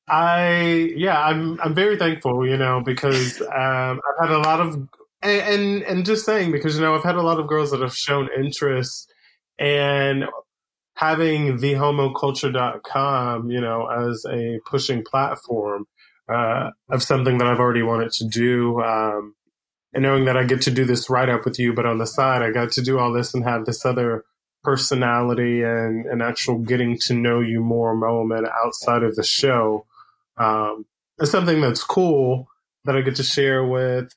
I 0.07 0.91
yeah, 0.97 1.18
I'm 1.22 1.59
I'm 1.62 1.74
very 1.74 1.95
thankful, 1.97 2.45
you 2.45 2.57
know, 2.57 2.82
because 2.86 3.39
um, 3.41 4.01
I've 4.20 4.28
had 4.28 4.32
a 4.32 4.39
lot 4.39 4.59
of 4.59 4.74
and, 5.22 5.41
and 5.41 5.84
and 5.84 6.05
just 6.05 6.26
saying 6.26 6.51
because 6.51 6.76
you 6.76 6.82
know 6.82 6.93
I've 6.93 7.03
had 7.03 7.16
a 7.16 7.22
lot 7.22 7.39
of 7.39 7.47
girls 7.47 7.72
that 7.72 7.80
have 7.80 7.95
shown 7.95 8.28
interest 8.38 9.09
and 9.57 10.26
having 10.95 11.57
thehomoculture.com, 11.57 13.49
you 13.49 13.62
know, 13.62 13.88
as 13.88 14.26
a 14.30 14.59
pushing 14.70 15.03
platform 15.03 15.86
uh, 16.30 16.72
of 16.89 17.01
something 17.03 17.38
that 17.38 17.47
I've 17.47 17.59
already 17.59 17.84
wanted 17.84 18.12
to 18.14 18.28
do. 18.28 18.82
Um, 18.82 19.36
and 19.94 20.04
knowing 20.04 20.26
that 20.26 20.38
I 20.38 20.44
get 20.44 20.62
to 20.62 20.72
do 20.72 20.86
this 20.86 21.10
write 21.10 21.30
up 21.30 21.46
with 21.46 21.60
you, 21.60 21.74
but 21.74 21.86
on 21.86 21.98
the 21.98 22.08
side, 22.08 22.42
I 22.42 22.52
got 22.52 22.72
to 22.74 22.82
do 22.82 22.98
all 22.98 23.12
this 23.12 23.34
and 23.34 23.44
have 23.44 23.66
this 23.66 23.86
other 23.86 24.24
personality 24.64 25.64
and 25.64 26.06
an 26.06 26.22
actual 26.22 26.60
getting 26.60 26.98
to 27.08 27.14
know 27.14 27.39
you 27.39 27.62
more 27.62 27.96
moment 27.96 28.48
outside 28.64 29.04
of 29.04 29.16
the 29.16 29.24
show 29.24 29.86
um, 30.38 30.86
is 31.20 31.32
something 31.32 31.62
that's 31.62 31.84
cool 31.84 32.48
that 32.86 32.96
I 32.96 33.02
get 33.02 33.16
to 33.16 33.24
share 33.24 33.66
with 33.66 34.14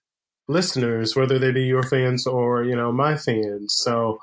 listeners, 0.49 1.17
whether 1.17 1.39
they 1.39 1.53
be 1.53 1.65
your 1.65 1.83
fans 1.83 2.27
or 2.27 2.65
you 2.65 2.77
know 2.77 2.93
my 2.93 3.17
fans. 3.17 3.75
So 3.77 4.19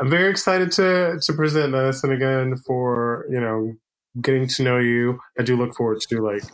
I'm 0.00 0.10
very 0.10 0.30
excited 0.30 0.72
to 0.72 1.18
to 1.20 1.32
present 1.32 1.72
this, 1.72 2.04
and 2.04 2.12
again 2.12 2.56
for 2.66 3.26
you 3.30 3.40
know 3.40 3.74
getting 4.20 4.48
to 4.48 4.62
know 4.62 4.78
you. 4.78 5.20
I 5.38 5.42
do 5.42 5.56
look 5.56 5.74
forward 5.74 6.00
to 6.00 6.22
like 6.22 6.44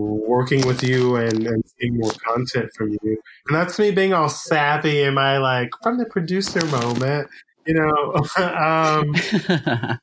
working 0.00 0.66
with 0.66 0.82
you 0.82 1.16
and, 1.16 1.46
and 1.46 1.64
seeing 1.78 1.98
more 1.98 2.12
content 2.24 2.70
from 2.76 2.90
you. 2.90 3.20
And 3.48 3.56
that's 3.56 3.78
me 3.78 3.90
being 3.90 4.12
all 4.12 4.28
sappy 4.28 5.02
in 5.02 5.14
my 5.14 5.38
like 5.38 5.70
from 5.82 5.98
the 5.98 6.06
producer 6.06 6.64
moment, 6.66 7.28
you 7.66 7.74
know. 7.74 8.14
um, 8.44 9.14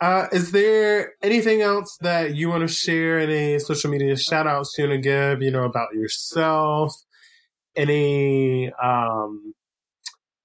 uh, 0.00 0.26
is 0.32 0.52
there 0.52 1.12
anything 1.22 1.60
else 1.62 1.98
that 2.00 2.34
you 2.34 2.48
want 2.48 2.68
to 2.68 2.72
share? 2.72 3.18
Any 3.18 3.58
social 3.58 3.90
media 3.90 4.16
shout 4.16 4.46
outs 4.46 4.74
you 4.78 4.88
want 4.88 5.02
to 5.02 5.08
give, 5.08 5.42
you 5.42 5.50
know, 5.50 5.64
about 5.64 5.94
yourself? 5.94 6.94
Any 7.76 8.72
um, 8.82 9.54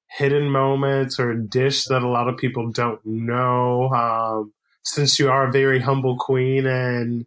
hidden 0.09 0.49
moments 0.49 1.19
or 1.19 1.33
dish 1.33 1.85
that 1.85 2.03
a 2.03 2.07
lot 2.07 2.27
of 2.27 2.37
people 2.37 2.71
don't 2.71 3.03
know? 3.05 3.89
Um, 3.89 4.53
since 4.83 5.17
you 5.17 5.29
are 5.29 5.47
a 5.47 5.51
very 5.51 5.79
humble 5.79 6.17
queen 6.17 6.65
and 6.65 7.25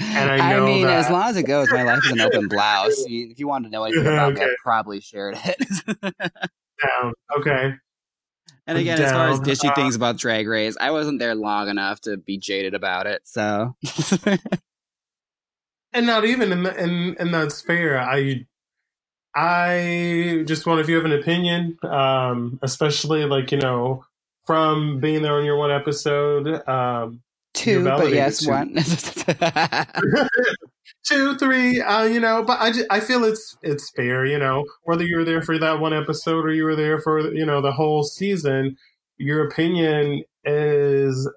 and 0.00 0.30
I 0.30 0.56
know 0.56 0.66
mean, 0.66 0.86
that- 0.86 1.04
as 1.06 1.10
long 1.10 1.28
as 1.30 1.36
it 1.36 1.44
goes, 1.44 1.70
my 1.70 1.82
life 1.82 2.00
is 2.04 2.12
an 2.12 2.20
open 2.20 2.48
blouse. 2.48 3.04
If 3.06 3.38
you 3.38 3.48
wanted 3.48 3.68
to 3.68 3.70
know 3.72 3.84
anything 3.84 4.06
about 4.06 4.34
me, 4.34 4.42
I 4.42 4.54
probably 4.62 5.00
shared 5.00 5.36
it. 5.44 6.02
down. 6.82 7.12
Okay. 7.38 7.74
and 8.68 8.78
again, 8.78 9.00
as 9.00 9.10
far 9.10 9.28
as 9.30 9.38
Down. 9.40 9.46
dishy 9.48 9.70
Uh, 9.70 9.74
things 9.74 9.96
about 9.96 10.16
Drag 10.16 10.46
Race, 10.46 10.76
I 10.80 10.90
wasn't 10.92 11.18
there 11.18 11.34
long 11.34 11.68
enough 11.68 12.00
to 12.02 12.16
be 12.16 12.38
jaded 12.38 12.74
about 12.74 13.06
it. 13.06 13.22
So, 13.24 13.74
and 15.92 16.06
not 16.06 16.24
even 16.24 16.52
and 16.52 16.66
and 16.66 17.16
and 17.18 17.34
that's 17.34 17.60
fair. 17.62 17.98
I 18.00 18.46
I 19.34 20.44
just 20.46 20.66
want 20.66 20.80
if 20.80 20.88
you 20.88 20.96
have 20.96 21.04
an 21.04 21.12
opinion, 21.12 21.78
um, 21.82 22.58
especially 22.62 23.24
like 23.24 23.50
you 23.52 23.58
know 23.58 24.04
from 24.46 25.00
being 25.00 25.22
there 25.22 25.34
on 25.34 25.44
your 25.44 25.56
one 25.56 25.70
episode, 25.70 26.66
um, 26.68 27.22
two, 27.54 27.84
but 27.84 28.12
yes, 28.12 28.38
two. 28.40 28.50
one. 28.50 28.74
two, 31.04 31.36
three, 31.36 31.80
uh, 31.80 32.04
you 32.04 32.20
know. 32.20 32.42
But 32.42 32.60
I, 32.60 32.72
ju- 32.72 32.86
I 32.90 33.00
feel 33.00 33.24
it's 33.24 33.56
it's 33.62 33.90
fair, 33.96 34.24
you 34.26 34.38
know, 34.38 34.64
whether 34.84 35.04
you 35.04 35.16
were 35.16 35.24
there 35.24 35.42
for 35.42 35.58
that 35.58 35.80
one 35.80 35.94
episode 35.94 36.44
or 36.44 36.52
you 36.52 36.64
were 36.64 36.76
there 36.76 37.00
for 37.00 37.32
you 37.32 37.46
know 37.46 37.60
the 37.60 37.72
whole 37.72 38.02
season. 38.02 38.76
Your 39.16 39.46
opinion 39.46 40.22
is, 40.44 41.28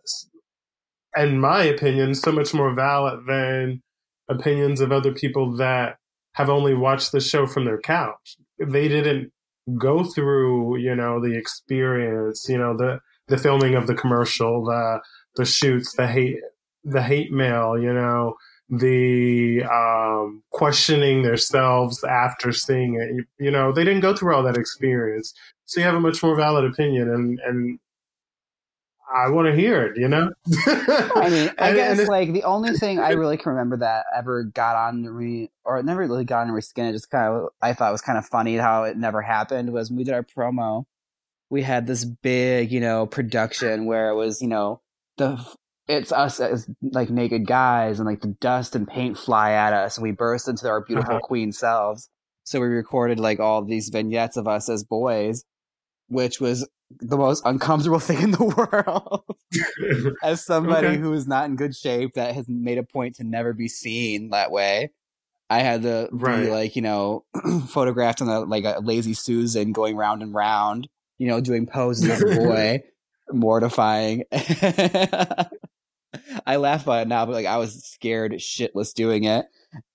in 1.17 1.39
my 1.39 1.63
opinion, 1.63 2.13
so 2.15 2.31
much 2.31 2.53
more 2.53 2.73
valid 2.73 3.21
than 3.27 3.81
opinions 4.29 4.81
of 4.81 4.91
other 4.91 5.11
people 5.11 5.55
that 5.57 5.97
have 6.33 6.49
only 6.49 6.73
watched 6.73 7.11
the 7.11 7.19
show 7.19 7.45
from 7.45 7.65
their 7.65 7.79
couch. 7.79 8.37
They 8.59 8.87
didn't 8.87 9.31
go 9.77 10.03
through, 10.03 10.77
you 10.77 10.95
know, 10.95 11.19
the 11.19 11.37
experience, 11.37 12.45
you 12.47 12.57
know, 12.57 12.75
the 12.75 12.99
the 13.27 13.37
filming 13.37 13.75
of 13.75 13.87
the 13.87 13.95
commercial, 13.95 14.65
the 14.65 14.99
the 15.35 15.45
shoots, 15.45 15.93
the 15.95 16.07
hate 16.07 16.37
the 16.83 17.01
hate 17.01 17.31
mail, 17.31 17.77
you 17.77 17.93
know, 17.93 18.35
the 18.69 19.63
um, 19.63 20.41
questioning 20.51 21.21
themselves 21.23 22.03
after 22.03 22.51
seeing 22.51 22.95
it. 22.95 23.25
You, 23.39 23.51
know, 23.51 23.71
they 23.71 23.83
didn't 23.83 24.01
go 24.01 24.15
through 24.15 24.35
all 24.35 24.43
that 24.43 24.57
experience, 24.57 25.33
so 25.65 25.79
you 25.79 25.85
have 25.85 25.95
a 25.95 25.99
much 25.99 26.23
more 26.23 26.35
valid 26.35 26.65
opinion, 26.65 27.09
and 27.09 27.39
and 27.45 27.79
I 29.13 29.29
want 29.29 29.47
to 29.47 29.55
hear 29.55 29.85
it. 29.87 29.97
You 29.97 30.07
know, 30.07 30.31
I 30.65 31.29
mean, 31.29 31.51
I 31.59 31.67
And- 31.69 31.75
guess 31.77 31.99
and 31.99 32.07
like 32.07 32.31
the 32.33 32.43
only 32.43 32.73
thing 32.77 32.99
I 32.99 33.11
really 33.11 33.37
can 33.37 33.51
remember 33.51 33.77
that 33.77 34.05
ever 34.15 34.43
got 34.43 34.75
on 34.75 35.17
me, 35.17 35.51
or 35.65 35.77
it 35.77 35.85
never 35.85 35.99
really 36.01 36.23
got 36.25 36.47
on 36.47 36.53
my 36.53 36.59
skin, 36.61 36.85
it 36.85 36.93
just 36.93 37.09
kind 37.11 37.27
of 37.33 37.49
I 37.61 37.73
thought 37.73 37.91
was 37.91 38.01
kind 38.01 38.17
of 38.17 38.25
funny 38.25 38.55
how 38.57 38.85
it 38.85 38.97
never 38.97 39.21
happened 39.21 39.71
was 39.73 39.89
when 39.89 39.97
we 39.97 40.03
did 40.03 40.13
our 40.13 40.23
promo. 40.23 40.85
We 41.49 41.61
had 41.61 41.85
this 41.85 42.05
big, 42.05 42.71
you 42.71 42.79
know, 42.79 43.05
production 43.05 43.85
where 43.85 44.09
it 44.09 44.15
was, 44.15 44.41
you 44.41 44.47
know, 44.47 44.79
the 45.17 45.43
it's 45.87 46.11
us 46.11 46.39
as 46.39 46.69
like 46.81 47.09
naked 47.09 47.45
guys 47.47 47.99
and 47.99 48.07
like 48.07 48.21
the 48.21 48.35
dust 48.39 48.75
and 48.75 48.87
paint 48.87 49.17
fly 49.17 49.51
at 49.51 49.73
us 49.73 49.97
and 49.97 50.03
we 50.03 50.11
burst 50.11 50.47
into 50.47 50.69
our 50.69 50.81
beautiful 50.81 51.15
Uh-huh. 51.15 51.27
queen 51.27 51.51
selves. 51.51 52.09
So 52.43 52.59
we 52.61 52.67
recorded 52.67 53.19
like 53.19 53.39
all 53.39 53.63
these 53.63 53.89
vignettes 53.89 54.37
of 54.37 54.47
us 54.47 54.69
as 54.69 54.83
boys, 54.83 55.43
which 56.07 56.39
was 56.39 56.67
the 56.99 57.17
most 57.17 57.41
uncomfortable 57.45 57.99
thing 58.07 58.21
in 58.21 58.31
the 58.31 58.43
world 58.45 59.23
as 60.23 60.45
somebody 60.45 60.87
Okay. 60.87 60.97
who 60.97 61.13
is 61.13 61.27
not 61.27 61.45
in 61.45 61.55
good 61.55 61.75
shape 61.75 62.13
that 62.13 62.35
has 62.35 62.47
made 62.47 62.77
a 62.77 62.83
point 62.83 63.15
to 63.15 63.23
never 63.23 63.53
be 63.53 63.67
seen 63.67 64.29
that 64.29 64.51
way. 64.51 64.91
I 65.49 65.59
had 65.59 65.81
to 65.83 66.07
Right. 66.11 66.43
be 66.43 66.49
like, 66.49 66.75
you 66.77 66.81
know, 66.81 67.25
photographed 67.67 68.21
on 68.21 68.29
a 68.29 68.39
like 68.41 68.63
a 68.63 68.79
lazy 68.81 69.13
Susan 69.13 69.73
going 69.73 69.97
round 69.97 70.21
and 70.21 70.33
round, 70.33 70.87
you 71.17 71.27
know, 71.27 71.41
doing 71.41 71.65
poses 71.67 72.09
as 72.09 72.21
a 72.21 72.25
boy. 72.39 72.79
Mortifying. 73.33 74.23
I 76.45 76.57
laugh 76.57 76.83
about 76.83 77.03
it 77.03 77.07
now, 77.07 77.25
but 77.25 77.33
like 77.33 77.45
I 77.45 77.57
was 77.57 77.85
scared 77.85 78.33
shitless 78.33 78.93
doing 78.93 79.23
it. 79.23 79.45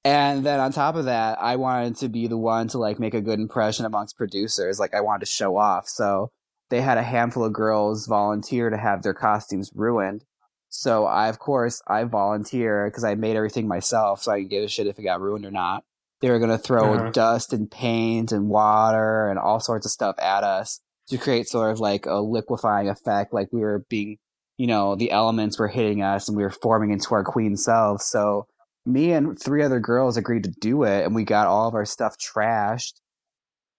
And 0.04 0.44
then 0.44 0.60
on 0.60 0.72
top 0.72 0.94
of 0.96 1.04
that, 1.04 1.38
I 1.40 1.56
wanted 1.56 1.96
to 1.96 2.08
be 2.08 2.26
the 2.26 2.38
one 2.38 2.68
to 2.68 2.78
like 2.78 2.98
make 2.98 3.12
a 3.14 3.20
good 3.20 3.38
impression 3.38 3.84
amongst 3.84 4.16
producers. 4.16 4.80
Like 4.80 4.94
I 4.94 5.02
wanted 5.02 5.26
to 5.26 5.30
show 5.30 5.56
off. 5.56 5.88
So 5.88 6.30
they 6.70 6.80
had 6.80 6.96
a 6.98 7.02
handful 7.02 7.44
of 7.44 7.52
girls 7.52 8.06
volunteer 8.06 8.70
to 8.70 8.76
have 8.78 9.02
their 9.02 9.14
costumes 9.14 9.70
ruined. 9.74 10.24
So 10.68 11.04
I, 11.04 11.28
of 11.28 11.38
course, 11.38 11.82
I 11.86 12.04
volunteer 12.04 12.86
because 12.88 13.04
I 13.04 13.14
made 13.14 13.36
everything 13.36 13.68
myself, 13.68 14.22
so 14.22 14.32
I 14.32 14.38
didn't 14.38 14.50
give 14.50 14.64
a 14.64 14.68
shit 14.68 14.86
if 14.86 14.98
it 14.98 15.02
got 15.02 15.20
ruined 15.20 15.44
or 15.44 15.50
not. 15.50 15.84
They 16.22 16.30
were 16.30 16.38
gonna 16.38 16.58
throw 16.58 16.94
Uh-huh. 16.94 17.10
dust 17.10 17.52
and 17.52 17.70
paint 17.70 18.32
and 18.32 18.48
water 18.48 19.28
and 19.28 19.38
all 19.38 19.60
sorts 19.60 19.86
of 19.86 19.92
stuff 19.92 20.16
at 20.18 20.44
us 20.44 20.80
to 21.08 21.18
create 21.18 21.48
sort 21.48 21.72
of 21.72 21.80
like 21.80 22.06
a 22.06 22.20
liquefying 22.20 22.88
effect, 22.88 23.32
like 23.32 23.48
we 23.52 23.60
were 23.60 23.84
being, 23.88 24.18
you 24.58 24.66
know, 24.66 24.96
the 24.96 25.10
elements 25.10 25.58
were 25.58 25.68
hitting 25.68 26.02
us 26.02 26.28
and 26.28 26.36
we 26.36 26.42
were 26.42 26.50
forming 26.50 26.90
into 26.90 27.14
our 27.14 27.24
queen 27.24 27.56
selves. 27.56 28.06
So 28.06 28.46
me 28.84 29.12
and 29.12 29.38
three 29.38 29.62
other 29.62 29.80
girls 29.80 30.16
agreed 30.16 30.44
to 30.44 30.50
do 30.60 30.84
it, 30.84 31.04
and 31.04 31.14
we 31.14 31.24
got 31.24 31.46
all 31.46 31.68
of 31.68 31.74
our 31.74 31.84
stuff 31.84 32.16
trashed. 32.18 32.94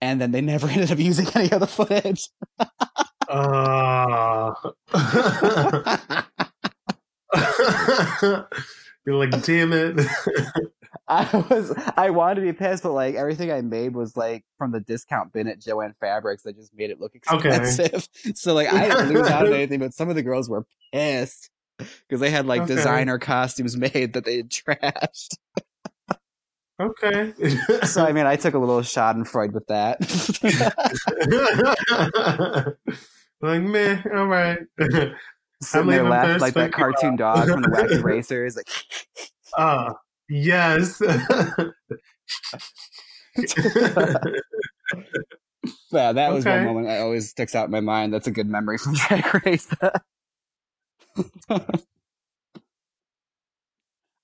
And 0.02 0.22
then 0.22 0.32
they 0.32 0.42
never 0.54 0.68
ended 0.68 0.92
up 0.92 1.00
using 1.00 1.28
any 1.36 1.52
of 1.52 1.60
the 1.60 1.68
footage. 1.68 2.30
Ah. 3.30 4.54
You're 9.06 9.16
like, 9.16 9.42
damn 9.44 9.74
it. 9.74 10.06
I 11.10 11.46
was 11.50 11.74
I 11.96 12.10
wanted 12.10 12.36
to 12.36 12.42
be 12.42 12.54
pissed, 12.54 12.84
but 12.84 12.92
like 12.94 13.16
everything 13.16 13.52
I 13.52 13.62
made 13.62 13.94
was 13.96 14.18
like 14.18 14.44
from 14.58 14.72
the 14.72 14.80
discount 14.82 15.32
bin 15.34 15.48
at 15.48 15.60
Jo-Ann 15.60 15.96
Fabrics 16.00 16.44
that 16.44 16.56
just 16.58 16.74
made 16.76 16.90
it 16.90 17.00
look 17.00 17.14
Okay. 17.32 17.50
expensive. 17.56 18.08
so 18.36 18.54
like 18.54 18.72
I 18.72 18.90
didn't 18.90 19.10
lose 19.10 19.28
out 19.28 19.46
on 19.48 19.54
anything, 19.54 19.80
but 19.80 19.94
some 19.94 20.10
of 20.10 20.16
the 20.16 20.24
girls 20.24 20.50
were 20.50 20.66
pissed 20.94 21.50
because 21.78 22.20
they 22.20 22.30
had 22.30 22.46
like 22.46 22.64
Okay. 22.64 22.76
designer 22.76 23.18
costumes 23.20 23.78
made 23.78 24.14
that 24.14 24.26
they 24.26 24.38
had 24.38 24.50
trashed. 24.50 25.38
okay. 26.80 27.34
So 27.86 28.04
I 28.06 28.12
mean, 28.12 28.26
I 28.26 28.36
took 28.36 28.54
a 28.54 28.60
little 28.60 28.82
Schadenfreude 28.82 29.54
with 29.54 29.68
that. 29.68 30.00
like, 33.42 33.62
meh, 33.62 34.02
all 34.14 34.28
right. 34.28 34.60
Sitting 35.62 35.88
leaving 35.88 36.10
there 36.10 36.38
like 36.40 36.54
that 36.54 36.72
cartoon 36.72 37.16
dog 37.16 37.48
from 37.50 37.62
the 37.62 37.70
Wacky 37.70 38.02
Racers. 38.04 38.56
Like, 38.56 38.68
Ah, 39.58 39.94
yes. 40.30 41.02
yeah, 45.92 46.12
that 46.14 46.32
was 46.34 46.46
one 46.46 46.66
moment 46.66 46.88
that 46.88 47.02
always 47.02 47.30
sticks 47.30 47.56
out 47.56 47.66
in 47.66 47.72
my 47.72 47.80
mind. 47.82 48.14
That's 48.14 48.28
a 48.28 48.32
good 48.32 48.48
memory 48.48 48.78
from 48.78 48.94
Drag 49.08 49.46
Race. 49.46 49.68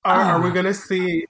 Are, 0.05 0.21
are 0.21 0.41
we 0.41 0.49
Ah. 0.49 0.53
gonna 0.53 0.73
see? 0.73 1.25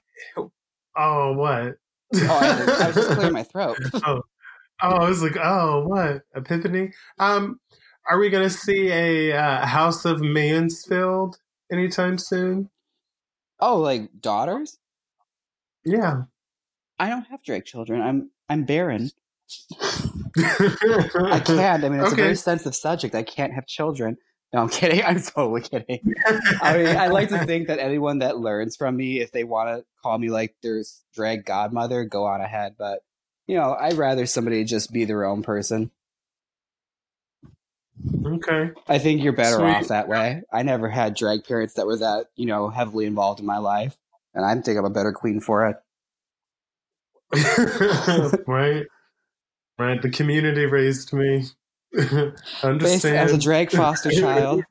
Oh, 0.95 1.33
what? 1.33 1.75
Oh, 2.15 2.39
I, 2.39 2.65
to- 2.65 2.83
I 2.83 2.87
was 2.87 2.95
just 2.95 3.09
clearing 3.11 3.33
my 3.33 3.43
throat. 3.43 3.77
oh, 4.05 4.21
I 4.81 5.07
was 5.09 5.23
like, 5.23 5.37
oh, 5.37 5.87
what? 5.87 6.23
Epiphany? 6.35 6.93
Um, 7.19 7.59
are 8.09 8.19
we 8.19 8.29
gonna 8.29 8.49
see 8.49 8.89
a 8.91 9.33
uh, 9.37 9.65
House 9.65 10.05
of 10.05 10.21
Mansfield 10.21 11.37
anytime 11.71 12.17
soon? 12.17 12.69
Oh, 13.65 13.77
like 13.77 14.09
daughters? 14.19 14.77
Yeah. 15.85 16.23
I 16.99 17.07
don't 17.09 17.23
have 17.27 17.41
drag 17.43 17.63
children. 17.63 18.01
I'm 18.01 18.29
I'm 18.49 18.65
barren. 18.65 19.09
I 20.37 21.39
can't. 21.45 21.85
I 21.85 21.89
mean, 21.89 22.01
it's 22.01 22.11
a 22.11 22.15
very 22.15 22.35
sensitive 22.35 22.75
subject. 22.75 23.15
I 23.15 23.23
can't 23.23 23.53
have 23.53 23.65
children. 23.65 24.17
No, 24.51 24.63
I'm 24.63 24.69
kidding. 24.79 25.01
I'm 25.01 25.21
totally 25.21 25.61
kidding. 25.61 26.13
I 26.61 26.77
mean, 26.77 26.87
I 26.97 27.07
like 27.07 27.29
to 27.29 27.45
think 27.45 27.67
that 27.67 27.79
anyone 27.79 28.19
that 28.19 28.37
learns 28.37 28.75
from 28.75 28.97
me, 28.97 29.21
if 29.21 29.31
they 29.31 29.45
want 29.45 29.69
to 29.69 29.85
call 30.01 30.17
me 30.17 30.29
like 30.29 30.55
their 30.61 30.83
drag 31.15 31.45
godmother, 31.45 32.03
go 32.03 32.25
on 32.25 32.41
ahead. 32.41 32.75
But 32.77 32.99
you 33.47 33.55
know, 33.55 33.73
I'd 33.79 33.93
rather 33.93 34.25
somebody 34.25 34.65
just 34.65 34.91
be 34.91 35.05
their 35.05 35.23
own 35.23 35.41
person. 35.41 35.89
Okay. 38.25 38.71
I 38.87 38.99
think 38.99 39.21
you're 39.21 39.33
better 39.33 39.57
Sweet. 39.57 39.69
off 39.69 39.87
that 39.89 40.07
way. 40.07 40.43
I 40.51 40.63
never 40.63 40.89
had 40.89 41.15
drag 41.15 41.45
parents 41.45 41.75
that 41.75 41.85
were 41.85 41.97
that, 41.97 42.27
you 42.35 42.45
know, 42.45 42.69
heavily 42.69 43.05
involved 43.05 43.39
in 43.39 43.45
my 43.45 43.59
life. 43.59 43.95
And 44.33 44.45
I 44.45 44.55
think 44.61 44.77
I'm 44.77 44.85
a 44.85 44.89
better 44.89 45.11
queen 45.11 45.39
for 45.39 45.67
it. 45.67 45.77
right. 48.47 48.85
Right. 49.77 50.01
The 50.01 50.09
community 50.09 50.65
raised 50.65 51.13
me. 51.13 51.45
Based 51.93 52.63
Understand. 52.63 53.17
as 53.17 53.33
a 53.33 53.37
drag 53.37 53.71
foster 53.71 54.11
child. 54.19 54.63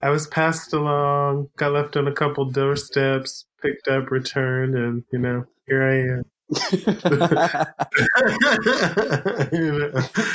I 0.00 0.10
was 0.10 0.28
passed 0.28 0.72
along, 0.72 1.48
got 1.56 1.72
left 1.72 1.96
on 1.96 2.06
a 2.06 2.12
couple 2.12 2.44
doorsteps, 2.44 3.46
picked 3.60 3.88
up, 3.88 4.12
returned, 4.12 4.76
and 4.76 5.02
you 5.12 5.18
know, 5.18 5.44
here 5.66 5.82
I 5.82 6.18
am. 6.18 6.24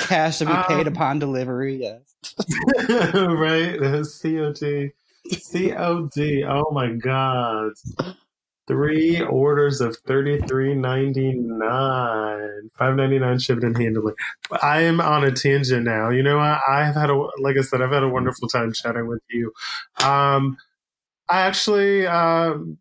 Cash 0.07 0.39
to 0.39 0.45
be 0.45 0.53
paid 0.68 0.88
Um, 0.88 0.93
upon 0.93 1.20
delivery, 1.20 1.76
yes. 1.76 2.01
right? 3.14 3.78
COD. 3.80 4.91
COD. 5.51 6.43
Oh 6.47 6.72
my 6.72 6.91
god. 6.93 7.74
Three 8.66 9.22
orders 9.22 9.82
of 9.82 9.97
thirty 10.07 10.39
three 10.39 10.74
ninety 10.74 11.34
nine, 11.34 12.70
five 12.78 12.95
ninety 12.95 13.20
nine 13.20 13.39
shipped 13.39 13.64
and 13.64 13.78
handling. 13.78 14.16
I 14.61 14.82
am 14.82 15.01
on 15.01 15.24
a 15.26 15.32
tangent 15.32 15.84
now. 15.84 16.09
You 16.09 16.24
know, 16.24 16.39
I, 16.39 16.61
I 16.70 16.86
have 16.86 16.95
had 16.95 17.09
a 17.09 17.16
like 17.39 17.57
I 17.57 17.61
said, 17.61 17.82
I've 17.82 17.91
had 17.91 18.03
a 18.03 18.09
wonderful 18.09 18.47
time 18.47 18.72
chatting 18.72 19.07
with 19.07 19.22
you. 19.30 19.51
Um, 20.01 20.57
I 21.28 21.41
actually 21.41 22.07
um, 22.07 22.78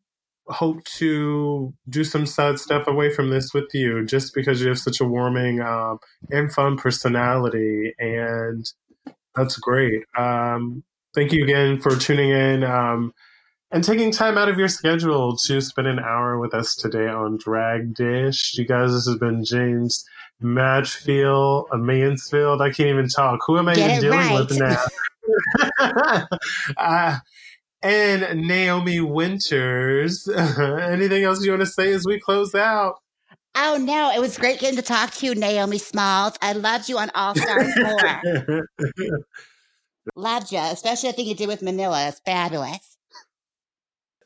hope 0.52 0.84
to 0.84 1.74
do 1.88 2.04
some 2.04 2.26
side 2.26 2.58
stuff 2.58 2.86
away 2.86 3.10
from 3.10 3.30
this 3.30 3.52
with 3.52 3.68
you, 3.74 4.04
just 4.04 4.34
because 4.34 4.60
you 4.60 4.68
have 4.68 4.78
such 4.78 5.00
a 5.00 5.04
warming 5.04 5.60
um, 5.60 5.98
and 6.30 6.52
fun 6.52 6.76
personality, 6.76 7.92
and 7.98 8.64
that's 9.34 9.56
great. 9.56 10.02
Um, 10.16 10.84
thank 11.14 11.32
you 11.32 11.42
again 11.44 11.80
for 11.80 11.96
tuning 11.96 12.30
in. 12.30 12.64
Um, 12.64 13.12
and 13.72 13.82
taking 13.82 14.12
time 14.12 14.36
out 14.36 14.50
of 14.50 14.58
your 14.58 14.68
schedule 14.68 15.36
to 15.46 15.60
spend 15.62 15.88
an 15.88 15.98
hour 15.98 16.38
with 16.38 16.52
us 16.52 16.76
today 16.76 17.08
on 17.08 17.38
Drag 17.38 17.94
Dish. 17.94 18.56
You 18.58 18.66
guys, 18.66 18.92
this 18.92 19.06
has 19.06 19.16
been 19.16 19.42
Jaymes 19.42 20.04
Matchfield, 20.42 21.66
a 21.72 21.78
Mansfield. 21.78 22.60
I 22.60 22.70
can't 22.70 22.90
even 22.90 23.08
talk. 23.08 23.40
Who 23.46 23.58
am 23.58 23.68
I 23.68 23.74
Get 23.74 23.90
even 23.90 24.02
dealing 24.02 24.18
right. 24.18 24.48
with 24.48 24.58
now? 24.58 24.84
uh, 26.76 27.16
and 27.82 28.46
Naomi 28.46 29.00
Winters. 29.00 30.28
Anything 30.36 31.24
else 31.24 31.42
you 31.44 31.50
want 31.52 31.62
to 31.62 31.66
say 31.66 31.92
as 31.92 32.04
we 32.06 32.20
close 32.20 32.54
out? 32.54 32.96
Oh 33.54 33.76
no, 33.78 34.10
it 34.14 34.20
was 34.20 34.38
great 34.38 34.60
getting 34.60 34.76
to 34.76 34.82
talk 34.82 35.10
to 35.14 35.26
you, 35.26 35.34
Naomi 35.34 35.76
Smalls. 35.78 36.34
I 36.40 36.52
loved 36.54 36.88
you 36.88 36.96
on 36.98 37.10
All 37.14 37.34
Stars 37.34 37.74
4. 38.34 38.66
loved 40.16 40.50
you, 40.52 40.58
especially 40.58 41.10
the 41.10 41.16
thing 41.16 41.26
you 41.26 41.34
did 41.34 41.48
with 41.48 41.60
Manila. 41.62 42.08
It's 42.08 42.20
fabulous. 42.20 42.96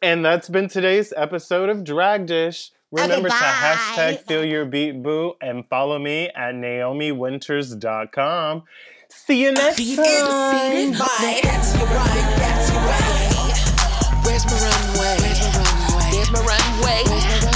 And 0.01 0.25
that's 0.25 0.49
been 0.49 0.69
today's 0.69 1.13
episode 1.17 1.71
of 1.71 1.83
Drag 1.83 2.27
Dish. 2.27 2.71
Remember 2.93 3.29
to 3.29 3.35
hashtag 3.35 4.21
feel 4.21 4.45
your 4.45 4.65
beat 4.65 5.03
boo 5.03 5.35
and 5.41 5.69
follow 5.69 5.99
me 5.99 6.29
at 6.29 6.55
naomiwinters.com. 6.55 8.63
See 9.09 9.43
you 9.43 9.51
next 9.53 9.77
Do 9.77 9.83
you 9.83 9.97
time. 9.97 10.93
Now 10.93 11.09
Where's 14.37 14.53
my 14.53 14.69
runway? 14.69 15.17
Where's 15.23 15.41
my 15.41 15.65
runway? 15.65 16.11
There's 16.11 16.31
my 16.31 16.41
runway. 16.41 17.56